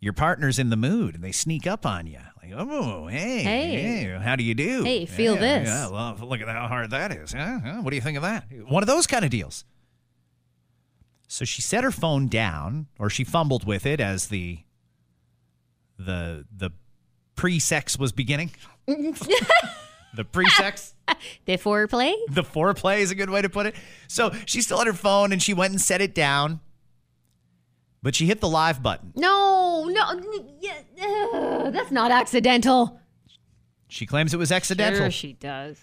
your 0.00 0.12
partner's 0.12 0.58
in 0.58 0.70
the 0.70 0.76
mood 0.76 1.14
and 1.14 1.22
they 1.22 1.30
sneak 1.30 1.64
up 1.64 1.86
on 1.86 2.08
you. 2.08 2.18
Like, 2.42 2.54
oh, 2.56 3.06
hey, 3.06 3.44
Hey. 3.44 3.76
hey, 3.76 4.18
how 4.20 4.34
do 4.34 4.42
you 4.42 4.52
do? 4.52 4.82
Hey, 4.82 5.06
feel 5.06 5.34
Yeah, 5.34 5.40
this. 5.60 5.68
Yeah, 5.68 5.90
well, 5.90 6.18
look 6.28 6.40
at 6.40 6.48
how 6.48 6.66
hard 6.66 6.90
that 6.90 7.12
is. 7.12 7.32
Huh? 7.32 7.60
Huh? 7.64 7.82
What 7.82 7.90
do 7.90 7.96
you 7.96 8.02
think 8.02 8.16
of 8.16 8.24
that? 8.24 8.46
One 8.66 8.82
of 8.82 8.88
those 8.88 9.06
kind 9.06 9.24
of 9.24 9.30
deals. 9.30 9.64
So 11.28 11.44
she 11.44 11.62
set 11.62 11.84
her 11.84 11.92
phone 11.92 12.26
down, 12.26 12.88
or 12.98 13.08
she 13.10 13.22
fumbled 13.22 13.64
with 13.64 13.86
it 13.86 14.00
as 14.00 14.26
the 14.26 14.58
the 15.96 16.46
the 16.52 16.70
pre-sex 17.36 17.98
was 17.98 18.12
beginning. 18.12 18.50
the 18.86 20.24
pre-sex, 20.30 20.94
The 21.44 21.56
foreplay. 21.58 22.14
the 22.30 22.42
foreplay 22.42 22.98
is 23.00 23.10
a 23.10 23.14
good 23.14 23.30
way 23.30 23.42
to 23.42 23.48
put 23.48 23.66
it. 23.66 23.74
So 24.08 24.32
she 24.46 24.62
still 24.62 24.78
had 24.78 24.86
her 24.86 24.92
phone 24.92 25.32
and 25.32 25.42
she 25.42 25.54
went 25.54 25.72
and 25.72 25.80
set 25.80 26.00
it 26.00 26.14
down, 26.14 26.60
but 28.02 28.14
she 28.14 28.26
hit 28.26 28.40
the 28.40 28.48
live 28.48 28.82
button. 28.82 29.12
No, 29.16 29.84
no, 29.84 30.20
yeah, 30.60 30.78
ugh, 31.02 31.72
that's 31.72 31.90
not 31.90 32.10
accidental. 32.10 33.00
She 33.88 34.06
claims 34.06 34.34
it 34.34 34.38
was 34.38 34.50
accidental. 34.50 34.98
Sure, 35.00 35.10
she 35.10 35.32
does. 35.34 35.78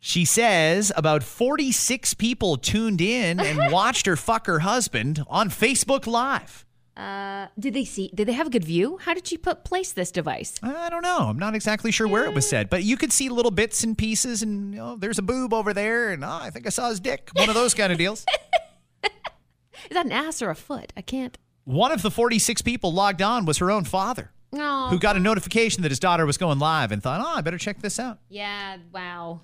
She 0.00 0.26
says 0.26 0.92
about 0.96 1.22
46 1.22 2.12
people 2.14 2.58
tuned 2.58 3.00
in 3.00 3.40
and 3.40 3.72
watched 3.72 4.04
her 4.04 4.16
fuck 4.16 4.46
her 4.46 4.58
husband 4.58 5.24
on 5.28 5.48
Facebook 5.48 6.06
Live. 6.06 6.66
Uh, 6.96 7.48
did 7.58 7.74
they 7.74 7.84
see? 7.84 8.10
Did 8.14 8.28
they 8.28 8.32
have 8.32 8.46
a 8.46 8.50
good 8.50 8.64
view? 8.64 8.98
How 8.98 9.14
did 9.14 9.26
she 9.26 9.36
put 9.36 9.64
place 9.64 9.92
this 9.92 10.12
device? 10.12 10.54
I 10.62 10.88
don't 10.90 11.02
know. 11.02 11.26
I'm 11.28 11.38
not 11.38 11.54
exactly 11.56 11.90
sure 11.90 12.06
where 12.06 12.24
it 12.24 12.34
was 12.34 12.48
said, 12.48 12.70
but 12.70 12.84
you 12.84 12.96
could 12.96 13.12
see 13.12 13.28
little 13.28 13.50
bits 13.50 13.82
and 13.82 13.98
pieces, 13.98 14.42
and 14.42 14.72
you 14.72 14.78
know, 14.78 14.96
there's 14.96 15.18
a 15.18 15.22
boob 15.22 15.52
over 15.52 15.74
there, 15.74 16.10
and 16.12 16.24
oh, 16.24 16.28
I 16.40 16.50
think 16.50 16.66
I 16.66 16.70
saw 16.70 16.88
his 16.90 17.00
dick. 17.00 17.30
One 17.34 17.48
of 17.48 17.54
those 17.56 17.74
kind 17.74 17.90
of 17.92 17.98
deals. 17.98 18.24
Is 19.04 19.90
that 19.90 20.06
an 20.06 20.12
ass 20.12 20.40
or 20.40 20.50
a 20.50 20.54
foot? 20.54 20.92
I 20.96 21.02
can't. 21.02 21.36
One 21.64 21.92
of 21.92 22.02
the 22.02 22.10
46 22.10 22.62
people 22.62 22.92
logged 22.92 23.20
on 23.22 23.44
was 23.44 23.58
her 23.58 23.70
own 23.70 23.84
father, 23.84 24.30
No. 24.52 24.86
who 24.88 24.98
got 24.98 25.16
a 25.16 25.20
notification 25.20 25.82
that 25.82 25.90
his 25.90 25.98
daughter 25.98 26.24
was 26.24 26.38
going 26.38 26.58
live 26.58 26.90
and 26.92 27.02
thought, 27.02 27.20
oh, 27.20 27.36
I 27.38 27.40
better 27.40 27.58
check 27.58 27.80
this 27.82 27.98
out. 27.98 28.18
Yeah. 28.28 28.78
Wow. 28.92 29.40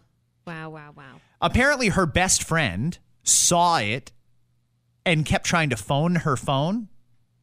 Wow. 0.46 0.70
Wow. 0.70 0.92
Wow. 0.96 1.20
Apparently, 1.42 1.88
her 1.88 2.06
best 2.06 2.42
friend 2.42 2.98
saw 3.22 3.78
it 3.78 4.12
and 5.04 5.26
kept 5.26 5.44
trying 5.46 5.68
to 5.70 5.76
phone 5.76 6.14
her 6.16 6.36
phone 6.36 6.88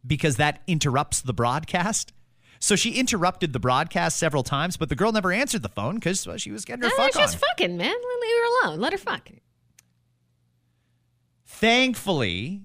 because 0.06 0.36
that 0.38 0.62
interrupts 0.68 1.22
the 1.22 1.34
broadcast. 1.34 2.14
So 2.60 2.76
she 2.76 2.92
interrupted 2.94 3.54
the 3.54 3.60
broadcast 3.60 4.18
several 4.18 4.42
times, 4.44 4.78
but 4.78 4.90
the 4.90 4.96
girl 4.96 5.12
never 5.12 5.32
answered 5.32 5.62
the 5.62 5.70
phone 5.70 5.96
because 5.96 6.26
well, 6.26 6.38
she 6.38 6.52
was 6.52 6.66
getting 6.66 6.84
her 6.84 6.88
Uh, 6.90 6.98
fuck 6.98 7.14
just 7.14 7.36
on. 7.36 7.42
fucking, 7.50 7.78
man. 7.78 7.94
Leave 7.94 8.36
her 8.64 8.68
alone. 8.68 8.80
Let 8.80 8.94
her 8.94 8.98
fuck. 8.98 9.30
Thankfully, 11.46 12.62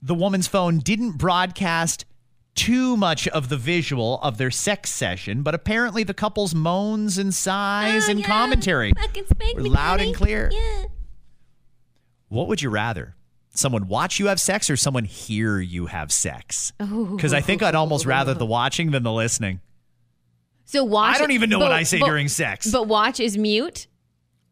the 0.00 0.14
woman's 0.14 0.46
phone 0.46 0.78
didn't 0.78 1.12
broadcast 1.18 2.04
too 2.54 2.96
much 2.96 3.26
of 3.28 3.48
the 3.48 3.56
visual 3.56 4.20
of 4.20 4.36
their 4.38 4.50
sex 4.50 4.90
session, 4.92 5.42
but 5.42 5.54
apparently 5.54 6.04
the 6.04 6.14
couple's 6.14 6.54
moans 6.54 7.16
and 7.18 7.32
sighs 7.34 8.04
Oh, 8.08 8.10
and 8.10 8.20
yeah. 8.20 8.26
commentary 8.26 8.92
were 9.54 9.62
loud 9.62 9.96
daddy. 9.98 10.08
and 10.10 10.16
clear. 10.16 10.50
Yeah. 10.52 10.84
What 12.28 12.48
would 12.48 12.60
you 12.62 12.70
rather? 12.70 13.16
Someone 13.54 13.86
watch 13.86 14.18
you 14.18 14.26
have 14.28 14.40
sex 14.40 14.70
or 14.70 14.76
someone 14.76 15.04
hear 15.04 15.60
you 15.60 15.86
have 15.86 16.10
sex? 16.10 16.72
Because 16.78 17.34
I 17.34 17.40
think 17.42 17.62
I'd 17.62 17.74
almost 17.74 18.06
rather 18.06 18.32
the 18.34 18.46
watching 18.46 18.90
than 18.92 19.02
the 19.02 19.12
listening. 19.12 19.60
So 20.64 20.84
watch. 20.84 21.16
I 21.16 21.18
don't 21.18 21.32
even 21.32 21.50
know 21.50 21.58
what 21.58 21.72
I 21.72 21.82
say 21.82 22.00
but- 22.00 22.06
during 22.06 22.28
sex. 22.28 22.70
But 22.70 22.88
watch 22.88 23.20
is 23.20 23.36
mute. 23.36 23.88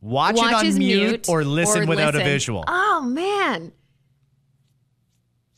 Watch, 0.02 0.36
watch 0.36 0.50
it 0.50 0.54
on 0.54 0.66
is 0.66 0.78
mute, 0.78 1.28
or 1.28 1.44
listen 1.44 1.86
without 1.86 2.14
listen. 2.14 2.26
a 2.26 2.30
visual. 2.30 2.64
Oh 2.66 3.02
man. 3.02 3.72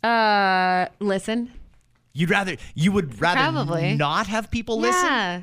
Uh, 0.03 0.87
listen. 0.99 1.53
You'd 2.13 2.31
rather 2.31 2.57
you 2.75 2.93
would 2.93 3.21
rather 3.21 3.41
Probably. 3.41 3.95
not 3.95 4.27
have 4.27 4.51
people 4.51 4.79
listen. 4.81 5.05
Yeah. 5.07 5.43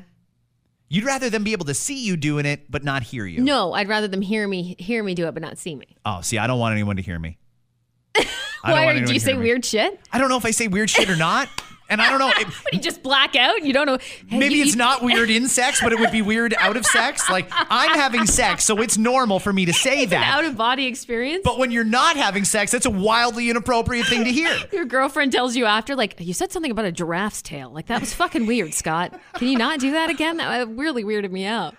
You'd 0.88 1.04
rather 1.04 1.30
them 1.30 1.44
be 1.44 1.52
able 1.52 1.66
to 1.66 1.74
see 1.74 2.04
you 2.04 2.16
doing 2.16 2.44
it, 2.46 2.70
but 2.70 2.82
not 2.84 3.02
hear 3.04 3.24
you. 3.24 3.40
No, 3.42 3.72
I'd 3.72 3.88
rather 3.88 4.08
them 4.08 4.20
hear 4.22 4.46
me 4.46 4.74
hear 4.78 5.02
me 5.02 5.14
do 5.14 5.26
it, 5.28 5.32
but 5.32 5.42
not 5.42 5.56
see 5.56 5.74
me. 5.74 5.86
Oh, 6.04 6.20
see, 6.20 6.36
I 6.36 6.46
don't 6.46 6.58
want 6.58 6.72
anyone 6.72 6.96
to 6.96 7.02
hear 7.02 7.18
me. 7.18 7.38
Why 8.62 8.86
are, 8.86 9.00
do 9.04 9.12
you 9.12 9.20
say 9.20 9.34
weird 9.34 9.64
shit? 9.64 9.98
I 10.12 10.18
don't 10.18 10.28
know 10.28 10.36
if 10.36 10.44
I 10.44 10.50
say 10.50 10.68
weird 10.68 10.90
shit 10.90 11.08
or 11.10 11.16
not. 11.16 11.48
And 11.88 12.00
I 12.00 12.08
don't 12.08 12.20
know. 12.20 12.28
It, 12.28 12.46
What, 12.62 12.72
you 12.72 12.78
just 12.78 13.02
black 13.02 13.34
out? 13.34 13.64
You 13.64 13.72
don't 13.72 13.86
know. 13.86 13.98
Hey, 14.28 14.38
maybe 14.38 14.54
you- 14.54 14.62
it's 14.62 14.72
you- 14.72 14.78
not 14.78 15.02
weird 15.02 15.28
in 15.28 15.48
sex, 15.48 15.80
but 15.82 15.92
it 15.92 15.98
would 15.98 16.12
be 16.12 16.22
weird 16.22 16.54
out 16.56 16.76
of 16.76 16.86
sex. 16.86 17.28
Like 17.28 17.48
I'm 17.52 17.98
having 17.98 18.26
sex, 18.26 18.62
so 18.62 18.80
it's 18.80 18.96
normal 18.96 19.40
for 19.40 19.52
me 19.52 19.64
to 19.64 19.72
say 19.72 20.04
an 20.04 20.10
that. 20.10 20.32
out 20.38 20.44
of 20.44 20.56
body 20.56 20.86
experience. 20.86 21.40
But 21.44 21.58
when 21.58 21.72
you're 21.72 21.82
not 21.82 22.16
having 22.16 22.44
sex, 22.44 22.70
that's 22.70 22.86
a 22.86 22.90
wildly 22.90 23.50
inappropriate 23.50 24.06
thing 24.06 24.22
to 24.22 24.30
hear. 24.30 24.56
Your 24.72 24.84
girlfriend 24.84 25.32
tells 25.32 25.56
you 25.56 25.64
after, 25.64 25.96
like, 25.96 26.14
you 26.20 26.32
said 26.32 26.52
something 26.52 26.70
about 26.70 26.84
a 26.84 26.92
giraffe's 26.92 27.42
tail. 27.42 27.70
Like, 27.70 27.86
that 27.86 27.98
was 28.00 28.14
fucking 28.14 28.46
weird, 28.46 28.72
Scott. 28.72 29.18
Can 29.34 29.48
you 29.48 29.58
not 29.58 29.80
do 29.80 29.90
that 29.90 30.10
again? 30.10 30.36
That 30.36 30.68
really 30.68 31.02
weirded 31.02 31.32
me 31.32 31.44
out. 31.44 31.74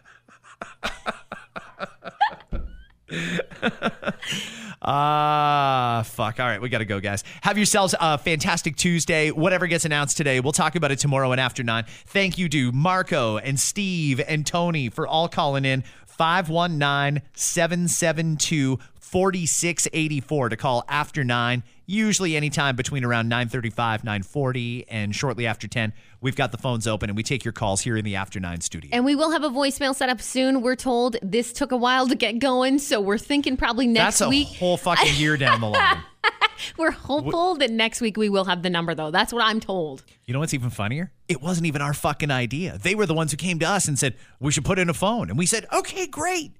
Ah, 4.83 6.01
fuck. 6.07 6.39
All 6.39 6.47
right, 6.47 6.59
we 6.59 6.67
got 6.67 6.79
to 6.79 6.85
go, 6.85 6.99
guys. 6.99 7.23
Have 7.41 7.55
yourselves 7.55 7.93
a 7.99 8.17
fantastic 8.17 8.75
Tuesday. 8.75 9.29
Whatever 9.29 9.67
gets 9.67 9.85
announced 9.85 10.17
today, 10.17 10.39
we'll 10.39 10.53
talk 10.53 10.75
about 10.75 10.91
it 10.91 10.97
tomorrow 10.97 11.31
and 11.31 11.39
after 11.39 11.61
nine. 11.63 11.85
Thank 12.07 12.39
you 12.39 12.49
to 12.49 12.71
Marco 12.71 13.37
and 13.37 13.59
Steve 13.59 14.19
and 14.27 14.43
Tony 14.43 14.89
for 14.89 15.05
all 15.05 15.27
calling 15.27 15.65
in. 15.65 15.83
519 16.07 17.21
772 17.33 18.79
4684 18.99 20.49
to 20.49 20.55
call 20.55 20.83
after 20.87 21.23
nine, 21.23 21.63
usually 21.91 22.35
anytime 22.35 22.75
between 22.75 23.03
around 23.03 23.27
935, 23.29 24.03
940, 24.03 24.85
and 24.87 25.15
shortly 25.15 25.45
after 25.45 25.67
10. 25.67 25.93
We've 26.21 26.35
got 26.35 26.51
the 26.51 26.57
phones 26.57 26.87
open 26.87 27.09
and 27.09 27.17
we 27.17 27.23
take 27.23 27.43
your 27.43 27.51
calls 27.51 27.81
here 27.81 27.97
in 27.97 28.05
the 28.05 28.15
after 28.15 28.39
nine 28.39 28.61
studio. 28.61 28.89
And 28.93 29.03
we 29.05 29.15
will 29.15 29.31
have 29.31 29.43
a 29.43 29.49
voicemail 29.49 29.93
set 29.95 30.09
up 30.09 30.21
soon. 30.21 30.61
We're 30.61 30.75
told 30.75 31.17
this 31.21 31.51
took 31.53 31.71
a 31.71 31.77
while 31.77 32.07
to 32.07 32.15
get 32.15 32.39
going, 32.39 32.79
so 32.79 33.01
we're 33.01 33.17
thinking 33.17 33.57
probably 33.57 33.87
next 33.87 34.19
That's 34.19 34.21
a 34.21 34.29
week. 34.29 34.47
whole 34.47 34.77
fucking 34.77 35.15
year 35.15 35.37
down 35.37 35.61
the 35.61 35.69
line. 35.69 36.03
We're 36.77 36.91
hopeful 36.91 37.55
that 37.55 37.71
next 37.71 38.01
week 38.01 38.17
we 38.17 38.29
will 38.29 38.45
have 38.45 38.61
the 38.61 38.69
number, 38.69 38.93
though. 38.93 39.09
That's 39.09 39.33
what 39.33 39.43
I'm 39.43 39.59
told. 39.59 40.03
You 40.25 40.33
know 40.33 40.39
what's 40.39 40.53
even 40.53 40.69
funnier? 40.69 41.11
It 41.27 41.41
wasn't 41.41 41.65
even 41.65 41.81
our 41.81 41.93
fucking 41.93 42.29
idea. 42.29 42.77
They 42.77 42.93
were 42.93 43.07
the 43.07 43.15
ones 43.15 43.31
who 43.31 43.37
came 43.37 43.57
to 43.59 43.67
us 43.67 43.87
and 43.87 43.97
said, 43.97 44.15
we 44.39 44.51
should 44.51 44.65
put 44.65 44.77
in 44.77 44.89
a 44.89 44.93
phone. 44.93 45.29
And 45.29 45.39
we 45.39 45.47
said, 45.47 45.65
okay, 45.73 46.05
great. 46.05 46.51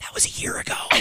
That 0.00 0.12
was 0.12 0.26
a 0.26 0.42
year 0.42 0.58
ago. 0.58 0.76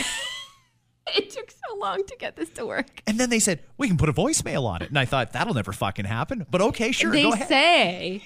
It 1.16 1.30
took 1.32 1.52
so 1.52 1.78
long 1.78 2.04
to 2.06 2.16
get 2.18 2.36
this 2.36 2.50
to 2.52 2.66
work. 2.66 3.02
and 3.08 3.18
then 3.20 3.30
they 3.30 3.40
said, 3.40 3.62
we 3.78 3.88
can 3.88 3.98
put 3.98 4.10
a 4.10 4.14
voicemail 4.14 4.66
on 4.66 4.82
it. 4.82 4.90
And 4.90 4.98
I 5.00 5.06
thought, 5.06 5.34
that'll 5.34 5.54
never 5.54 5.72
fucking 5.74 6.06
happen. 6.06 6.46
But 6.50 6.62
okay, 6.62 6.92
sure, 6.92 7.12
they 7.12 7.24
go 7.24 7.34
ahead. 7.34 7.48
say, 7.48 8.24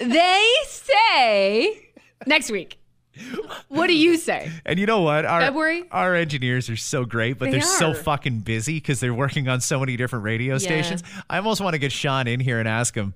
they 0.00 0.52
say 0.66 1.88
next 2.26 2.50
week. 2.50 2.78
What 3.68 3.86
do 3.86 3.94
you 3.94 4.16
say? 4.16 4.50
and 4.66 4.76
you 4.78 4.86
know 4.86 5.02
what? 5.02 5.24
Our, 5.24 5.40
February? 5.42 5.84
Our 5.92 6.16
engineers 6.16 6.68
are 6.68 6.76
so 6.76 7.04
great, 7.04 7.38
but 7.38 7.52
they 7.52 7.58
are 7.58 7.62
so 7.62 7.94
fucking 7.94 8.40
busy 8.40 8.74
because 8.74 8.98
they're 8.98 9.14
working 9.14 9.48
on 9.48 9.60
so 9.60 9.78
many 9.78 9.96
different 9.96 10.24
radio 10.24 10.54
Yeah. 10.54 10.58
stations. 10.58 11.02
I 11.30 11.36
almost 11.38 11.60
want 11.60 11.74
to 11.74 11.78
get 11.78 11.92
Sean 11.92 12.26
in 12.26 12.40
here 12.40 12.58
and 12.58 12.66
ask 12.68 12.92
him, 12.94 13.14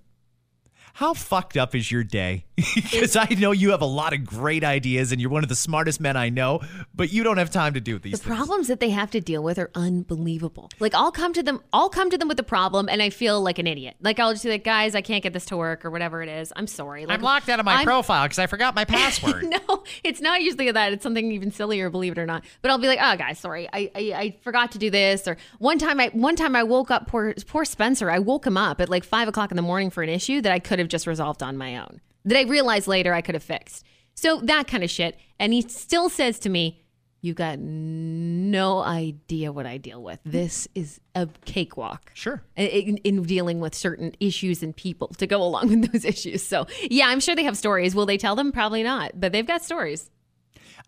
how 0.99 1.15
fucked 1.15 1.57
up 1.57 1.75
is 1.77 1.91
your 1.93 2.03
day? 2.05 2.45
Because 2.75 3.15
I 3.15 3.27
know 3.39 3.53
you 3.53 3.71
have 3.71 3.83
a 3.83 3.87
lot 3.87 4.13
of 4.13 4.25
great 4.25 4.65
ideas 4.65 5.13
and 5.13 5.21
you're 5.21 5.31
one 5.31 5.45
of 5.45 5.49
the 5.49 5.55
smartest 5.55 6.01
men 6.01 6.17
I 6.17 6.29
know, 6.29 6.61
but 6.93 7.13
you 7.13 7.23
don't 7.23 7.37
have 7.37 7.51
time 7.53 7.75
to 7.75 7.81
do 7.81 8.01
these 8.01 8.13
The 8.15 8.19
things. 8.19 8.37
problems 8.37 8.67
that 8.67 8.81
they 8.81 8.91
have 8.91 9.13
to 9.13 9.21
deal 9.21 9.45
with 9.45 9.59
are 9.61 9.71
unbelievable. 9.77 10.69
Like 10.81 10.93
I'll 10.95 11.13
come 11.13 11.33
to 11.35 11.43
them, 11.43 11.63
I'll 11.73 11.89
come 11.89 12.11
to 12.11 12.19
them 12.19 12.27
with 12.27 12.41
a 12.41 12.45
problem, 12.45 12.89
and 12.89 13.01
I 13.01 13.11
feel 13.11 13.41
like 13.41 13.61
an 13.61 13.69
idiot. 13.69 13.95
Like 14.01 14.19
I'll 14.19 14.33
just 14.33 14.43
be 14.43 14.51
like, 14.51 14.65
guys, 14.65 14.97
I 14.97 15.03
can't 15.03 15.23
get 15.23 15.33
this 15.33 15.45
to 15.47 15.57
work 15.57 15.85
or 15.85 15.91
whatever 15.93 16.21
it 16.23 16.29
is. 16.29 16.53
I'm 16.57 16.67
sorry. 16.67 17.07
Like, 17.07 17.19
I'm 17.19 17.23
locked 17.23 17.49
out 17.49 17.61
of 17.61 17.65
my 17.65 17.75
I'm- 17.77 17.85
profile 17.85 18.25
because 18.25 18.41
I 18.41 18.49
forgot 18.49 18.75
my 18.75 18.85
password. 18.85 19.45
No, 19.69 19.85
it's 20.03 20.21
not 20.21 20.43
usually 20.43 20.71
that. 20.71 20.93
It's 20.93 21.03
something 21.03 21.31
even 21.33 21.51
sillier, 21.53 21.91
believe 21.91 22.13
it 22.13 22.19
or 22.19 22.27
not. 22.27 22.45
But 22.63 22.71
I'll 22.71 22.79
be 22.79 22.87
like, 22.89 22.99
"Oh, 23.01 23.17
guys, 23.17 23.39
sorry, 23.39 23.69
I, 23.73 23.91
I 23.95 24.01
I 24.15 24.37
forgot 24.43 24.73
to 24.73 24.79
do 24.79 24.91
this." 24.91 25.27
Or 25.29 25.37
one 25.59 25.79
time, 25.79 26.01
I 26.01 26.09
one 26.09 26.35
time 26.37 26.57
I 26.57 26.65
woke 26.65 26.91
up 26.91 27.07
poor 27.07 27.35
poor 27.47 27.65
Spencer. 27.65 28.11
I 28.11 28.19
woke 28.19 28.47
him 28.47 28.57
up 28.57 28.81
at 28.81 28.89
like 28.89 29.05
five 29.05 29.29
o'clock 29.29 29.51
in 29.53 29.57
the 29.57 29.63
morning 29.63 29.91
for 29.91 30.03
an 30.03 30.09
issue 30.09 30.41
that 30.43 30.53
I 30.53 30.59
could 30.59 30.79
have 30.79 30.88
just 30.89 31.07
resolved 31.07 31.43
on 31.43 31.57
my 31.57 31.79
own. 31.79 32.01
That 32.25 32.39
I 32.39 32.43
realized 32.43 32.87
later 32.87 33.15
I 33.15 33.21
could 33.21 33.35
have 33.35 33.43
fixed. 33.43 33.85
So 34.15 34.41
that 34.41 34.67
kind 34.67 34.83
of 34.83 34.91
shit. 34.91 35.19
And 35.39 35.53
he 35.53 35.63
still 35.63 36.09
says 36.09 36.39
to 36.41 36.49
me, 36.49 36.83
"You 37.21 37.35
got 37.35 37.59
no 37.59 38.81
idea 38.81 39.53
what 39.53 39.67
I 39.67 39.77
deal 39.79 40.03
with. 40.03 40.19
This 40.25 40.67
is 40.75 41.01
a 41.15 41.29
cakewalk." 41.45 42.11
Sure. 42.15 42.43
in, 42.57 42.97
in 42.99 43.23
dealing 43.23 43.61
with 43.61 43.75
certain 43.75 44.15
issues 44.19 44.63
and 44.63 44.75
people 44.75 45.09
to 45.19 45.27
go 45.27 45.43
along 45.43 45.69
with 45.69 45.93
those 45.93 46.05
issues. 46.15 46.43
So, 46.43 46.67
yeah, 46.91 47.07
I'm 47.07 47.21
sure 47.21 47.37
they 47.37 47.45
have 47.45 47.57
stories. 47.57 47.95
Will 47.95 48.07
they 48.07 48.19
tell 48.19 48.35
them? 48.35 48.51
Probably 48.51 48.83
not, 48.83 49.13
but 49.21 49.33
they've 49.33 49.47
got 49.47 49.63
stories. 49.63 50.11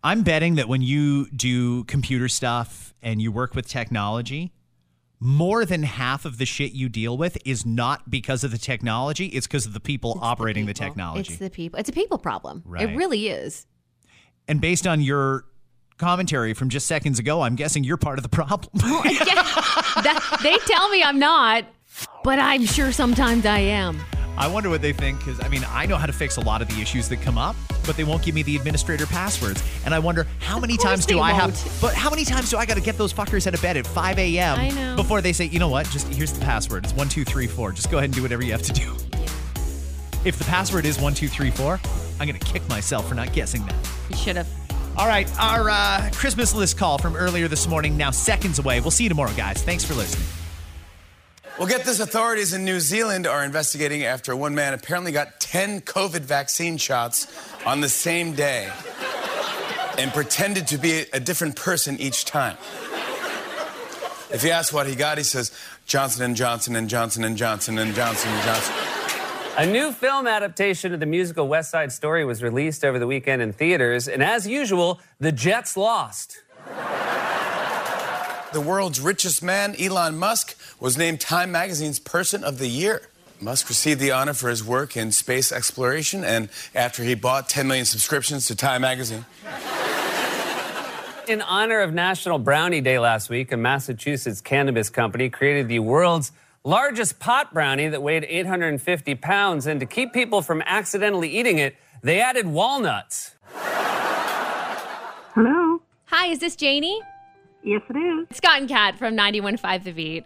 I'm 0.03 0.23
betting 0.23 0.55
that 0.55 0.67
when 0.67 0.81
you 0.81 1.29
do 1.29 1.83
computer 1.83 2.27
stuff 2.27 2.93
and 3.01 3.21
you 3.21 3.31
work 3.31 3.53
with 3.53 3.67
technology, 3.67 4.51
more 5.23 5.65
than 5.65 5.83
half 5.83 6.25
of 6.25 6.39
the 6.39 6.45
shit 6.45 6.71
you 6.73 6.89
deal 6.89 7.15
with 7.15 7.37
is 7.45 7.63
not 7.65 8.09
because 8.09 8.43
of 8.43 8.49
the 8.51 8.57
technology, 8.57 9.27
it's 9.27 9.45
because 9.45 9.67
of 9.67 9.73
the 9.73 9.79
people 9.79 10.17
operating 10.21 10.65
the, 10.65 10.73
People. 10.73 10.87
technology. 10.87 11.33
It's 11.33 11.39
the 11.39 11.49
people. 11.51 11.79
It's 11.79 11.89
a 11.89 11.93
people 11.93 12.17
problem. 12.17 12.63
Right. 12.65 12.89
It 12.89 12.95
really 12.97 13.27
is. 13.29 13.67
and 14.47 14.59
based 14.59 14.87
on 14.87 14.99
your 14.99 15.45
commentary 15.99 16.55
from 16.55 16.69
just 16.69 16.87
seconds 16.87 17.19
ago, 17.19 17.41
I'm 17.41 17.55
guessing 17.55 17.83
you're 17.83 17.97
part 17.97 18.17
of 18.17 18.23
the 18.23 18.29
problem. 18.29 18.71
That, 20.03 20.39
they 20.41 20.57
tell 20.65 20.89
me 20.89 21.03
I'm 21.03 21.19
not, 21.19 21.65
but 22.23 22.39
I'm 22.39 22.65
sure 22.65 22.91
sometimes 22.91 23.45
I 23.45 23.59
am. 23.59 23.99
I 24.41 24.47
wonder 24.47 24.71
what 24.71 24.81
they 24.81 24.91
think 24.91 25.19
because 25.19 25.39
I 25.39 25.49
mean, 25.49 25.63
I 25.69 25.85
know 25.85 25.97
how 25.97 26.07
to 26.07 26.11
fix 26.11 26.37
a 26.37 26.41
lot 26.41 26.63
of 26.63 26.67
the 26.67 26.81
issues 26.81 27.07
that 27.09 27.21
come 27.21 27.37
up, 27.37 27.55
but 27.85 27.95
they 27.95 28.03
won't 28.03 28.23
give 28.23 28.33
me 28.33 28.41
the 28.41 28.55
administrator 28.55 29.05
passwords. 29.05 29.63
And 29.85 29.93
I 29.93 29.99
wonder 29.99 30.25
how 30.39 30.59
many 30.59 30.77
times 30.77 31.05
do 31.05 31.19
I 31.19 31.31
have, 31.31 31.53
won't. 31.53 31.77
but 31.79 31.93
how 31.93 32.09
many 32.09 32.25
times 32.25 32.49
do 32.49 32.57
I 32.57 32.65
got 32.65 32.73
to 32.73 32.81
get 32.81 32.97
those 32.97 33.13
fuckers 33.13 33.45
out 33.45 33.53
of 33.53 33.61
bed 33.61 33.77
at 33.77 33.85
5 33.85 34.17
a.m. 34.17 34.95
Before 34.95 35.21
they 35.21 35.31
say, 35.31 35.45
you 35.45 35.59
know 35.59 35.67
what, 35.67 35.87
just 35.91 36.07
here's 36.07 36.33
the 36.33 36.43
password. 36.43 36.85
It's 36.85 36.93
one, 36.93 37.07
two, 37.07 37.23
three, 37.23 37.45
four. 37.45 37.71
Just 37.71 37.91
go 37.91 37.99
ahead 37.99 38.05
and 38.05 38.15
do 38.15 38.23
whatever 38.23 38.43
you 38.43 38.51
have 38.51 38.63
to 38.63 38.73
do. 38.73 38.95
If 40.25 40.39
the 40.39 40.45
password 40.45 40.85
is 40.87 40.99
one, 40.99 41.13
two, 41.13 41.27
three, 41.27 41.51
four, 41.51 41.79
I'm 42.19 42.27
going 42.27 42.39
to 42.39 42.45
kick 42.45 42.67
myself 42.67 43.07
for 43.07 43.13
not 43.13 43.33
guessing 43.33 43.63
that. 43.67 43.75
You 44.09 44.15
should 44.15 44.37
have. 44.37 44.47
All 44.97 45.07
right, 45.07 45.29
our 45.39 45.69
uh, 45.69 46.09
Christmas 46.13 46.55
list 46.55 46.79
call 46.79 46.97
from 46.97 47.15
earlier 47.15 47.47
this 47.47 47.67
morning, 47.67 47.95
now 47.95 48.09
seconds 48.09 48.57
away. 48.57 48.79
We'll 48.79 48.89
see 48.89 49.03
you 49.03 49.09
tomorrow, 49.09 49.33
guys. 49.33 49.61
Thanks 49.61 49.83
for 49.83 49.93
listening. 49.93 50.27
Well, 51.59 51.67
get 51.67 51.83
this 51.83 51.99
authorities 51.99 52.53
in 52.53 52.65
New 52.65 52.79
Zealand 52.79 53.27
are 53.27 53.43
investigating 53.43 54.03
after 54.03 54.35
one 54.35 54.55
man 54.55 54.73
apparently 54.73 55.11
got 55.11 55.39
10 55.39 55.81
COVID 55.81 56.21
vaccine 56.21 56.77
shots 56.77 57.27
on 57.65 57.81
the 57.81 57.89
same 57.89 58.33
day 58.33 58.71
and 59.97 60.11
pretended 60.13 60.67
to 60.67 60.77
be 60.77 61.05
a 61.13 61.19
different 61.19 61.55
person 61.55 61.99
each 61.99 62.25
time. 62.25 62.57
If 64.31 64.43
you 64.45 64.51
ask 64.51 64.73
what 64.73 64.87
he 64.87 64.95
got, 64.95 65.17
he 65.17 65.25
says 65.25 65.51
Johnson 65.85 66.23
and 66.23 66.35
Johnson 66.35 66.75
and 66.75 66.87
Johnson 66.87 67.25
and 67.25 67.35
Johnson 67.35 67.77
and 67.77 67.93
Johnson 67.93 68.31
and 68.31 68.43
Johnson. 68.43 68.73
A 69.57 69.65
new 69.65 69.91
film 69.91 70.27
adaptation 70.27 70.93
of 70.93 71.01
the 71.01 71.05
musical 71.05 71.49
West 71.49 71.69
Side 71.69 71.91
Story 71.91 72.23
was 72.23 72.41
released 72.41 72.85
over 72.85 72.97
the 72.97 73.07
weekend 73.07 73.41
in 73.41 73.51
theaters, 73.51 74.07
and 74.07 74.23
as 74.23 74.47
usual, 74.47 75.01
the 75.19 75.33
Jets 75.33 75.75
lost. 75.75 76.41
The 78.53 78.61
world's 78.61 78.99
richest 78.99 79.41
man, 79.41 79.75
Elon 79.79 80.17
Musk, 80.17 80.57
was 80.77 80.97
named 80.97 81.21
Time 81.21 81.53
Magazine's 81.53 81.99
Person 81.99 82.43
of 82.43 82.57
the 82.57 82.67
Year. 82.67 83.07
Musk 83.39 83.69
received 83.69 84.01
the 84.01 84.11
honor 84.11 84.33
for 84.33 84.49
his 84.49 84.61
work 84.61 84.97
in 84.97 85.13
space 85.13 85.53
exploration 85.53 86.25
and 86.25 86.49
after 86.75 87.01
he 87.03 87.15
bought 87.15 87.47
10 87.47 87.65
million 87.65 87.85
subscriptions 87.85 88.47
to 88.47 88.55
Time 88.55 88.81
Magazine. 88.81 89.25
In 91.29 91.41
honor 91.41 91.79
of 91.79 91.93
National 91.93 92.39
Brownie 92.39 92.81
Day 92.81 92.99
last 92.99 93.29
week, 93.29 93.53
a 93.53 93.57
Massachusetts 93.57 94.41
cannabis 94.41 94.89
company 94.89 95.29
created 95.29 95.69
the 95.69 95.79
world's 95.79 96.33
largest 96.65 97.19
pot 97.19 97.53
brownie 97.53 97.87
that 97.87 98.03
weighed 98.03 98.25
850 98.27 99.15
pounds. 99.15 99.65
And 99.65 99.79
to 99.79 99.85
keep 99.85 100.11
people 100.11 100.41
from 100.41 100.61
accidentally 100.65 101.29
eating 101.29 101.57
it, 101.57 101.77
they 102.03 102.19
added 102.19 102.47
walnuts. 102.47 103.33
Hello. 105.33 105.81
Hi, 106.07 106.27
is 106.27 106.39
this 106.39 106.57
Janie? 106.57 106.99
Yes, 107.63 107.81
it 107.89 107.97
is. 107.97 108.37
Scott 108.37 108.59
and 108.59 108.69
Kat 108.69 108.97
from 108.97 109.15
91.5 109.15 109.83
The 109.83 109.91
Beat. 109.91 110.25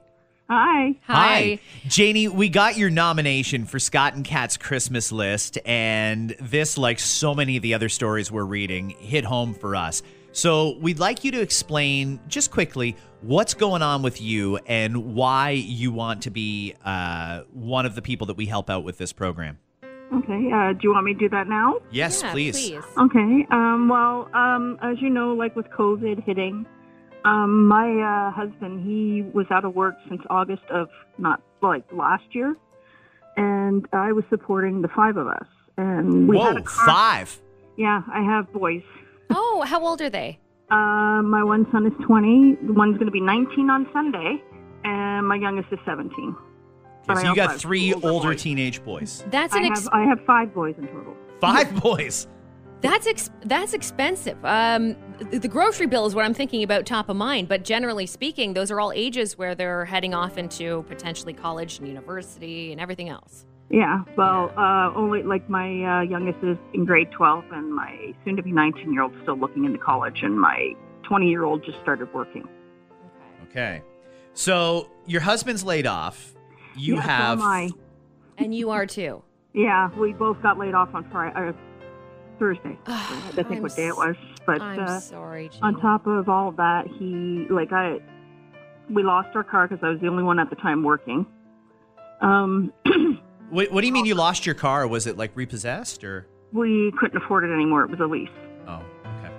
Hi. 0.50 0.96
Hi. 1.08 1.60
Janie, 1.88 2.28
we 2.28 2.50
got 2.50 2.78
your 2.78 2.92
nomination 2.92 3.66
for 3.66 3.80
Scott 3.80 4.14
and 4.14 4.24
Kat's 4.24 4.58
Christmas 4.58 5.12
list, 5.12 5.58
and 5.66 6.36
this, 6.40 6.78
like 6.78 7.00
so 7.00 7.34
many 7.34 7.58
of 7.58 7.64
the 7.64 7.74
other 7.74 7.90
stories 7.90 8.32
we're 8.32 8.44
reading, 8.46 8.92
hit 8.92 9.24
home 9.26 9.56
for 9.56 9.76
us. 9.76 10.04
So 10.34 10.78
we'd 10.80 11.00
like 11.00 11.24
you 11.24 11.32
to 11.32 11.42
explain 11.42 12.20
just 12.28 12.52
quickly 12.52 12.96
what's 13.22 13.54
going 13.56 13.82
on 13.82 14.04
with 14.04 14.22
you 14.22 14.58
and 14.68 15.16
why 15.16 15.52
you 15.52 15.92
want 15.92 16.24
to 16.24 16.30
be 16.30 16.76
uh, 16.84 17.42
one 17.52 17.86
of 17.86 17.96
the 17.96 18.02
people 18.02 18.28
that 18.28 18.38
we 18.38 18.46
help 18.46 18.70
out 18.70 18.84
with 18.84 18.98
this 18.98 19.14
program. 19.14 19.58
Okay. 20.14 20.52
Uh, 20.54 20.74
do 20.74 20.80
you 20.84 20.92
want 20.94 21.06
me 21.06 21.14
to 21.14 21.20
do 21.20 21.30
that 21.30 21.48
now? 21.48 21.80
Yes, 21.90 22.22
Yeah, 22.22 22.32
please. 22.32 22.72
Okay. 22.98 23.48
Um, 23.50 23.88
well, 23.90 24.30
um, 24.36 24.78
as 24.82 25.02
you 25.02 25.10
know, 25.10 25.34
like 25.34 25.56
with 25.56 25.68
COVID 25.70 26.24
hitting, 26.24 26.66
um, 27.26 27.67
my 27.67 27.89
uh, 27.89 28.32
husband 28.32 28.86
he 28.86 29.23
was 29.34 29.45
out 29.49 29.65
of 29.65 29.76
work 29.76 29.95
since 30.07 30.21
August 30.30 30.63
of 30.69 30.89
not 31.17 31.41
like 31.61 31.84
last 31.91 32.23
year, 32.32 32.55
and 33.36 33.88
I 33.91 34.11
was 34.11 34.23
supporting 34.30 34.82
the 34.82 34.88
five 34.89 35.17
of 35.17 35.28
us, 35.28 35.47
and 35.78 36.28
we 36.28 36.38
had 36.38 36.53
Whoa, 36.53 36.59
a 36.59 36.61
car- 36.61 36.86
five. 36.86 37.41
Yeah, 37.78 38.01
I 38.13 38.21
have 38.21 38.51
boys. 38.53 38.84
Oh, 39.32 39.63
how 39.67 39.86
old 39.86 40.01
are 40.01 40.09
they? 40.09 40.39
Uh, 40.69 41.21
my 41.21 41.43
one 41.43 41.67
son 41.71 41.86
is 41.86 41.93
20. 42.05 42.57
One's 42.61 42.95
going 42.95 43.05
to 43.05 43.11
be 43.11 43.21
19 43.21 43.69
on 43.69 43.88
Sunday, 43.91 44.41
and 44.84 45.28
my 45.28 45.36
youngest 45.36 45.71
is 45.71 45.80
17. 45.86 46.36
But 47.07 47.17
so 47.17 47.30
you 47.30 47.36
got 47.36 47.51
have 47.51 47.59
three 47.59 47.93
older 47.93 48.07
older 48.07 48.36
teenage 48.36 48.84
boys. 48.84 49.23
That's 49.30 49.53
I 49.53 49.59
an 49.59 49.73
have, 49.73 49.89
I 49.91 50.03
have 50.03 50.19
five 50.26 50.53
boys 50.53 50.76
in 50.78 50.88
total. 50.88 51.15
Five 51.39 51.82
boys. 51.82 52.28
That's 52.82 53.07
ex- 53.07 53.30
that's 53.45 53.73
expensive. 53.73 54.38
Um, 54.45 54.95
th- 55.32 55.41
the 55.41 55.47
grocery 55.47 55.88
bill 55.88 56.05
is 56.05 56.13
what 56.13 56.26
I'm 56.26 56.34
thinking 56.34 56.61
about 56.63 56.86
top 56.86 57.09
of 57.09 57.15
mind. 57.15 57.47
But 57.47 57.63
generally 57.63 58.05
speaking, 58.05 58.53
those 58.53 58.69
are 58.71 58.80
all 58.80 58.91
ages 58.91 59.38
where 59.38 59.55
they're 59.55 59.86
heading 59.86 60.13
off 60.13 60.38
into 60.38 60.84
potentially 60.88 61.34
college 61.34 61.80
and 61.80 61.88
university 61.88 62.71
and 62.71 62.80
everything 62.80 63.09
else. 63.09 63.45
Yeah, 63.71 64.03
well, 64.15 64.53
uh, 64.55 64.93
only 64.95 65.23
like 65.23 65.49
my 65.49 65.65
uh, 65.84 66.01
youngest 66.01 66.38
is 66.43 66.57
in 66.73 66.86
grade 66.86 67.09
12, 67.11 67.45
and 67.51 67.73
my 67.73 68.13
soon 68.23 68.36
to 68.36 68.43
be 68.43 68.51
19 68.51 68.93
year 68.93 69.01
old 69.01 69.13
still 69.23 69.38
looking 69.38 69.65
into 69.65 69.80
college, 69.80 70.19
and 70.21 70.39
my 70.39 70.73
20 71.03 71.28
year 71.28 71.43
old 71.43 71.65
just 71.65 71.80
started 71.82 72.13
working. 72.13 72.47
Okay. 73.49 73.82
So 74.34 74.91
your 75.07 75.21
husband's 75.21 75.63
laid 75.63 75.88
off. 75.88 76.34
You 76.78 76.95
Yeah, 76.95 77.01
so 77.01 77.07
have. 77.07 77.39
am 77.39 77.45
I. 77.47 77.69
And 78.38 78.53
you 78.53 78.69
are 78.69 78.86
too. 78.86 79.23
Yeah, 79.53 79.89
we 79.97 80.11
both 80.13 80.41
got 80.43 80.59
laid 80.59 80.73
off 80.76 80.93
on 80.93 81.09
Friday, 81.09 81.34
uh, 81.49 81.53
Thursday. 82.36 82.78
I 82.88 83.32
think 83.34 83.52
I'm 83.52 83.62
what 83.62 83.76
day 83.76 83.88
it 83.88 83.98
was. 83.98 84.16
But 84.46 84.62
I'm 84.62 84.80
uh, 84.80 85.00
sorry. 85.00 85.50
On 85.62 85.80
top 85.80 86.08
of 86.08 86.30
all 86.30 86.50
of 86.50 86.58
that, 86.58 86.88
he 86.88 87.48
like 87.50 87.72
I, 87.72 88.00
we 88.90 89.04
lost 89.04 89.36
our 89.36 89.44
car 89.44 89.68
because 89.68 89.84
I 89.84 89.90
was 89.90 90.00
the 90.02 90.08
only 90.08 90.24
one 90.24 90.40
at 90.40 90.50
the 90.50 90.56
time 90.56 90.84
working. 90.84 91.26
Um, 92.22 92.74
What, 93.52 93.72
what 93.72 93.82
do 93.82 93.88
you 93.88 93.94
mean 93.94 94.08
you 94.08 94.16
lost 94.16 94.48
your 94.48 94.56
car? 94.56 94.88
Was 94.88 95.06
it 95.06 95.18
like 95.18 95.32
repossessed 95.36 96.04
or? 96.04 96.28
we 96.56 96.92
couldn't 96.98 97.22
afford 97.22 97.44
it 97.44 97.54
anymore. 97.54 97.84
It 97.84 97.92
was 97.92 98.00
a 98.00 98.06
lease. 98.06 98.30
Oh, 98.68 98.82
okay. 99.06 99.34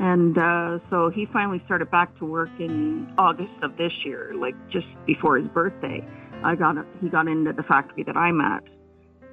And 0.00 0.36
uh, 0.38 0.78
so 0.90 1.10
he 1.10 1.26
finally 1.32 1.60
started 1.66 1.90
back 1.90 2.16
to 2.18 2.24
work 2.24 2.50
in 2.58 3.12
August 3.18 3.52
of 3.62 3.76
this 3.76 3.92
year, 4.04 4.32
like 4.34 4.54
just 4.70 4.86
before 5.06 5.36
his 5.36 5.48
birthday. 5.48 6.06
I 6.42 6.54
got 6.54 6.76
he 7.00 7.08
got 7.08 7.26
into 7.28 7.52
the 7.52 7.64
factory 7.64 8.04
that 8.04 8.16
I'm 8.16 8.40
at, 8.40 8.62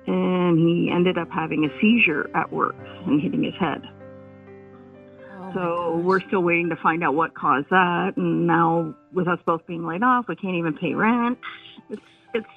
and 0.08 0.58
he 0.58 0.92
ended 0.94 1.18
up 1.18 1.30
having 1.32 1.66
a 1.66 1.82
seizure 1.82 2.30
at 2.36 2.52
work 2.52 2.76
and 3.06 3.22
hitting 3.22 3.44
his 3.44 3.56
head. 3.56 3.82
Oh, 5.38 5.52
so 5.54 5.98
we're 5.98 6.22
still 6.22 6.42
waiting 6.42 6.70
to 6.70 6.76
find 6.76 7.04
out 7.04 7.16
what 7.16 7.34
caused 7.34 7.70
that. 7.70 8.14
And 8.18 8.48
now 8.48 8.96
with 9.14 9.28
us 9.28 9.40
both 9.46 9.66
being 9.68 9.86
laid 9.86 10.04
off, 10.04 10.28
we 10.28 10.36
can't 10.36 10.56
even 10.56 10.76
pay 10.76 10.94
rent. 10.94 11.38
It's 11.90 12.02
it's 12.34 12.48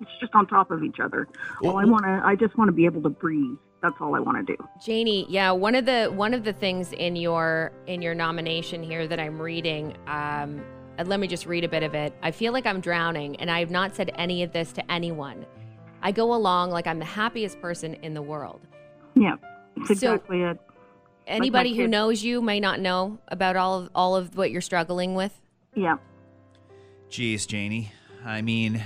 it's 0.00 0.10
just 0.20 0.34
on 0.34 0.46
top 0.46 0.70
of 0.70 0.82
each 0.82 1.00
other. 1.00 1.28
All 1.62 1.78
I 1.78 1.84
want 1.84 2.04
to, 2.04 2.20
I 2.24 2.34
just 2.34 2.56
want 2.58 2.68
to 2.68 2.72
be 2.72 2.84
able 2.84 3.02
to 3.02 3.10
breathe. 3.10 3.56
That's 3.82 3.94
all 4.00 4.14
I 4.14 4.20
want 4.20 4.46
to 4.46 4.56
do. 4.56 4.68
Janie, 4.82 5.26
yeah, 5.28 5.50
one 5.50 5.74
of 5.74 5.84
the 5.84 6.06
one 6.06 6.32
of 6.32 6.44
the 6.44 6.52
things 6.52 6.92
in 6.92 7.16
your 7.16 7.72
in 7.86 8.00
your 8.02 8.14
nomination 8.14 8.82
here 8.82 9.06
that 9.06 9.20
I'm 9.20 9.40
reading, 9.40 9.96
um, 10.06 10.64
let 11.04 11.20
me 11.20 11.26
just 11.26 11.46
read 11.46 11.64
a 11.64 11.68
bit 11.68 11.82
of 11.82 11.94
it. 11.94 12.14
I 12.22 12.30
feel 12.30 12.52
like 12.52 12.66
I'm 12.66 12.80
drowning, 12.80 13.36
and 13.36 13.50
I 13.50 13.60
have 13.60 13.70
not 13.70 13.94
said 13.94 14.10
any 14.14 14.42
of 14.42 14.52
this 14.52 14.72
to 14.72 14.90
anyone. 14.90 15.44
I 16.04 16.12
go 16.12 16.34
along 16.34 16.70
like 16.70 16.86
I'm 16.86 16.98
the 16.98 17.04
happiest 17.06 17.60
person 17.60 17.94
in 17.94 18.12
the 18.14 18.22
world. 18.22 18.60
Yeah, 19.14 19.36
that's 19.76 20.00
So- 20.00 20.14
exactly 20.14 20.42
it. 20.42 20.60
Anybody 21.26 21.74
who 21.74 21.88
knows 21.88 22.22
you 22.22 22.42
may 22.42 22.60
not 22.60 22.80
know 22.80 23.18
about 23.28 23.56
all 23.56 23.78
of 23.80 23.90
all 23.94 24.14
of 24.14 24.36
what 24.36 24.50
you're 24.50 24.60
struggling 24.60 25.14
with. 25.14 25.32
Yeah. 25.74 25.96
Geez, 27.08 27.46
Janie. 27.46 27.90
I 28.22 28.42
mean, 28.42 28.84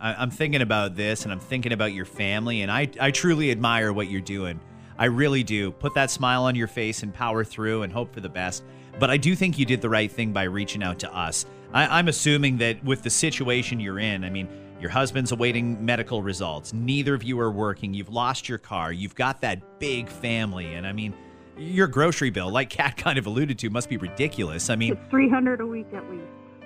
I, 0.00 0.14
I'm 0.14 0.30
thinking 0.30 0.62
about 0.62 0.96
this 0.96 1.24
and 1.24 1.32
I'm 1.32 1.38
thinking 1.38 1.72
about 1.72 1.92
your 1.92 2.06
family, 2.06 2.62
and 2.62 2.70
I, 2.70 2.88
I 2.98 3.10
truly 3.10 3.50
admire 3.50 3.92
what 3.92 4.08
you're 4.08 4.22
doing. 4.22 4.58
I 4.98 5.06
really 5.06 5.42
do. 5.42 5.72
Put 5.72 5.92
that 5.94 6.10
smile 6.10 6.44
on 6.44 6.54
your 6.54 6.68
face 6.68 7.02
and 7.02 7.12
power 7.12 7.44
through 7.44 7.82
and 7.82 7.92
hope 7.92 8.14
for 8.14 8.20
the 8.20 8.30
best. 8.30 8.64
But 8.98 9.10
I 9.10 9.18
do 9.18 9.36
think 9.36 9.58
you 9.58 9.66
did 9.66 9.82
the 9.82 9.90
right 9.90 10.10
thing 10.10 10.32
by 10.32 10.44
reaching 10.44 10.82
out 10.82 10.98
to 11.00 11.14
us. 11.14 11.44
I, 11.74 11.98
I'm 11.98 12.08
assuming 12.08 12.56
that 12.58 12.82
with 12.82 13.02
the 13.02 13.10
situation 13.10 13.78
you're 13.78 13.98
in, 13.98 14.24
I 14.24 14.30
mean, 14.30 14.48
your 14.80 14.90
husband's 14.90 15.32
awaiting 15.32 15.84
medical 15.84 16.22
results. 16.22 16.72
Neither 16.72 17.14
of 17.14 17.22
you 17.22 17.40
are 17.40 17.50
working. 17.50 17.94
You've 17.94 18.10
lost 18.10 18.48
your 18.48 18.58
car. 18.58 18.92
You've 18.92 19.14
got 19.14 19.40
that 19.40 19.78
big 19.78 20.08
family. 20.08 20.74
And 20.74 20.86
I 20.86 20.92
mean, 20.92 21.14
your 21.56 21.86
grocery 21.86 22.30
bill, 22.30 22.50
like 22.50 22.70
Kat 22.70 22.96
kind 22.98 23.18
of 23.18 23.26
alluded 23.26 23.58
to, 23.60 23.70
must 23.70 23.88
be 23.88 23.96
ridiculous. 23.96 24.68
I 24.70 24.76
mean, 24.76 24.92
It's 24.92 25.10
300 25.10 25.60
a 25.60 25.66
week 25.66 25.86
at 25.94 26.08
least. 26.10 26.24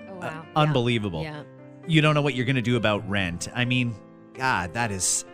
Oh 0.08 0.14
wow, 0.14 0.44
unbelievable. 0.56 1.22
Yeah. 1.22 1.42
You 1.86 2.00
don't 2.02 2.14
know 2.14 2.22
what 2.22 2.34
you're 2.34 2.46
going 2.46 2.56
to 2.56 2.62
do 2.62 2.76
about 2.76 3.08
rent. 3.08 3.48
I 3.54 3.64
mean, 3.64 3.94
God, 4.34 4.74
that 4.74 4.90
is. 4.90 5.24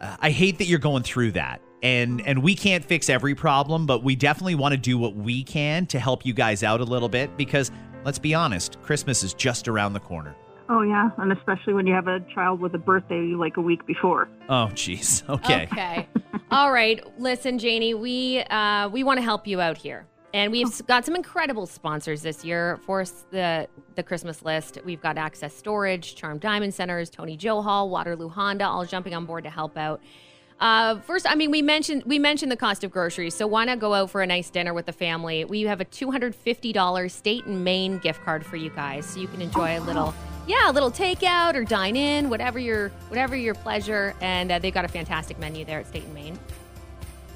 Uh, 0.00 0.16
I 0.20 0.30
hate 0.30 0.58
that 0.58 0.64
you're 0.64 0.78
going 0.78 1.02
through 1.02 1.32
that, 1.32 1.60
and 1.82 2.22
and 2.26 2.42
we 2.42 2.54
can't 2.54 2.84
fix 2.84 3.10
every 3.10 3.34
problem, 3.34 3.86
but 3.86 4.02
we 4.02 4.16
definitely 4.16 4.54
want 4.54 4.72
to 4.72 4.78
do 4.78 4.96
what 4.96 5.14
we 5.14 5.42
can 5.42 5.86
to 5.88 5.98
help 5.98 6.24
you 6.24 6.32
guys 6.32 6.62
out 6.62 6.80
a 6.80 6.84
little 6.84 7.08
bit 7.08 7.36
because 7.36 7.70
let's 8.04 8.18
be 8.18 8.34
honest, 8.34 8.80
Christmas 8.82 9.22
is 9.22 9.34
just 9.34 9.68
around 9.68 9.92
the 9.92 10.00
corner. 10.00 10.34
Oh 10.72 10.82
yeah, 10.82 11.10
and 11.18 11.32
especially 11.32 11.72
when 11.74 11.86
you 11.86 11.94
have 11.94 12.06
a 12.06 12.20
child 12.32 12.60
with 12.60 12.74
a 12.74 12.78
birthday 12.78 13.20
like 13.36 13.56
a 13.56 13.60
week 13.60 13.84
before. 13.86 14.28
Oh, 14.48 14.68
jeez. 14.72 15.22
Okay. 15.28 15.64
Okay. 15.72 16.08
All 16.52 16.70
right. 16.72 17.02
Listen, 17.20 17.58
Janie, 17.58 17.92
we 17.94 18.40
uh, 18.50 18.88
we 18.88 19.02
want 19.04 19.18
to 19.18 19.22
help 19.22 19.46
you 19.46 19.60
out 19.60 19.76
here. 19.76 20.06
And 20.32 20.52
we've 20.52 20.86
got 20.86 21.04
some 21.04 21.16
incredible 21.16 21.66
sponsors 21.66 22.22
this 22.22 22.44
year 22.44 22.78
for 22.86 23.00
s- 23.00 23.24
the 23.32 23.66
the 23.96 24.02
Christmas 24.04 24.42
list. 24.44 24.78
We've 24.84 25.00
got 25.02 25.18
Access 25.18 25.52
Storage, 25.54 26.14
Charm 26.14 26.38
Diamond 26.38 26.72
Centers, 26.72 27.10
Tony 27.10 27.36
Johal, 27.36 27.88
Waterloo 27.88 28.28
Honda, 28.28 28.64
all 28.64 28.84
jumping 28.86 29.12
on 29.12 29.26
board 29.26 29.42
to 29.44 29.50
help 29.50 29.76
out. 29.76 30.00
Uh, 30.60 31.00
first, 31.00 31.28
I 31.28 31.34
mean, 31.34 31.50
we 31.50 31.62
mentioned 31.62 32.04
we 32.06 32.20
mentioned 32.20 32.52
the 32.52 32.56
cost 32.56 32.84
of 32.84 32.92
groceries, 32.92 33.34
so 33.34 33.46
why 33.48 33.64
not 33.64 33.80
go 33.80 33.92
out 33.94 34.10
for 34.10 34.22
a 34.22 34.26
nice 34.26 34.50
dinner 34.50 34.72
with 34.72 34.86
the 34.86 34.92
family? 34.92 35.44
We 35.44 35.62
have 35.62 35.80
a 35.80 35.84
two 35.84 36.12
hundred 36.12 36.32
fifty 36.34 36.72
dollars 36.72 37.12
State 37.12 37.46
and 37.46 37.64
Main 37.64 37.98
gift 37.98 38.22
card 38.24 38.46
for 38.46 38.56
you 38.56 38.70
guys, 38.70 39.06
so 39.06 39.18
you 39.18 39.26
can 39.26 39.40
enjoy 39.42 39.78
a 39.78 39.80
little, 39.80 40.14
yeah, 40.50 40.70
a 40.70 40.72
little 40.72 40.90
takeout 40.90 41.54
or 41.54 41.64
dine 41.64 41.96
in, 41.96 42.28
whatever 42.28 42.58
your 42.58 42.88
whatever 43.08 43.36
your 43.36 43.54
pleasure. 43.54 44.14
And 44.20 44.50
uh, 44.50 44.58
they've 44.58 44.74
got 44.74 44.84
a 44.84 44.88
fantastic 44.88 45.38
menu 45.38 45.64
there 45.64 45.80
at 45.80 45.86
State 45.86 46.04
and 46.04 46.14
Main. 46.14 46.38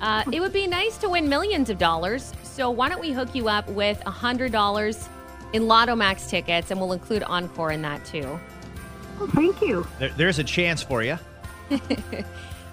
Uh, 0.00 0.24
it 0.32 0.40
would 0.40 0.52
be 0.52 0.66
nice 0.66 0.98
to 0.98 1.08
win 1.08 1.28
millions 1.28 1.70
of 1.70 1.78
dollars, 1.78 2.32
so 2.42 2.70
why 2.70 2.88
don't 2.88 3.00
we 3.00 3.12
hook 3.12 3.34
you 3.34 3.48
up 3.48 3.68
with 3.68 4.02
a 4.06 4.10
hundred 4.10 4.52
dollars 4.52 5.08
in 5.52 5.68
Lotto 5.68 5.94
Max 5.94 6.28
tickets, 6.28 6.70
and 6.70 6.80
we'll 6.80 6.92
include 6.92 7.22
Encore 7.22 7.70
in 7.70 7.82
that 7.82 8.04
too. 8.04 8.38
Oh, 9.20 9.26
thank 9.28 9.62
you. 9.62 9.86
There, 9.98 10.10
there's 10.10 10.38
a 10.40 10.44
chance 10.44 10.82
for 10.82 11.02
you. 11.02 11.18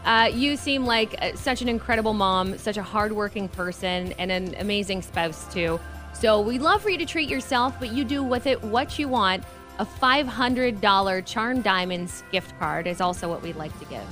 Uh, 0.03 0.29
you 0.33 0.57
seem 0.57 0.85
like 0.85 1.15
uh, 1.21 1.35
such 1.35 1.61
an 1.61 1.69
incredible 1.69 2.13
mom, 2.13 2.57
such 2.57 2.77
a 2.77 2.83
hardworking 2.83 3.47
person, 3.47 4.13
and 4.13 4.31
an 4.31 4.55
amazing 4.57 5.01
spouse, 5.01 5.51
too. 5.53 5.79
So 6.13 6.41
we'd 6.41 6.61
love 6.61 6.81
for 6.81 6.89
you 6.89 6.97
to 6.97 7.05
treat 7.05 7.29
yourself, 7.29 7.75
but 7.79 7.93
you 7.93 8.03
do 8.03 8.23
with 8.23 8.47
it 8.47 8.61
what 8.63 8.97
you 8.97 9.07
want. 9.07 9.43
A 9.81 9.85
$500 9.85 11.25
Charm 11.25 11.61
Diamonds 11.63 12.23
gift 12.31 12.55
card 12.59 12.85
is 12.85 13.01
also 13.01 13.27
what 13.27 13.41
we'd 13.41 13.55
like 13.55 13.75
to 13.79 13.85
give. 13.85 14.05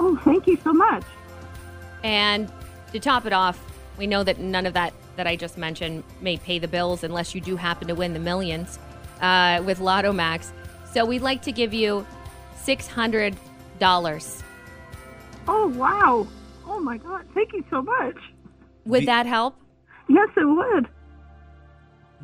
Oh, 0.00 0.20
thank 0.24 0.48
you 0.48 0.58
so 0.64 0.72
much. 0.72 1.04
And 2.02 2.50
to 2.92 2.98
top 2.98 3.24
it 3.24 3.32
off, 3.32 3.60
we 3.96 4.08
know 4.08 4.24
that 4.24 4.40
none 4.40 4.66
of 4.66 4.74
that 4.74 4.92
that 5.14 5.28
I 5.28 5.36
just 5.36 5.56
mentioned 5.56 6.02
may 6.20 6.36
pay 6.36 6.58
the 6.58 6.66
bills 6.66 7.04
unless 7.04 7.32
you 7.32 7.40
do 7.40 7.54
happen 7.54 7.86
to 7.86 7.94
win 7.94 8.12
the 8.12 8.18
millions 8.18 8.80
uh, 9.20 9.62
with 9.64 9.78
Lotto 9.78 10.12
Max. 10.12 10.52
So 10.92 11.04
we'd 11.04 11.22
like 11.22 11.42
to 11.42 11.52
give 11.52 11.72
you 11.72 12.04
$600. 12.64 14.42
Oh 15.46 15.68
wow. 15.68 16.26
Oh 16.66 16.80
my 16.80 16.96
God. 16.96 17.24
Thank 17.34 17.52
you 17.52 17.64
so 17.70 17.82
much. 17.82 18.16
Would 18.84 19.02
The- 19.02 19.06
that 19.06 19.26
help? 19.26 19.54
Yes, 20.08 20.28
it 20.36 20.44
would. 20.44 20.88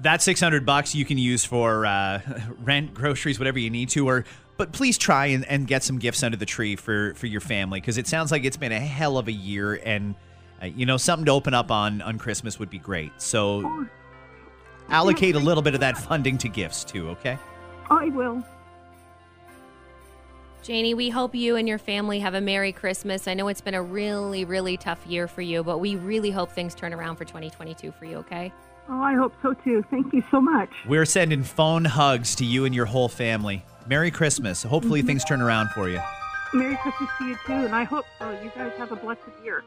That 0.05 0.21
600 0.21 0.67
bucks 0.67 0.95
you 0.95 1.07
can 1.07 1.17
use 1.17 1.47
for 1.47 1.87
uh, 1.87 2.21
rent, 2.63 2.93
groceries, 2.93 3.39
whatever 3.39 3.59
you 3.59 3.71
need 3.71 3.89
to, 3.91 4.07
or 4.07 4.25
but 4.59 4.71
please 4.71 4.99
try 4.99 5.27
and, 5.27 5.47
and 5.47 5.67
get 5.67 5.83
some 5.83 5.99
gifts 5.99 6.23
under 6.23 6.37
the 6.37 6.47
tree 6.47 6.77
for 6.77 7.15
for 7.15 7.27
your 7.27 7.41
family 7.41 7.81
because 7.81 7.97
it 7.97 8.07
sounds 8.07 8.31
like 8.31 8.45
it's 8.45 8.59
been 8.59 8.71
a 8.71 8.79
hell 8.79 9.17
of 9.17 9.29
a 9.29 9.33
year 9.33 9.81
and 9.83 10.15
uh, 10.63 10.67
you 10.67 10.85
know 10.85 10.99
something 10.99 11.25
to 11.25 11.33
open 11.33 11.55
up 11.55 11.71
on 11.71 12.03
on 12.03 12.19
Christmas 12.19 12.59
would 12.59 12.69
be 12.69 12.79
great. 12.79 13.13
So 13.17 13.87
allocate 14.91 15.37
a 15.37 15.39
little 15.39 15.63
bit 15.63 15.73
of 15.73 15.81
that 15.81 15.97
funding 15.97 16.37
to 16.39 16.49
gifts 16.49 16.85
too, 16.85 17.09
okay? 17.09 17.39
I 17.91 18.11
will. 18.11 18.45
Janie, 20.63 20.93
we 20.93 21.09
hope 21.09 21.35
you 21.35 21.57
and 21.57 21.67
your 21.67 21.79
family 21.79 22.21
have 22.21 22.35
a 22.35 22.43
Merry 22.43 22.73
Christmas. 22.73 23.27
I 23.27 23.33
know 23.33 23.49
it's 23.49 23.63
been 23.63 23.75
a 23.75 23.83
really, 23.83 24.45
really 24.45 24.77
tough 24.77 25.07
year 25.07 25.29
for 25.29 25.41
you, 25.41 25.65
but 25.65 25.79
we 25.79 25.97
really 25.97 26.31
hope 26.31 26.53
things 26.53 26.75
turn 26.75 26.93
around 26.93 27.17
for 27.17 27.25
2022 27.25 27.93
for 27.93 28.05
you, 28.05 28.17
okay? 28.17 28.53
Oh, 28.89 29.03
I 29.03 29.15
hope 29.15 29.33
so 29.43 29.55
too. 29.55 29.85
Thank 29.91 30.13
you 30.13 30.23
so 30.31 30.41
much. 30.41 30.71
We're 30.87 31.07
sending 31.07 31.43
phone 31.43 31.85
hugs 31.85 32.35
to 32.37 32.45
you 32.45 32.65
and 32.65 32.75
your 32.75 32.87
whole 32.87 33.09
family. 33.09 33.65
Merry 33.87 34.11
Christmas. 34.11 34.63
Hopefully 34.63 35.01
mm-hmm. 35.01 35.09
things 35.09 35.25
turn 35.25 35.41
around 35.41 35.71
for 35.71 35.89
you. 35.89 36.01
Merry 36.53 36.77
Christmas 36.77 37.11
to 37.19 37.25
you 37.25 37.37
too, 37.47 37.53
and 37.53 37.75
I 37.75 37.85
hope 37.85 38.05
so. 38.19 38.31
You 38.31 38.51
guys 38.55 38.73
have 38.77 38.93
a 38.93 38.97
blessed 38.97 39.21
year. 39.43 39.65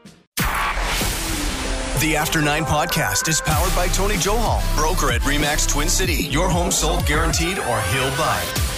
The 2.00 2.16
After 2.16 2.40
Nine 2.40 2.64
podcast 2.64 3.28
is 3.28 3.40
powered 3.40 3.74
by 3.74 3.88
Tony 3.88 4.14
Johal, 4.14 4.62
broker 4.76 5.12
at 5.12 5.20
Remax 5.22 5.68
Twin 5.68 5.88
City. 5.88 6.24
Your 6.30 6.48
home 6.48 6.70
sold 6.70 7.04
guaranteed 7.06 7.58
or 7.58 7.80
he'll 7.80 8.16
buy 8.16 8.77